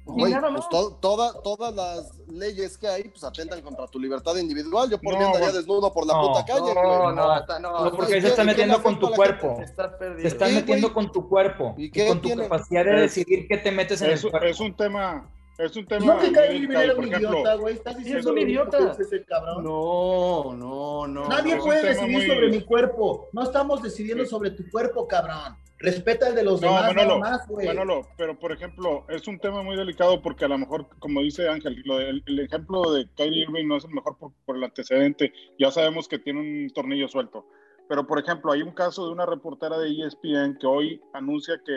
[0.04, 0.68] Güey, nada pues más.
[0.68, 4.88] to- toda- todas las leyes que hay pues atentan contra tu libertad individual.
[4.88, 7.96] Yo por No, mí andaría desnudo por la No, puta calle, no, no, no, No,
[7.96, 9.58] porque ¿Y ahí se están y metiendo con tu cuerpo.
[9.60, 10.28] Estás perdido.
[10.28, 12.44] están metiendo con tu cuerpo ¿Y y, con tu tiene?
[12.44, 14.46] capacidad de decidir qué te metes en Es, el cuerpo.
[14.48, 15.28] es un tema,
[15.64, 16.06] es un tema.
[16.14, 17.74] No que Kyrie Irving por un ejemplo, idiota, güey.
[17.74, 18.96] Estás diciendo es un idiota.
[18.98, 19.64] ese cabrón.
[19.64, 21.28] No, no, no.
[21.28, 23.28] Nadie puede decidir muy- sobre mi cuerpo.
[23.32, 24.30] No estamos decidiendo Sí.
[24.30, 25.56] sobre tu cuerpo, cabrón.
[25.78, 27.66] Respeta el de los No, demás, Manolo, más, güey.
[27.66, 31.48] Manolo, pero por ejemplo, es un tema muy delicado porque a lo mejor, como dice
[31.48, 34.62] Ángel, lo del- el, ejemplo de Kyrie Irving no es el mejor por, por el
[34.62, 35.32] antecedente.
[35.58, 37.46] Ya sabemos que tiene un tornillo suelto.
[37.88, 41.72] Pero, por ejemplo, hay un caso de una reportera de ESPN que hoy anuncia que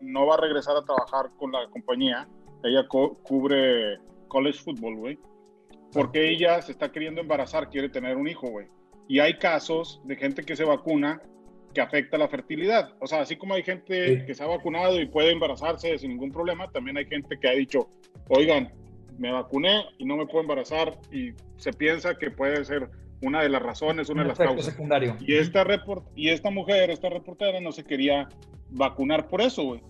[0.00, 2.28] no va a regresar a trabajar con la compañía.
[2.64, 3.98] Ella co- cubre
[4.28, 5.18] college football, güey.
[5.92, 8.66] Porque ella se está queriendo embarazar, quiere tener un hijo, güey.
[9.08, 11.20] Y hay casos de gente que se vacuna
[11.72, 12.92] que afecta la fertilidad.
[13.00, 14.26] O sea, así como hay gente Sí.
[14.26, 17.52] que se ha vacunado y puede embarazarse sin ningún problema, también hay gente que ha
[17.52, 17.88] dicho,
[18.28, 18.72] oigan,
[19.18, 22.88] me vacuné y no me puedo embarazar y se piensa que puede ser
[23.22, 24.64] una de las razones, una un de las causas.
[24.66, 25.16] secundario.
[25.20, 28.28] Y esta, report y esta mujer, esta reportera, no se quería
[28.70, 29.80] vacunar por eso, güey.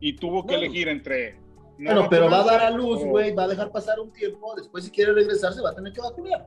[0.00, 0.62] Y tuvo que No.
[0.62, 1.36] elegir entre...
[1.78, 3.34] no Bueno, pero va a dar a luz, o- güey.
[3.34, 4.54] Va a dejar pasar un tiempo.
[4.56, 6.46] Después, si quiere regresar, se va a tener que vacunar.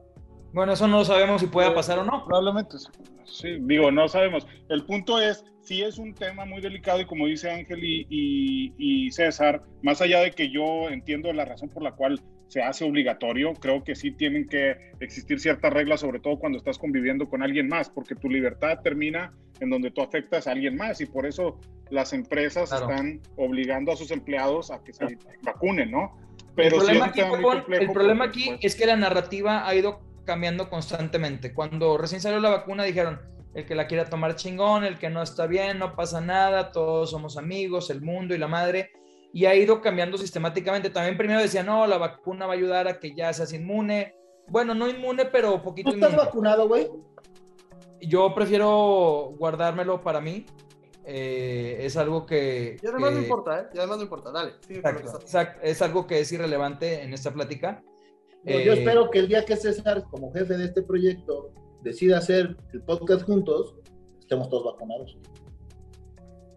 [0.54, 2.24] Bueno, eso no sabemos si pueda pasar o no.
[2.26, 2.88] Probablemente, sí.
[3.26, 4.48] sí, digo, no sabemos.
[4.70, 8.74] El punto es, sí es un tema muy delicado y como dice Ángel y, y-
[8.78, 12.86] y César, más allá de que yo entiendo la razón por la cual se hace
[12.86, 17.44] obligatorio, creo que sí tienen que existir ciertas reglas, sobre todo cuando estás conviviendo con
[17.44, 21.26] alguien más, porque tu libertad termina en donde tú afectas a alguien más y por
[21.26, 22.90] eso las empresas Claro.
[22.90, 26.18] están obligando a sus empleados a que se vacunen, ¿no?
[26.56, 30.02] Pero problema, aquí, complejo el problema porque, aquí pues, es que la narrativa ha ido
[30.26, 31.54] cambiando constantemente.
[31.54, 33.20] Cuando recién salió la vacuna dijeron,
[33.54, 37.12] el que la quiera tomar chingón, el que no está bien, no pasa nada, todos
[37.12, 38.92] somos amigos, el mundo y la madre.
[39.34, 40.90] Y ha ido cambiando sistemáticamente.
[40.90, 44.16] También primero decían, no, la vacuna va a ayudar a que ya seas inmune.
[44.48, 46.26] Bueno, no inmune, pero poquito ¿Tú estás inmune.
[46.26, 46.90] vacunado, güey?
[48.02, 50.46] Yo prefiero guardármelo para mí.
[51.10, 52.78] Eh, es algo que...
[52.82, 53.66] Y además no que- importa, ¿eh?
[53.74, 54.32] Y además no importa.
[54.32, 54.52] Dale.
[54.70, 55.60] Exacto, exacto.
[55.64, 57.82] Es algo que es irrelevante en esta plática.
[58.44, 61.52] No, yo Eh, espero que el día que César, como jefe de este proyecto,
[61.82, 63.76] decida hacer el podcast juntos,
[64.20, 65.18] estemos todos vacunados.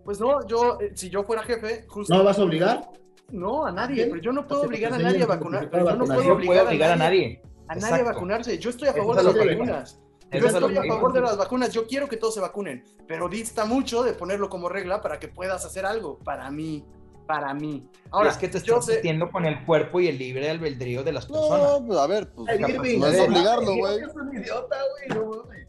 [0.04, 2.14] Pues no, yo, eh, si yo fuera jefe, justo.
[2.14, 2.90] ¿No vas a obligar?
[3.30, 4.10] No, a nadie, ¿Qué?
[4.10, 5.70] pero yo no puedo Hace obligar a nadie a vacunar.
[5.70, 7.42] Pero yo no puedo obligar, a nadie.
[7.68, 8.58] a nadie a vacunarse.
[8.58, 10.00] Yo estoy a favor de las vacunas.
[10.32, 11.72] Yo estoy a favor de las vacunas.
[11.72, 15.28] Yo quiero que todos se vacunen, pero dista mucho de ponerlo como regla para que
[15.28, 16.18] puedas hacer algo.
[16.18, 16.84] Para mí,
[17.26, 17.88] para mí.
[18.10, 21.12] Ahora, es que te estás sé, metiendo con el cuerpo y el libre albedrío de
[21.12, 21.60] las personas.
[21.60, 23.98] No, pues, a ver, pues Ay, capaz, no es obligarlo, güey.
[23.98, 24.76] Es un idiota,
[25.08, 25.20] güey.
[25.20, 25.68] No mames.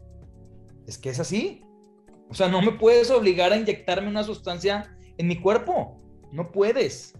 [0.86, 1.64] Es que es así.
[2.32, 6.00] O sea, no me puedes obligar a inyectarme una sustancia en mi cuerpo.
[6.32, 7.12] No puedes.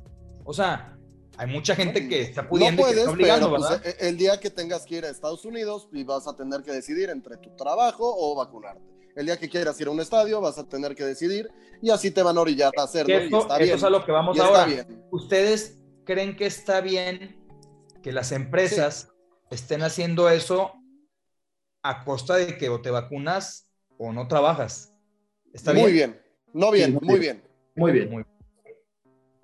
[0.44, 0.96] O sea,
[1.36, 3.96] hay mucha gente que está pudiendo no y que puedes, está obligando, pero pues, ¿verdad?
[4.00, 6.72] e- el día que tengas que ir a Estados Unidos y vas a tener que
[6.72, 8.82] decidir entre tu trabajo o vacunarte.
[9.14, 11.50] El día que quieras ir a un estadio vas a tener que decidir
[11.82, 13.76] y así te van a orillar a hacerlo y está eso bien.
[13.76, 14.64] es a lo que vamos y ahora.
[14.64, 15.04] bien.
[15.10, 17.38] ¿Ustedes creen que está bien
[18.02, 19.12] que las empresas
[19.50, 20.72] estén haciendo eso
[21.82, 24.91] a costa de que o te vacunas o no trabajas.
[25.52, 26.20] ¿Está Muy bien?
[26.52, 27.42] No bien, Sí, muy bien.
[27.74, 28.10] Muy bien.
[28.10, 28.24] Muy-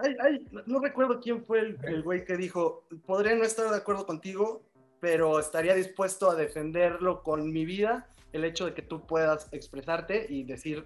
[0.00, 3.76] Ay, ay, no recuerdo quién fue el, el güey que dijo, podré no estar de
[3.76, 4.62] acuerdo contigo,
[5.00, 10.26] pero estaría dispuesto a defenderlo con mi vida, el hecho de que tú puedas expresarte
[10.28, 10.84] y decir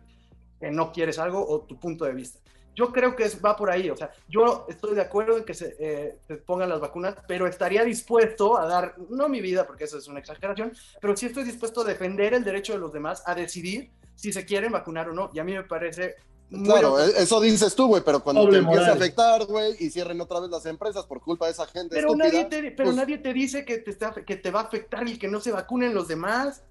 [0.60, 2.40] que no quieres algo o tu punto de vista.
[2.74, 5.52] Yo creo que es- va por ahí, o sea, yo estoy de acuerdo en que
[5.52, 9.84] se, eh, se pongan las vacunas, pero estaría dispuesto a dar, no mi vida, porque
[9.84, 13.22] eso es una exageración, pero sí estoy dispuesto a defender el derecho de los demás
[13.26, 16.14] a decidir si se quieren vacunar o no, y a mí me parece...
[16.48, 19.74] muy Claro, e- eso dices tú, güey, pero cuando Doble te empiece a afectar, güey,
[19.78, 22.70] y cierren otra vez las empresas por culpa de esa gente Pero, estúpida, nadie te,
[22.70, 25.28] pero pues- nadie te dice que te, está, que te va a afectar el que
[25.28, 26.62] no se vacunen los demás.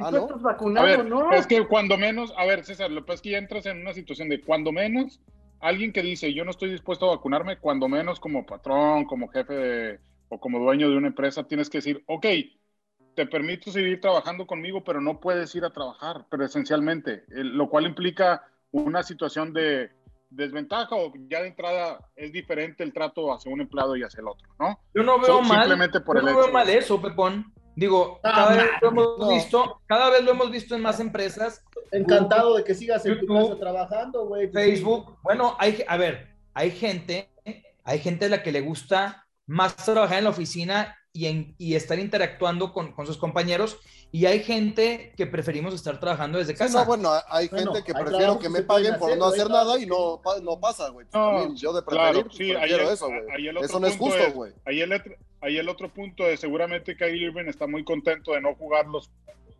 [0.00, 0.22] Ah, tú ¿no?
[0.22, 1.32] estás A vacunado, ver, ¿no?
[1.32, 3.80] es que cuando menos, a ver, César, lo que pasa es que ya entras en
[3.80, 5.20] una situación de cuando menos,
[5.64, 9.54] alguien que dice yo no estoy dispuesto a vacunarme, cuando menos como patrón, como jefe
[9.54, 12.26] de- o como dueño de una empresa, tienes que decir, ok,
[13.14, 18.44] te permito seguir trabajando conmigo, pero no puedes ir a trabajar presencialmente, lo cual implica
[18.72, 19.90] una situación de
[20.30, 24.26] desventaja o ya de entrada es diferente el trato hacia un empleado y hacia el
[24.28, 24.80] otro, ¿no?
[24.94, 25.60] Yo no veo mal.
[25.60, 27.52] simplemente por yo el no hecho veo mal de- eso, Pepón.
[27.76, 29.28] Digo, Ah, cada vez lo man, hemos no.
[29.28, 31.64] visto, cada vez lo hemos visto en más empresas.
[31.96, 34.48] Encantado de que sigas en tu casa trabajando, güey.
[34.50, 35.16] Facebook.
[35.22, 37.28] Bueno, hay, a ver, hay gente,
[37.84, 41.74] hay gente a la que le gusta más trabajar en la oficina y, en, y
[41.76, 43.78] estar interactuando con, con sus compañeros,
[44.10, 46.80] y hay gente que preferimos estar trabajando desde Sí, casa.
[46.80, 49.26] no, bueno, hay Bueno, gente que hay prefiero que que me paguen por hacer, no
[49.26, 51.06] hacer nada y que- no, no pasa, güey.
[51.12, 53.20] No, yo de preferir, Claro, pues, sí, ahí prefiero el, eso, güey.
[53.30, 54.52] ahí Eso no es justo, güey.
[54.64, 58.40] Ahí el, otro- ahí el otro punto es seguramente Kyrie Irving está muy contento de
[58.40, 59.08] no jugar los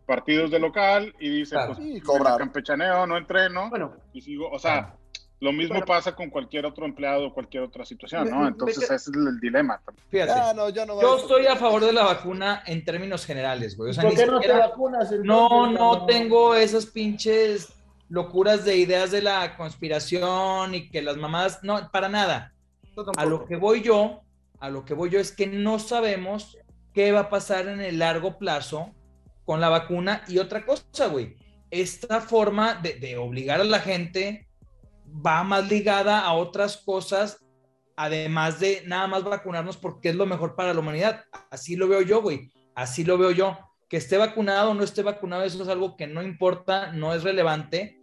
[0.05, 1.73] partidos de local y dice, Claro.
[1.75, 2.37] pues, Y me cobrar.
[2.37, 4.95] campechaneo, no entreno Bueno, y sigo, o sea,
[5.41, 5.85] lo mismo Bueno.
[5.85, 8.47] pasa con cualquier otro empleado, cualquier otra situación, ¿no?
[8.47, 9.81] Entonces me- ese es el, el dilema.
[10.09, 10.31] Fíjate.
[10.31, 13.91] Ya, no, ya no Yo estoy a favor de la vacuna en términos generales, güey.
[13.91, 15.11] O sea, ¿Por qué no te vacunas?
[15.11, 17.73] entonces, No, no tengo esas pinches
[18.09, 22.53] locuras de ideas de la conspiración y que las mamás, no, para nada.
[22.95, 24.21] yo A lo que voy yo,
[24.59, 26.57] a lo que voy yo es que no sabemos
[26.93, 28.91] qué va a pasar en el largo plazo
[29.45, 31.35] con la vacuna y otra cosa, güey.
[31.71, 34.47] Esta forma de, obligar a la gente
[35.05, 37.45] va más ligada a otras cosas,
[37.95, 41.23] además de nada más vacunarnos porque es lo mejor para la humanidad.
[41.49, 42.51] Así lo veo yo, güey.
[42.75, 43.57] Así lo veo yo.
[43.87, 47.23] Que esté vacunado o no esté vacunado, eso es algo que no importa, no es
[47.23, 47.99] relevante.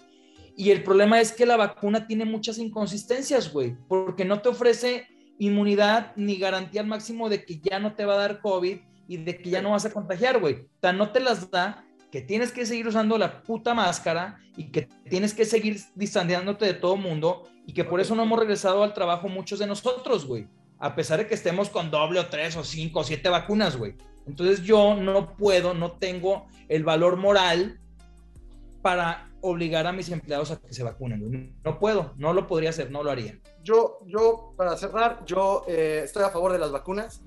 [0.56, 5.08] Y el problema es que la vacuna tiene muchas inconsistencias, güey, porque no te ofrece
[5.38, 8.78] inmunidad ni garantía al máximo de que ya no te va a dar COVID
[9.12, 10.66] y de que ya no vas a contagiar, güey.
[10.80, 14.88] Sea, no te las da, que tienes que seguir usando la puta máscara y que
[15.10, 18.94] tienes que seguir distanciándote de todo mundo y que por eso no hemos regresado al
[18.94, 20.48] trabajo muchos de nosotros, güey.
[20.78, 23.96] A pesar de que estemos con doble o tres o cinco o siete vacunas, güey.
[24.26, 27.80] Entonces yo no puedo, no tengo el valor moral
[28.80, 31.54] para obligar a mis empleados a que se vacunen.
[31.62, 33.38] No puedo, no lo podría hacer, no lo haría.
[33.62, 37.22] Yo, yo, para cerrar, yo eh, estoy a favor de las vacunas.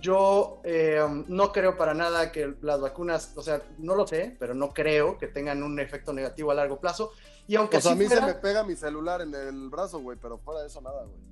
[0.00, 4.54] Yo eh, no creo para nada que las vacunas, o sea, no lo sé, pero
[4.54, 7.12] no creo que tengan un efecto negativo a largo plazo.
[7.46, 10.18] Y aunque O sea, a mí se me pega mi celular en el brazo, güey,
[10.20, 11.28] pero fuera de eso nada, güey.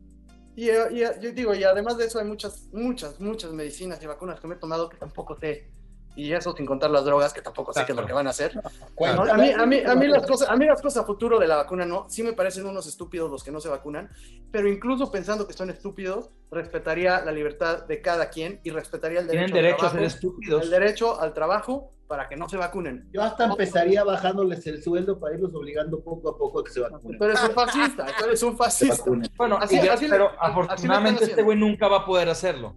[0.57, 4.03] Y, eh, y, eh, yo digo, y además de eso hay muchas, muchas, muchas medicinas
[4.03, 5.71] y vacunas que me he tomado que tampoco sé.
[6.17, 8.31] Y eso sin contar las drogas, que tampoco sé qué es lo que van a
[8.31, 8.59] hacer.
[8.95, 9.25] Cuenta.
[9.25, 11.39] No, a, mí, a, mí, a, mí las cosas, a mí las cosas a futuro
[11.39, 14.11] de la vacuna no, sí me parecen unos estúpidos los que no se vacunan,
[14.51, 19.27] pero incluso pensando que son estúpidos, respetaría la libertad de cada quien y respetaría el
[19.27, 20.63] derecho, Tienen derecho a al ser trabajo, estúpidos.
[20.65, 23.09] el derecho al trabajo para que no se vacunen.
[23.13, 26.81] Yo hasta empezaría bajándoles el sueldo para irlos obligando poco a poco a que se
[26.81, 27.19] vacunen.
[27.19, 29.05] Tú eres un fascista, tú eres un fascista.
[29.37, 32.07] Bueno, Así- ya- así pero así- así le afortunadamente están este güey nunca va a
[32.07, 32.75] poder hacerlo.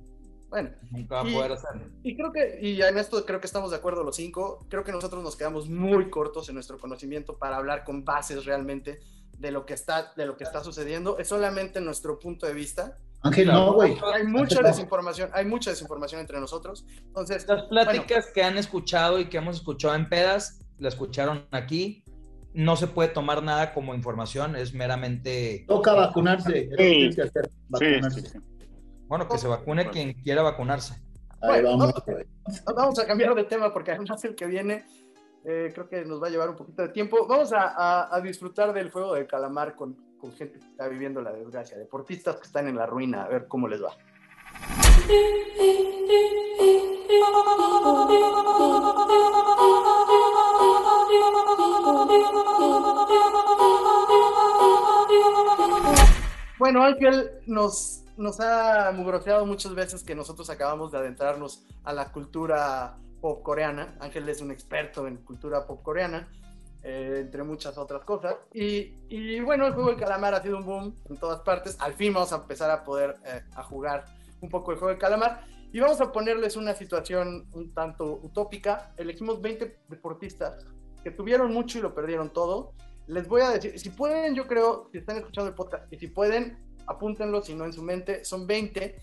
[0.50, 1.82] Bueno, Nunca va a Y- poder hacerlo.
[2.04, 4.92] Y creo que, y en esto creo que estamos de acuerdo los cinco, creo que
[4.92, 9.00] nosotros nos quedamos muy cortos en nuestro conocimiento para hablar con bases realmente
[9.38, 11.18] de lo que está, de lo que está sucediendo.
[11.20, 12.98] Es solamente nuestro punto de vista.
[13.22, 13.96] Ángel, no, güey.
[14.14, 16.86] Hay mucha desinformación, hay mucha desinformación entre nosotros.
[17.06, 22.04] Entonces, Las pláticas que han escuchado y que hemos escuchado en pedas, la escucharon aquí.
[22.54, 26.58] No se puede tomar nada como información, es meramente, Toca vacunarse.
[26.64, 26.90] es lo que Sí.
[26.96, 28.22] tienes que hacer, Sí, vacunarse.
[28.22, 28.40] sí, sí.
[29.10, 31.02] Bueno, que se vacune quien quiera vacunarse.
[31.42, 31.70] Bueno,
[32.76, 34.86] vamos, a cambiar de tema porque además el que viene
[35.46, 37.26] eh, creo que nos va a llevar un poquito de tiempo.
[37.28, 41.22] Vamos a, a- a disfrutar del juego de calamar con, con gente que está viviendo
[41.22, 43.94] la desgracia, deportistas que están en la ruina, a ver cómo les va.
[56.58, 62.12] Bueno, Ángel nos, nos ha mugroseado muchas veces que nosotros acabamos de adentrarnos a la
[62.12, 63.96] cultura pop coreana.
[64.02, 66.30] Ángel es un experto en cultura pop coreana,
[66.84, 68.36] eh, entre muchas otras cosas.
[68.54, 71.78] Y, y, bueno, el juego del calamar ha sido un boom en todas partes.
[71.80, 74.04] Al fin vamos a empezar a poder eh, a jugar
[74.42, 75.46] un poco el juego del calamar.
[75.72, 78.92] Y vamos a ponerles una situación un tanto utópica.
[78.98, 80.66] Elegimos 20 deportistas
[81.06, 82.74] que tuvieron mucho y lo perdieron todo.
[83.08, 86.08] Les voy a decir, si pueden, yo creo, si están escuchando el podcast, y si
[86.08, 89.00] pueden, apúntenlo, si no en su mente, son 20.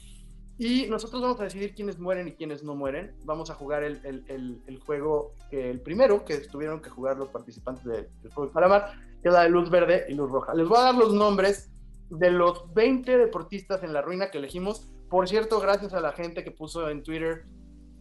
[0.59, 3.15] Y nosotros vamos a decidir quiénes mueren y quiénes no mueren.
[3.25, 7.29] Vamos a jugar el, el, el, juego, que el primero que tuvieron que jugar los
[7.29, 10.55] participantes del, juego de Calamar, que es la de luz verde y luz roja.
[10.55, 11.71] Les voy a dar los nombres
[12.09, 14.91] de los 20 deportistas en la ruina que elegimos.
[15.11, 17.45] Por cierto, gracias a la gente que puso en Twitter,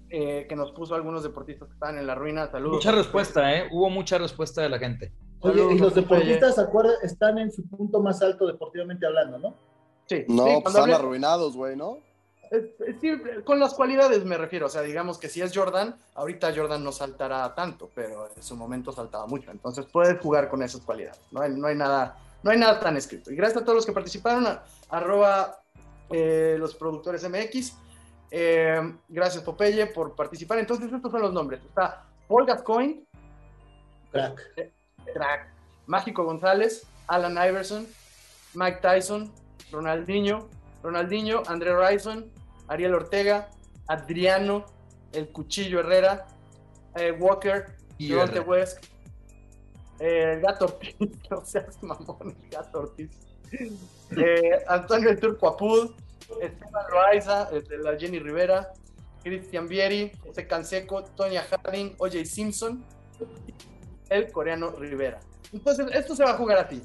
[0.10, 2.48] eh, que nos puso algunos deportistas que estaban en la ruina.
[2.48, 2.78] Saludos.
[2.78, 3.68] Mucha respuesta, ¿eh?
[3.72, 5.12] Hubo mucha respuesta de la gente.
[5.42, 9.75] Oye, y los deportistas, acuerdan, están en su punto más alto deportivamente hablando, ¿no?
[10.08, 10.26] Sí.
[10.28, 11.99] No, sí, pues están arruinados, güey, ¿no?
[13.01, 13.12] Sí,
[13.43, 16.91] con las cualidades me refiero, o sea, digamos que si es Jordan, ahorita Jordan no
[16.91, 21.41] saltará tanto, pero en su momento saltaba mucho, entonces puedes jugar con esas cualidades, no
[21.41, 23.32] hay, no hay nada, no hay nada tan escrito.
[23.32, 25.60] Y gracias a todos los que participaron, a, arroba
[26.12, 27.74] eh, los productores MX,
[28.32, 30.60] eh, gracias Popeye por participar.
[30.60, 33.03] Entonces estos son los nombres, está Paul Gascoigne,
[34.12, 34.72] crack, eh,
[35.14, 35.49] crack,
[35.88, 37.88] Mágico González, Alan Iverson,
[38.53, 39.32] Mike Tyson,
[39.72, 40.49] Ronaldinho,
[40.84, 42.32] Ronaldinho, André Rison,
[42.68, 43.49] Ariel Ortega,
[43.88, 44.66] Adriano,
[45.11, 46.28] El Cuchillo Herrera,
[46.95, 48.86] eh, Walker, Deontay West,
[49.99, 50.95] eh, el Gato Ortiz,
[51.30, 53.09] no seas mamón, el Gato Ortiz,
[53.51, 55.91] eh, Antonio El Turco Apud,
[56.41, 58.74] Esteban Loaiza, de la Jenny Rivera,
[59.24, 62.84] Cristian Vieri, José Canseco, Tonya Harding, OJ Simpson,
[64.09, 65.20] el coreano Rivera.
[65.51, 66.82] Entonces, esto se va a jugar a ti.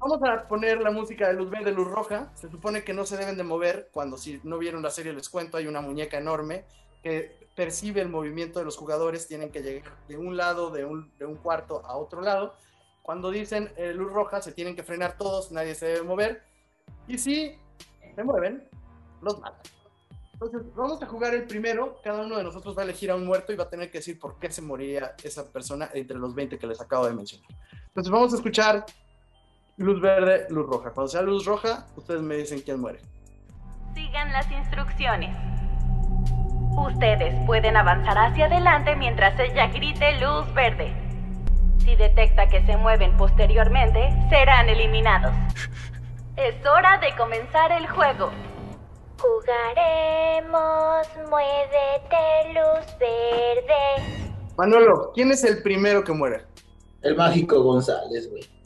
[0.00, 2.32] Vamos a poner la música de luz verde, luz roja.
[2.34, 3.90] Se supone que no se deben de mover.
[3.92, 6.64] Cuando si no vieron la serie les cuento, hay una muñeca enorme
[7.02, 9.28] que percibe el movimiento de los jugadores.
[9.28, 12.54] Tienen que llegar de un lado, de un, de un cuarto a otro lado.
[13.02, 16.44] Cuando dicen eh, luz roja, se tienen que frenar todos, nadie se debe mover.
[17.06, 17.58] Y si
[18.14, 18.66] se mueven,
[19.20, 19.60] los matan.
[20.32, 22.00] Entonces, vamos a jugar el primero.
[22.02, 23.98] Cada uno de nosotros va a elegir a un muerto y va a tener que
[23.98, 27.46] decir por qué se moría esa persona entre los 20 que les acabo de mencionar.
[27.88, 28.86] Entonces, vamos a escuchar
[29.80, 30.90] luz verde, luz roja.
[30.90, 33.00] Cuando sea luz roja, ustedes me dicen quién muere.
[33.94, 35.34] Sigan las instrucciones.
[36.76, 40.92] Ustedes pueden avanzar hacia adelante mientras ella grite luz verde.
[41.78, 45.32] Si detecta que se mueven posteriormente, serán eliminados.
[46.36, 48.30] Es hora de comenzar el juego.
[49.18, 54.28] Jugaremos, muévete, luz verde.
[54.58, 56.42] Manolo, ¿quién es el primero que muere?
[57.00, 58.59] El mágico González, güey.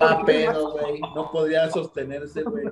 [0.00, 1.00] Va pedo, güey.
[1.14, 2.66] No podría sostenerse, güey.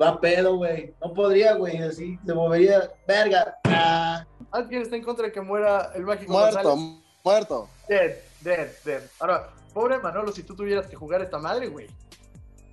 [0.00, 0.94] Va pedo, güey.
[1.02, 1.78] No podría, güey.
[1.78, 2.90] Así se movería.
[3.06, 3.56] Verga.
[3.64, 4.26] Ah.
[4.50, 7.02] ¿Alguien está en contra de que muera el mágico Muerto, González?
[7.24, 7.68] muerto.
[7.88, 9.02] Dead, dead, dead.
[9.20, 11.88] Ahora, pobre Manolo, si tú tuvieras que jugar esta madre, güey.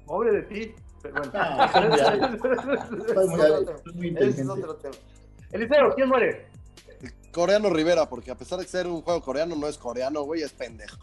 [0.06, 0.76] Pobre de ti.
[1.02, 1.32] Pero bueno.
[1.34, 1.72] Ah,
[3.86, 4.52] es inteligente.
[4.52, 4.96] otro tema.
[5.52, 6.48] Eliseo, ¿quién muere?
[7.34, 10.52] Coreano Rivera, porque a pesar de ser un juego coreano, no es coreano, güey, es
[10.52, 10.98] pendejo.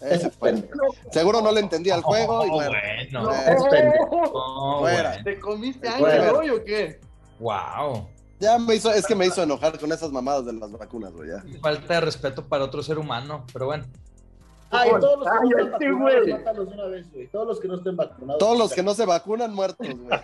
[0.00, 0.52] Ese Es fue.
[0.52, 0.78] pendejo.
[1.10, 2.70] Seguro no le entendía el juego y bueno,
[3.12, 3.30] bueno.
[3.32, 4.22] Es pendejo.
[4.32, 5.10] Oh, Fuera.
[5.10, 5.24] bueno.
[5.24, 5.88] ¿Te comiste.
[5.88, 7.00] Ángel hoy o qué?
[7.38, 8.08] Wow.
[8.38, 11.30] ya me hizo, es que me hizo enojar con esas mamadas de las vacunas, güey.
[11.30, 11.42] ya.
[11.60, 13.84] Falta de respeto para otro ser humano, pero bueno.
[14.70, 15.28] Ay, todos los
[15.78, 17.26] que no estén vacunados, una vez, güey.
[17.28, 18.38] Todos los que no estén vacunados.
[18.38, 20.20] Todos los que no se vacunan, muertos, güey.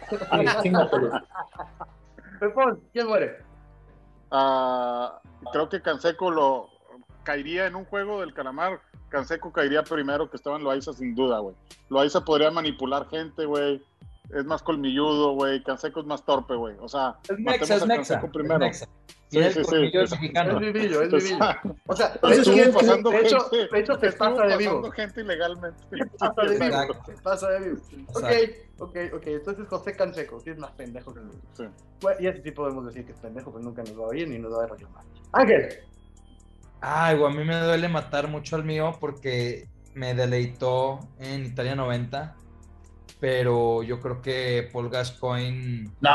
[2.41, 3.37] Pepón, ¿quién muere?
[4.31, 5.21] Ah,
[5.53, 6.69] creo que Canseco lo
[7.23, 8.81] caería en un juego del calamar.
[9.13, 11.55] Canseco caería primero que estaba en Loaiza sin duda, güey.
[11.91, 13.81] Loaiza podría manipular gente, güey.
[14.35, 15.63] Es más colmilludo, güey.
[15.63, 16.75] Canseco es más torpe, güey.
[16.81, 18.15] O sea, Es matemos Nexa, es a Nexa.
[18.15, 18.59] Canseco es primero.
[18.59, 18.87] Nexa.
[19.29, 19.91] Sí, sí, el sí.
[19.99, 20.59] Es mexicano.
[20.59, 21.39] vivillo, es vivillo.
[21.87, 24.37] O sea, Entonces, de hecho, ¿quién- pasando de hecho, gente- de hecho estuvo pasa de
[24.55, 24.91] pasando vivo.
[24.93, 25.85] gente ilegalmente.
[26.19, 26.95] Pasa de vivo.
[27.23, 27.81] Pasa de vivo.
[28.15, 28.25] Ok,
[28.79, 29.27] ok, ok.
[29.27, 31.65] Entonces José Canseco, que es más pendejo que el Sí.
[32.03, 34.29] Bueno, y ese sí podemos decir que es pendejo, pero nunca nos va a oír
[34.29, 35.05] ni nos va a reclamar.
[35.33, 35.79] Ángel,
[36.85, 41.77] Ay, güey, a mí me duele matar mucho al mío porque me deleitó en Italia
[41.77, 42.35] 90,
[43.21, 46.11] pero yo creo que Paul Gascoigne No.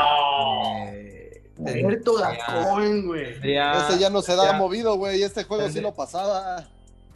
[0.92, 3.32] eh, Alberto tendría- Gascoigne, güey.
[3.32, 5.22] Ese ya no se da movido, güey.
[5.22, 6.68] Este juego sí lo pasaba.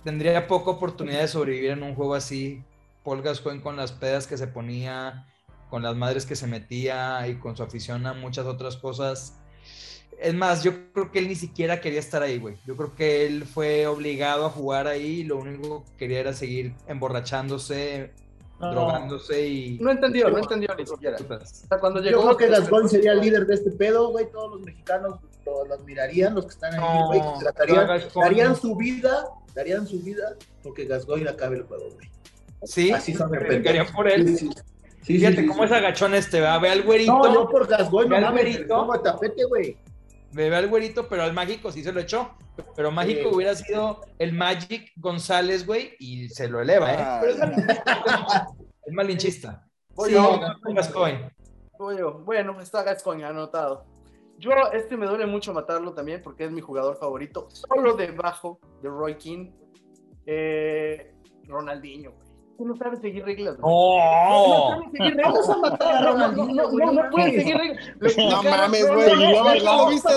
[0.04, 2.64] tendría poca oportunidad de sobrevivir en un juego así.
[3.04, 5.26] Paul Gascoigne con las pedas que se ponía,
[5.70, 9.38] con las madres que se metía y con su afición a muchas otras cosas.
[10.22, 12.56] Es más, yo creo que él ni siquiera quería estar ahí, güey.
[12.66, 16.32] Yo creo que él fue obligado a jugar ahí y lo único que quería era
[16.32, 18.12] seguir emborrachándose
[18.70, 19.78] drogándose y.
[19.80, 21.16] No entendió, no entendió ni siquiera.
[21.18, 22.22] O sea, cuando Yo llegó.
[22.22, 24.30] creo que Gascón sería el líder de este pedo, güey.
[24.30, 27.20] Todos los mexicanos lo, lo admirarían, los que están ahí, No, güey.
[28.14, 32.08] darían su vida, darían su vida porque Gascoigne acabe el juego, güey.
[32.64, 33.38] Sí, Así son de
[33.92, 34.28] por él.
[34.28, 34.50] Sí, sí.
[35.02, 35.66] Sí, Fíjate sí, sí, cómo sí.
[35.66, 36.60] es agachón este, ¿verdad?
[36.60, 37.12] Ve al güerito.
[37.12, 38.60] No, yo por Ve no mames,
[39.02, 39.76] tapete, güey.
[40.34, 42.30] Ve al güerito, pero al mágico sí se lo echó.
[42.76, 43.34] Pero mágico Sí.
[43.36, 46.96] hubiera sido el Magic González, güey, y se lo eleva, ¿eh?
[46.98, 47.52] Ah, Pero es, mal-
[48.86, 49.66] es malinchista.
[49.94, 50.38] Voy Sí, yo.
[50.40, 51.30] no, Gascoigne.
[51.78, 52.12] Voy yo.
[52.20, 53.84] Bueno, está Gascoigne anotado.
[54.38, 57.48] Yo, este me duele mucho matarlo también porque es mi jugador favorito.
[57.50, 59.50] Solo debajo de Roy King.
[60.26, 61.14] Eh,
[61.44, 62.28] Ronaldinho, güey.
[62.58, 63.56] Tú no sabes seguir reglas.
[63.62, 63.98] ¡Oh!
[63.98, 65.56] No, no sabes seguir Vamos reglas.
[65.56, 66.70] a matar a No, no, Ronaldinho,
[67.10, 67.34] puedes mames.
[67.34, 68.16] seguir reglas.
[68.18, 69.08] No mames, güey.
[69.10, 70.12] no, no, ¿Ya no, lo no, viste?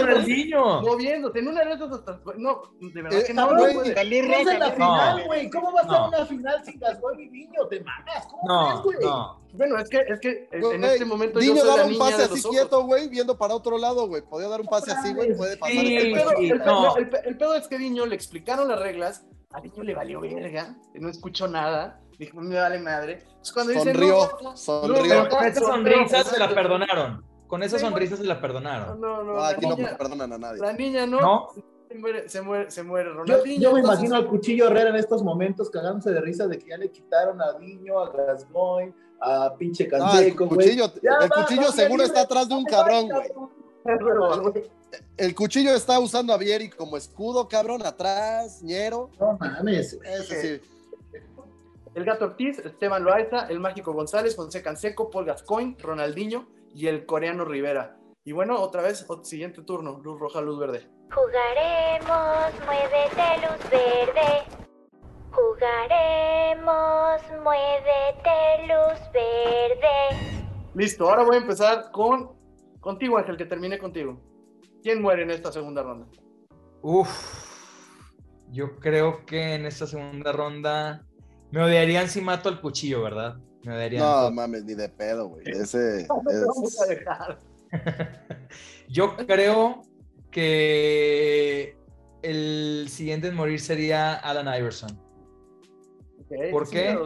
[0.00, 0.82] Ronaldinho.
[0.82, 2.20] Moviéndose, en una de esas hasta.
[2.36, 5.24] No, de verdad que no, güey, en la final.
[5.52, 7.66] ¿Cómo va a una final sin Gascoigne y Viño?
[7.68, 8.26] Te mamas.
[8.30, 8.96] ¿Cómo No, crees, güey?
[9.08, 9.40] no.
[9.52, 12.04] Bueno, es que, es que en este momento yo Diño soy la daba un niña
[12.04, 14.22] pase así quieto, güey, viendo para otro lado, güey.
[14.22, 15.36] Podía dar un pase así, güey.
[15.36, 16.28] Puede pasar Sí, este El pedo.
[16.30, 16.96] pedo, sí, el, no.
[16.96, 20.20] el pe- el pedo es que Diño le explicaron las reglas, a Diño le valió
[20.20, 23.24] verga, no escuchó nada, dijo, me vale madre.
[23.26, 25.28] Entonces, cuando dice, Sonrió, no, sonrió.
[25.28, 27.24] Con no, esa no, sonrisa no, se la no, perdonaron.
[27.48, 29.00] Con esa sonrisa se la No, perdonaron.
[29.00, 30.60] no, no, No, la, aquí no niña, perdonan a nadie.
[30.60, 31.48] la niña no, ¿No?
[31.88, 33.60] Se, muere, se muere, se muere Yo, Ronaldinho.
[33.60, 36.68] yo me entonces- imagino al Cuchillo Herrera en estos momentos cagándose de risa de que
[36.68, 40.58] ya le quitaron a Viño, a Gascoigne, a pinche Ah, el Canseco, güey.
[40.68, 43.28] cuchillo, Ya el va, cuchillo no, seguro está atrás de un cabrón, güey.
[45.16, 49.10] El cuchillo está usando a Vieri como escudo, cabrón, atrás, ñero.
[49.18, 49.98] No mames.
[50.04, 50.70] Ese sí.
[51.94, 57.04] El Gato Ortiz, Esteban Loaiza, el Mágico González, José Canseco, Paul Gascoigne, Ronaldinho y el
[57.04, 57.96] coreano Rivera.
[58.24, 60.86] Y bueno, otra vez, siguiente turno, luz roja, luz verde.
[61.12, 64.44] Jugaremos, muévete luz verde.
[65.32, 70.46] Jugaremos, muévete luz verde.
[70.74, 72.39] Listo, ahora voy a empezar con
[72.80, 74.20] contigo, Ángel, que termine contigo.
[74.82, 76.06] ¿Quién muere en esta segunda ronda?
[76.82, 77.48] Uf.
[78.50, 81.06] Yo creo que en esta segunda ronda
[81.50, 83.36] me odiarían si mato al cuchillo, ¿verdad?
[83.64, 84.02] Me odiarían.
[84.02, 85.44] No mames, ni de pedo, güey.
[85.46, 86.88] Ese No te vamos a es.
[86.88, 87.38] dejar.
[88.88, 89.82] Yo creo
[90.30, 91.76] que
[92.22, 94.98] el siguiente en morir sería Alan Iverson.
[96.50, 96.90] ¿Por qué?
[96.90, 96.98] ¿eh?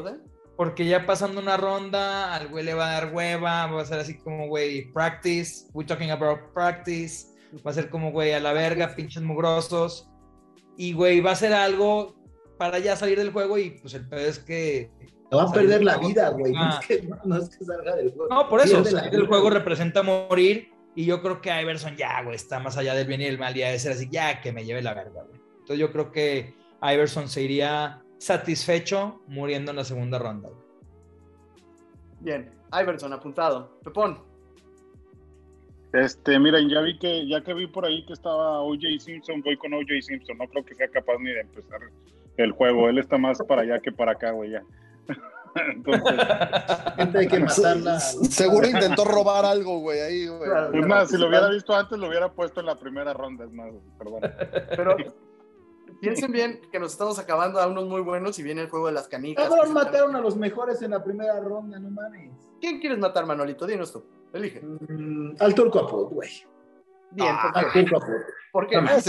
[0.57, 3.99] Porque ya pasando una ronda, al güey le va a dar hueva, va a ser
[3.99, 7.27] así como, güey, practice, we talking about practice,
[7.67, 10.09] va a ser como, güey, a la verga, pinches mugrosos,
[10.77, 12.15] y, güey, va a ser algo
[12.57, 14.91] para ya salir del juego y, pues, el pedo es que...
[15.29, 16.53] Te va a perder la juego vida, güey.
[16.53, 18.33] No, es que, no, no es que salga del juego.
[18.33, 22.23] No, por eso, Pierde salir del juego representa morir, y yo creo que Iverson ya,
[22.23, 24.53] güey, está más allá del bien y del mal, ya de ser así, ya, que
[24.53, 25.41] me lleve la verga, güey.
[25.51, 30.49] Entonces yo creo que Iverson se iría satisfecho muriendo en la segunda ronda.
[32.21, 33.79] Bien, Iverson, apuntado.
[33.85, 34.19] Pepón,
[35.93, 39.57] Este, miren, ya vi que, ya que vi por ahí que estaba OJ Simpson, voy
[39.59, 40.39] con OJ Simpson.
[40.39, 41.81] No creo que sea capaz ni de empezar
[42.39, 42.89] el juego.
[42.89, 44.63] Él está más para allá que para acá, güey, ya.
[45.55, 46.03] Entonces,
[46.97, 48.01] Gente hay que matarla.
[48.01, 50.51] Seguro intentó robar algo, güey, ahí, güey.
[50.51, 53.45] Claro, es más, si lo hubiera visto antes, lo hubiera puesto en la primera ronda,
[53.45, 54.21] es más, perdón.
[54.75, 54.97] pero
[56.01, 58.93] piensen bien que nos estamos acabando a unos muy buenos y viene el juego de
[58.93, 59.49] las canicas.
[59.49, 62.31] Cabrón, mataron a los mejores en la primera ronda, no mames.
[62.61, 63.67] ¿Quién quieres matar, Manolito?
[63.67, 64.05] Dinos tú.
[64.33, 64.61] Elige.
[64.61, 66.31] Mm, al turco Apod, güey.
[67.13, 68.21] Bien, Ah, ¿por Al turco Apod.
[68.53, 68.77] ¿Por qué?
[68.97, 69.05] Es-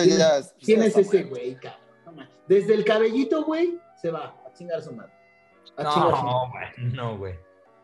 [0.64, 1.80] ¿Quién ya es ese güey, cabrón?
[2.06, 2.30] No mames.
[2.48, 5.12] Desde el cabellito, güey, se va a chingar a su madre.
[5.78, 5.84] A.
[5.84, 7.36] No, güey, no, güey.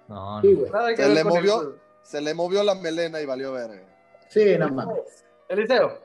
[0.08, 0.42] No, no.
[0.42, 0.56] Sí,
[0.96, 1.76] Se le el movió.
[2.04, 3.82] Se le movió la melena y valió verga.
[4.30, 5.26] Sí, no mames.
[5.50, 6.00] Eliseo.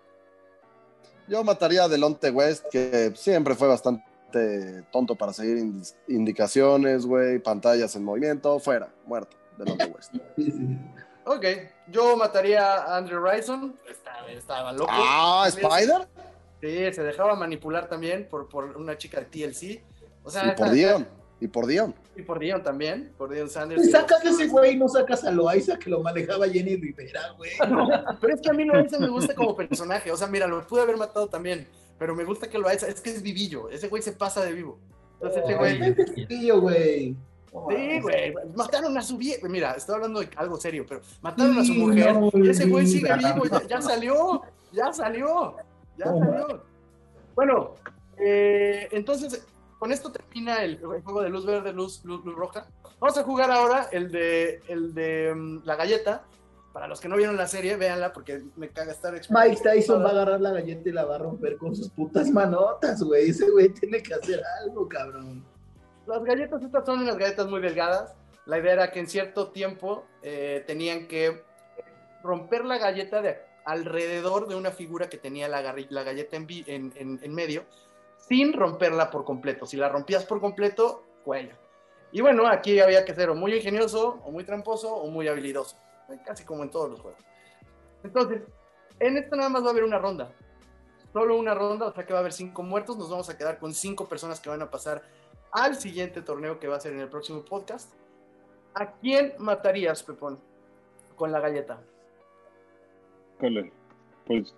[1.29, 7.39] Yo mataría a Delonte West, que siempre fue bastante tonto para seguir indi- indicaciones, güey,
[7.39, 10.15] pantallas en movimiento, fuera, muerto, Delonte West.
[11.29, 11.45] Ok.
[11.89, 13.77] Yo mataría a Andrew Ryson.
[13.91, 14.89] Estaba, estaba loco.
[14.93, 16.07] Ah, Spider
[16.61, 19.83] Sí, se dejaba manipular también por, por una chica de TLC.
[20.23, 21.09] O sea, y por Dion,
[21.41, 21.95] y por Dion.
[22.17, 23.13] Y por Dion también.
[23.19, 23.87] Por Dion Sanders.
[23.87, 27.51] Y sacas a ese güey, no sacas a Loaiza que lo manejaba Jenny Rivera, güey.
[28.21, 30.11] Pero es que a mí Loaiza me gusta como personaje.
[30.11, 31.69] O sea, mira, lo pude haber matado también.
[31.99, 32.89] Pero me gusta que Loaiza.
[32.89, 33.69] Es que es vivillo.
[33.69, 34.79] Ese güey se pasa de vivo.
[35.15, 35.79] Entonces, ese güey.
[35.79, 37.17] Vente, chiquillo, güey.
[37.69, 38.35] Sí, güey.
[38.55, 39.47] Mataron a su vieja.
[39.49, 42.15] Mira, estoy hablando de algo serio, pero mataron a su mujer.
[42.15, 43.45] no, y ese güey sigue vivo.
[43.47, 44.43] Ya, ya salió.
[44.73, 45.57] Ya salió.
[45.99, 46.63] Ya salió.
[47.35, 47.75] Bueno,
[48.19, 49.47] eh, entonces,
[49.79, 52.67] con esto termina el, el juego de luz verde, luz, luz, luz roja.
[52.99, 56.25] Vamos a jugar ahora el de, el de mm, la galleta.
[56.73, 60.09] Para los que no vieron la serie, véanla porque me caga estar Mike Tyson va
[60.09, 63.31] a agarrar la galleta y la va a romper con sus putas manotas, güey.
[63.31, 65.43] Ese güey tiene que hacer algo, cabrón.
[66.07, 68.15] las galletas estas son unas galletas muy delgadas.
[68.45, 71.43] La idea era que en cierto tiempo eh, tenían que
[72.23, 76.93] romper la galleta de alrededor de una figura que tenía la, galleta en, vi- en-
[76.97, 77.65] en- en medio,
[78.29, 79.67] sin romperla por completo.
[79.67, 81.55] Si la rompías por completo, cuello.
[82.13, 85.77] Y bueno, aquí había que ser o muy ingenioso, o muy tramposo, o muy habilidoso.
[86.25, 87.21] Casi como en todos los juegos.
[88.03, 88.43] Entonces,
[89.01, 90.33] en esta nada más va a haber una ronda.
[91.13, 92.97] Solo una ronda, o sea que va a haber cinco muertos.
[92.97, 95.03] Nos vamos a quedar con cinco personas que van a pasar
[95.53, 97.93] al siguiente torneo que va a ser en el próximo podcast.
[98.75, 100.39] ¿A quién matarías, Pepón,
[101.17, 101.81] con la galleta?
[104.27, 104.55] Pues,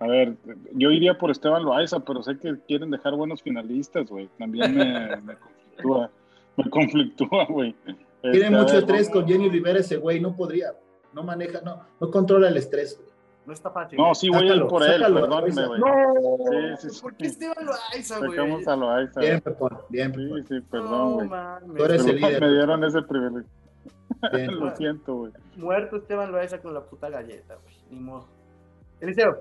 [0.00, 0.34] a ver,
[0.72, 4.28] yo iría por Esteban Loaiza, pero sé que quieren dejar buenos finalistas, güey.
[4.38, 6.10] También me, me conflictúa,
[6.56, 7.74] me conflictúa, güey.
[8.22, 10.72] Tiene Este, mucho ver, estrés con Jenny Rivera ese güey, no podría.
[11.12, 12.96] No maneja, no, no controla el estrés.
[12.98, 13.10] güey.
[13.46, 13.98] No está fácil.
[13.98, 15.66] No, sí voy a ir Sácalo, por él, sácalo, Loaiza.
[15.66, 15.80] güey.
[15.80, 15.86] No,
[16.78, 17.02] Sí, sí, sí.
[17.02, 18.30] ¿por qué Esteban Loaiza, güey?
[18.30, 19.20] Sacamos a Loaiza.
[19.20, 21.28] Bien, Pepón, bien, Sí, sí, perdón, No, güey.
[21.28, 21.76] mames.
[21.76, 22.40] Tú eres el líder.
[22.40, 23.50] Me dieron ese privilegio.
[24.32, 24.60] bien.
[24.60, 25.32] Lo siento, güey.
[25.56, 27.74] Muerto Esteban Loaiza con la puta galleta, güey.
[27.90, 28.26] Ni modo.
[29.00, 29.38] Eliseo,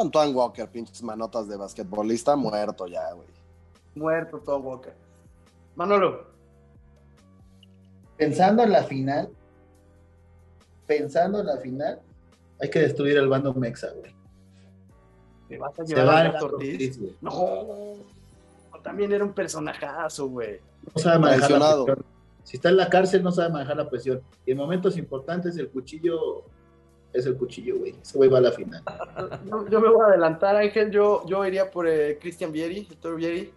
[0.00, 3.28] Antoine Walker, pinches manotas de basquetbolista, muerto ya, güey.
[3.94, 4.94] muerto Tom Walker.
[5.76, 6.28] Manolo,
[8.18, 9.30] Pensando en la final,
[10.88, 12.00] pensando en la final,
[12.60, 14.12] hay que destruir el bando Mexa, güey.
[15.48, 16.98] ¿te vas a Se llevar va a Ortiz?
[17.20, 17.94] No,
[18.82, 20.60] también era un personajazo, güey.
[20.94, 22.04] No sabe manejar la presión.
[22.42, 24.20] Si está en la cárcel, no sabe manejar la presión.
[24.44, 26.42] Y en momentos importantes, el cuchillo
[27.12, 27.94] es el cuchillo, güey.
[28.00, 28.82] Ese güey va a la final.
[29.46, 30.90] Yo, yo me voy a adelantar, Ángel.
[30.90, 33.52] Yo, yo iría por eh, Christian Vieri, Héctor Vieri.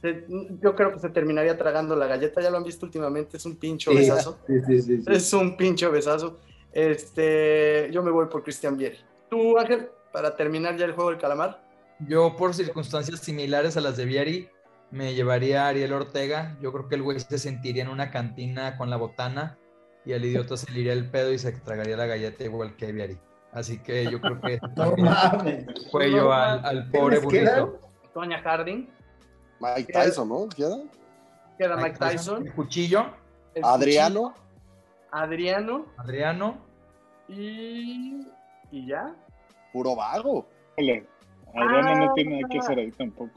[0.00, 0.24] Se-
[0.60, 2.40] yo creo que se terminaría tragando la galleta.
[2.40, 3.36] Ya lo han visto últimamente.
[3.36, 4.38] Es un pincho Sí, besazo.
[4.46, 5.04] sí, sí, sí, sí.
[5.08, 6.38] Es un pincho besazo.
[6.72, 8.98] Este, yo me voy por Christian Vieri.
[9.30, 11.62] Tú, Ángel, para terminar ya el juego del calamar.
[12.08, 14.48] Yo, por circunstancias similares a las de Vieri,
[14.90, 16.56] me llevaría a Ariel Ortega.
[16.60, 19.58] Yo creo que el güey se sentiría en una cantina con la botana
[20.04, 22.92] y al idiota se le iría el pedo y se tragaría la galleta igual que
[22.92, 23.16] Vieri.
[23.52, 25.66] Así que yo creo que No mames.
[25.90, 27.78] cuello al, al pobre burrito.
[28.12, 28.88] Toña Harding.
[29.60, 30.48] Mike Tyson, ¿no?
[30.48, 30.76] ¿Queda?
[31.58, 32.46] Queda Mike Tyson.
[32.46, 33.06] El cuchillo,
[33.54, 34.34] el Adriano.
[34.34, 34.44] Cuchillo,
[35.12, 35.86] Adriano.
[35.96, 36.58] Adriano.
[37.28, 38.26] Y.
[38.70, 39.14] Y ya.
[39.72, 40.46] Puro vago.
[40.76, 41.06] Adriano
[41.56, 41.94] Ah.
[42.06, 43.30] no tiene nada que hacer ahí tampoco.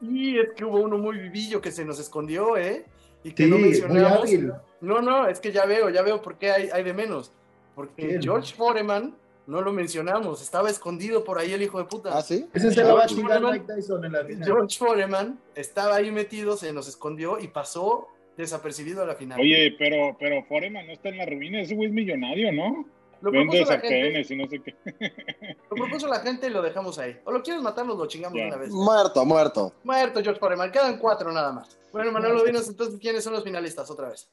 [0.00, 2.84] Y es que hubo uno muy vivillo que se nos escondió, ¿eh?
[3.22, 4.18] Y que Sí, no muy mencionamos.
[4.22, 4.52] hábil.
[4.82, 7.32] No, no, es que ya veo, ya veo por qué hay, hay de menos.
[7.74, 8.18] Porque.
[8.20, 9.14] George Foreman
[9.46, 12.16] no lo mencionamos, estaba escondido por ahí el hijo de puta.
[12.16, 12.46] ¿Ah, sí?
[12.52, 13.60] Ese se lo va a George chingar Foreman.
[13.60, 14.44] Mike Tyson en la final.
[14.44, 19.40] George Foreman estaba ahí metido, se nos escondió y pasó desapercibido a la final.
[19.40, 22.84] Oye, pero, pero Foreman no está en la ruina, ese güey es millonario, ¿no?
[23.22, 24.74] lo Vende propuso, la gente, sartenes y no sé qué.
[25.70, 27.16] lo propuso la gente y lo dejamos ahí.
[27.24, 28.70] O lo quieres matarnos, lo chingamos de una vez.
[28.70, 29.72] Muerto, muerto.
[29.84, 31.78] Muerto George Foreman, quedan cuatro nada más.
[31.92, 34.28] Bueno, Manolo, dinos entonces quiénes son los finalistas otra vez.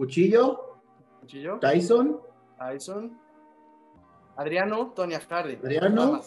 [0.00, 0.78] Cuchillo,
[1.20, 2.18] Cuchillo, Tyson,
[2.58, 3.20] Tyson,
[4.34, 5.58] Adriano, Tonya Harding.
[5.58, 6.22] Adriano.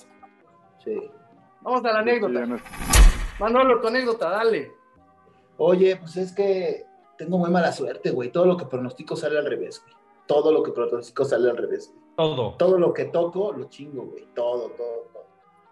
[0.83, 1.09] Sí.
[1.61, 2.45] Vamos a la anécdota.
[3.39, 4.71] Manolo, tu anécdota, dale.
[5.57, 6.85] Oye, pues es que
[7.17, 8.31] tengo muy mala suerte, güey.
[8.31, 9.95] Todo lo que pronostico sale al revés, güey.
[10.27, 11.91] Todo lo que pronostico sale al revés.
[11.91, 12.03] güey.
[12.15, 12.53] Todo.
[12.57, 14.27] Todo lo que toco, lo chingo, güey.
[14.35, 15.25] Todo, todo, todo.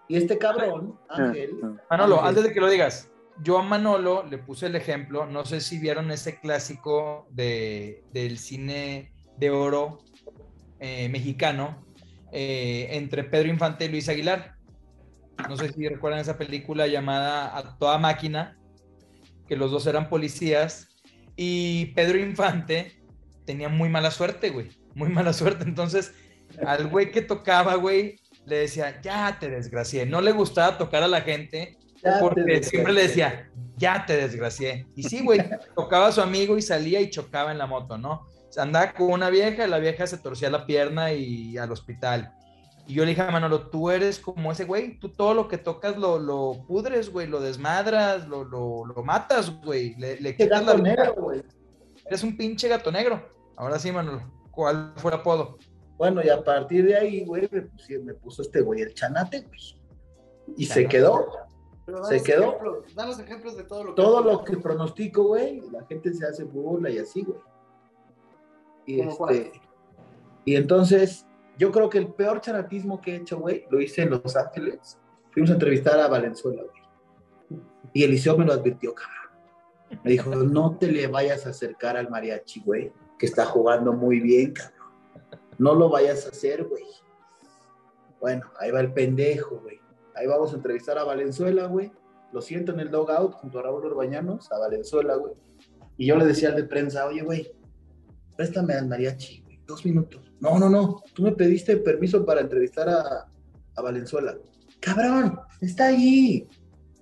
[0.08, 1.56] Y este cabrón, Ángel.
[1.88, 3.11] Manolo, Ángel, antes de que lo digas,
[3.44, 8.38] yo a Manolo le puse el ejemplo, no sé si vieron ese clásico de, del
[8.38, 10.00] cine de oro
[10.80, 11.86] eh, mexicano
[12.32, 14.56] eh, entre Pedro Infante y Luis Aguilar.
[15.50, 18.58] No sé si recuerdan esa película llamada A Toda Máquina,
[19.48, 20.90] que los dos eran policías
[21.36, 23.02] y Pedro Infante
[23.46, 25.64] tenía muy mala suerte, güey, muy mala suerte.
[25.64, 26.14] Entonces,
[26.66, 30.06] al güey que tocaba, güey, le decía, ya te desgracié.
[30.06, 34.88] No le gustaba tocar a la gente ya porque siempre le decía, ya te desgracié.
[34.96, 35.40] Y sí, güey,
[35.76, 38.28] tocaba a su amigo y salía y chocaba en la moto, ¿no?
[38.58, 42.34] Andaba con una vieja y la vieja se torcía la pierna y al hospital.
[42.88, 45.58] Y yo le dije a Manolo, tú eres como ese güey, tú todo lo que
[45.58, 50.66] tocas lo, lo pudres, güey, lo desmadras, lo, lo, lo matas, güey, le, le quitas
[50.66, 50.96] la gato vida.
[50.96, 51.44] negro, güey.
[52.06, 53.30] Eres un pinche gato negro.
[53.56, 55.58] Ahora sí, Manolo, ¿cuál fue el apodo?
[55.98, 57.48] Bueno, y a partir de ahí, güey,
[58.04, 59.60] me, puso este güey el chanate, güey.
[60.58, 61.28] Y se quedó.
[61.86, 62.50] Pero Se quedó.
[62.50, 64.02] ejemplos, danos ejemplos de todo lo que.
[64.02, 67.40] Todo lo que pronostico, güey, la gente se hace burla y así, güey.
[68.86, 69.52] Y este.
[70.46, 71.26] Y entonces,
[71.58, 74.98] yo creo que el peor chanatismo que he hecho, güey, lo hice en Los Ángeles.
[75.32, 77.62] Fuimos a entrevistar a Valenzuela, güey.
[77.94, 80.02] Y Eliseo me lo advirtió, cabrón.
[80.04, 84.20] Me dijo, no te le vayas a acercar al mariachi, güey, que está jugando muy
[84.20, 84.82] bien, cabrón.
[85.58, 86.86] No lo vayas a hacer, güey.
[88.20, 89.81] Bueno, ahí va el pendejo, güey.
[90.16, 91.92] Ahí vamos a entrevistar a Valenzuela, güey.
[92.32, 95.34] lo siento en el dogout junto a Raúl Urbañanos, a Valenzuela, güey.
[95.98, 97.52] Y yo le decía al de prensa, oye, güey,
[98.38, 100.34] préstame al mariachi, güey, dos minutos.
[100.40, 103.28] No, no, no, tú me pediste permiso para entrevistar a,
[103.76, 104.38] a Valenzuela.
[104.80, 106.48] Cabrón, está ahí.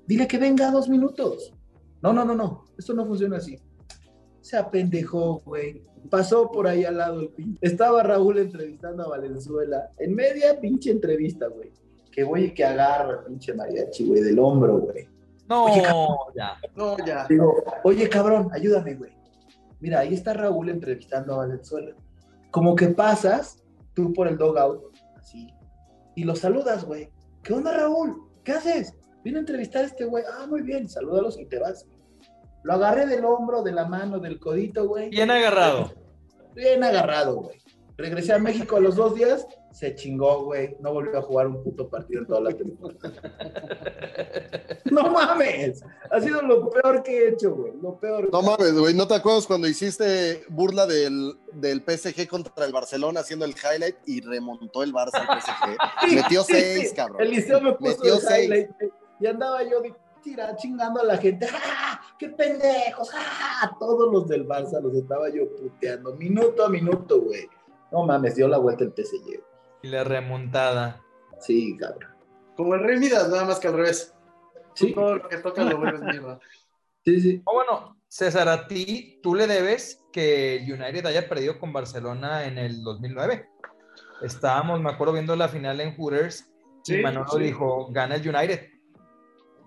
[0.05, 1.53] Dile que venga dos minutos.
[2.01, 3.59] No, no, no, no, esto no funciona así.
[4.41, 5.83] Se apendejó, güey.
[6.09, 7.59] Pasó por ahí al lado el pinche.
[7.61, 9.91] Estaba Raúl entrevistando a Valenzuela.
[9.99, 11.71] En media pinche entrevista, güey.
[12.19, 15.07] Que voy y que agarra el pinche mariachi, güey, del hombro, güey.
[15.47, 16.17] No, Oye, cabrón.
[16.35, 16.57] ya.
[16.75, 17.25] No, ya.
[17.29, 19.13] Digo, oye, cabrón, ayúdame, güey.
[19.79, 21.95] Mira, ahí está Raúl entrevistando a Valenzuela.
[22.51, 23.63] Como que pasas
[23.93, 24.83] tú por el dogout,
[25.15, 25.47] así,
[26.13, 27.09] y lo saludas, güey.
[27.41, 28.21] ¿Qué onda, Raúl?
[28.43, 28.93] ¿Qué haces?
[29.23, 30.25] Vine a entrevistar a este güey.
[30.29, 31.87] Ah, muy bien, salúdalos y te vas.
[32.63, 35.09] Lo agarré del hombro, de la mano, del codito, güey.
[35.09, 35.93] Bien agarrado.
[36.53, 37.61] Bien agarrado, güey.
[37.99, 40.77] Regresé a México a los dos días, se chingó, güey.
[40.79, 43.11] No volvió a jugar un puto partido en toda la temporada.
[44.85, 45.83] No mames.
[46.09, 47.73] Ha sido lo peor que he hecho, güey.
[47.81, 48.29] Lo peor.
[48.31, 53.19] No mames, güey, ¿no te acuerdas cuando hiciste burla del, del PSG contra el Barcelona
[53.19, 56.15] haciendo el highlight y remontó el Barça al PSG?
[56.15, 57.21] Metió seis, cabrón.
[57.21, 58.45] El liceo me puso Metió el seis.
[58.45, 58.69] highlight,
[59.19, 59.93] y andaba yo de-
[60.23, 61.47] tira, chingando a la gente.
[61.53, 61.99] ¡Ah!
[62.17, 63.09] ¡Qué pendejos!
[63.13, 63.75] ¡Ah!
[63.79, 67.47] Todos los del Barça los estaba yo puteando, minuto a minuto, güey.
[67.91, 69.41] No mames, dio la vuelta el PSG.
[69.83, 71.01] Y la remontada.
[71.39, 72.11] Sí, cabrón.
[72.55, 74.13] Como el Rey Midas, nada más que al revés.
[74.75, 76.39] Tú Sí, Todo lo que tocas lo vuelves mierda.
[77.05, 77.41] sí, sí.
[77.45, 82.45] Oh, bueno, César, a ti, tú le debes que el United haya perdido con Barcelona
[82.45, 83.47] en el 2009.
[84.21, 86.49] Estábamos, me acuerdo, viendo la final en Hooters
[86.85, 87.39] y Sí, Manolo sí.
[87.43, 88.67] dijo, gana el United.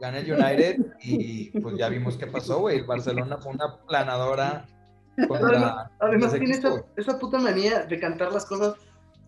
[0.00, 2.78] Gana el United y pues ya vimos qué pasó, güey.
[2.78, 4.66] El Barcelona fue una planadora
[5.28, 5.90] contra...
[6.00, 8.74] Además, tiene esa, esa puta manía de cantar las cosas,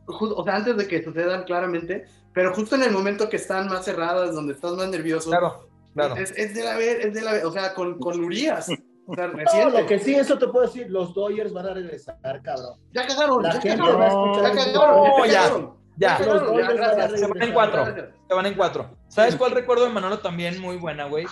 [0.06, 3.84] o sea, antes de que sucedan claramente, pero justo en el momento que están más
[3.84, 6.16] cerradas, donde estás más nervioso, Claro, claro.
[6.16, 8.68] es, es de la ver, es de la o sea, con, con Urias.
[9.06, 9.28] O sea,
[9.64, 12.78] No, lo que sí, eso te puedo decir, los Dodgers van a regresar, cabrón.
[12.92, 15.42] Ya cagaron, La ya gente cagaron, va a escuchar ya cagaron, No, ya ya.
[15.42, 15.74] cagaron.
[15.96, 17.20] Ya, Los cagaron, Dodgers van a gracias.
[17.20, 17.84] Se van en cuatro.
[17.84, 18.08] Gracias.
[18.28, 18.96] se van en cuatro.
[19.08, 21.26] ¿Sabes cuál recuerdo de Manolo también muy buena, güey?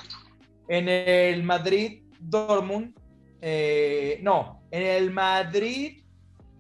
[0.69, 2.95] En el Madrid Dortmund,
[3.43, 6.05] eh, no, en el Madrid,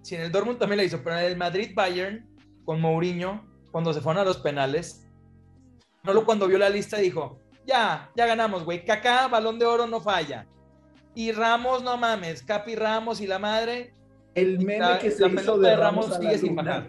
[0.02, 2.28] sí, en el Dortmund también la hizo, pero en el Madrid Bayern
[2.64, 5.08] con Mourinho, cuando se fueron a los penales,
[6.02, 10.00] Manolo cuando vio la lista dijo, ya, ya ganamos, güey, Kaká, balón de oro no
[10.00, 10.46] falla.
[11.14, 13.94] Y Ramos, no mames, Capi Ramos y la madre,
[14.34, 16.88] El meme La- que se la hizo de Ramos, Ramos sigue sin luna, bajar.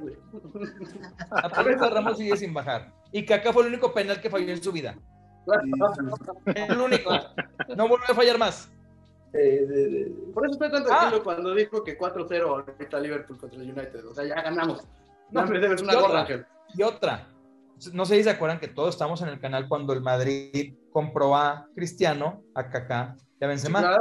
[1.44, 2.92] la pelota de Ramos sigue sin bajar.
[3.12, 4.96] Y Kaká fue el único penal que falló en su vida.
[6.56, 7.12] El único.
[7.76, 8.72] No volvió a fallar más.
[9.34, 10.86] Eh, de- de- Por eso estoy tan Ah.
[10.86, 14.06] tranquilo cuando dijo que 4-0 ahorita Liverpool contra el United.
[14.08, 14.88] O sea, ya ganamos.
[15.32, 16.22] No, me debes una gorra.
[16.22, 16.46] Ángel.
[16.76, 17.28] Y otra.
[17.94, 21.36] No sé si se acuerdan que todos estamos en el canal cuando el Madrid compró
[21.36, 24.00] a Cristiano, a Kaká y a Benzema.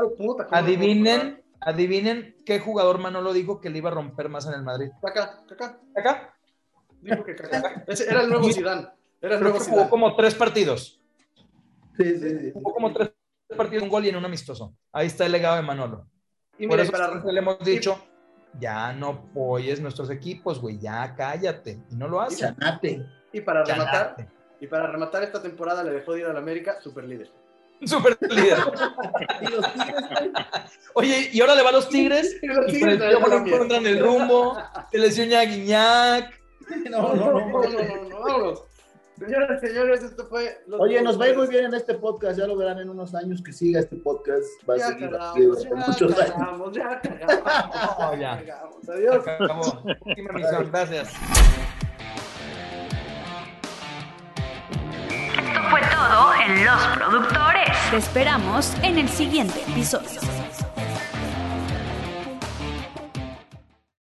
[0.50, 4.90] Adivinen, adivinen qué jugador Manolo dijo que le iba a romper más en el Madrid.
[5.02, 5.80] Kaká, Kaká.
[5.94, 6.34] ¿Kaká?
[7.00, 7.84] Dijo que Kaká.
[7.86, 8.88] Ese era el nuevo Zidane.
[9.20, 11.00] Era el nuevo jugó como tres partidos.
[11.96, 12.50] Sí, sí, sí.
[12.52, 13.10] Jugó como tres
[13.53, 14.74] partidos, un gol y en un amistoso.
[14.93, 16.07] Ahí está el legado de Manolo.
[16.59, 17.99] Y Por mira, eso para, le hemos dicho,
[18.59, 21.83] ya no apoyes nuestros equipos, güey, ya cállate.
[21.91, 22.41] Y no lo hace.
[22.41, 23.07] Chanate.
[23.33, 24.29] y para rematar, Chanate.
[24.61, 27.31] y para rematar esta temporada le dejó de ir a la América, super líder.
[27.85, 28.59] Super líder.
[29.41, 30.31] Y los Tigres, güey,
[30.95, 34.57] Oye, y ahora le va a los Tigres Y los Tigres no encuentran el rumbo,
[34.93, 36.41] se lesiona a Guiñac.
[36.91, 38.09] No, No, no, no, no.
[38.09, 38.72] no, no.
[39.27, 40.62] Señoras y señores, esto fue.
[40.66, 42.89] los Oye, nos va a ir muy bien en este podcast, ya lo verán en
[42.90, 46.19] unos años que siga este podcast, va a Ya seguir cagamos, activo ya por muchos
[46.19, 46.32] años.
[46.35, 47.99] cagamos, ya cagamos.
[47.99, 48.39] No, ya.
[48.44, 48.89] cagamos.
[48.89, 49.28] Adiós.
[49.28, 49.82] Acabó.
[50.07, 51.12] Última misión, gracias.
[55.28, 57.77] Esto fue todo en Los Productores.
[57.90, 60.20] Te esperamos en el siguiente episodio.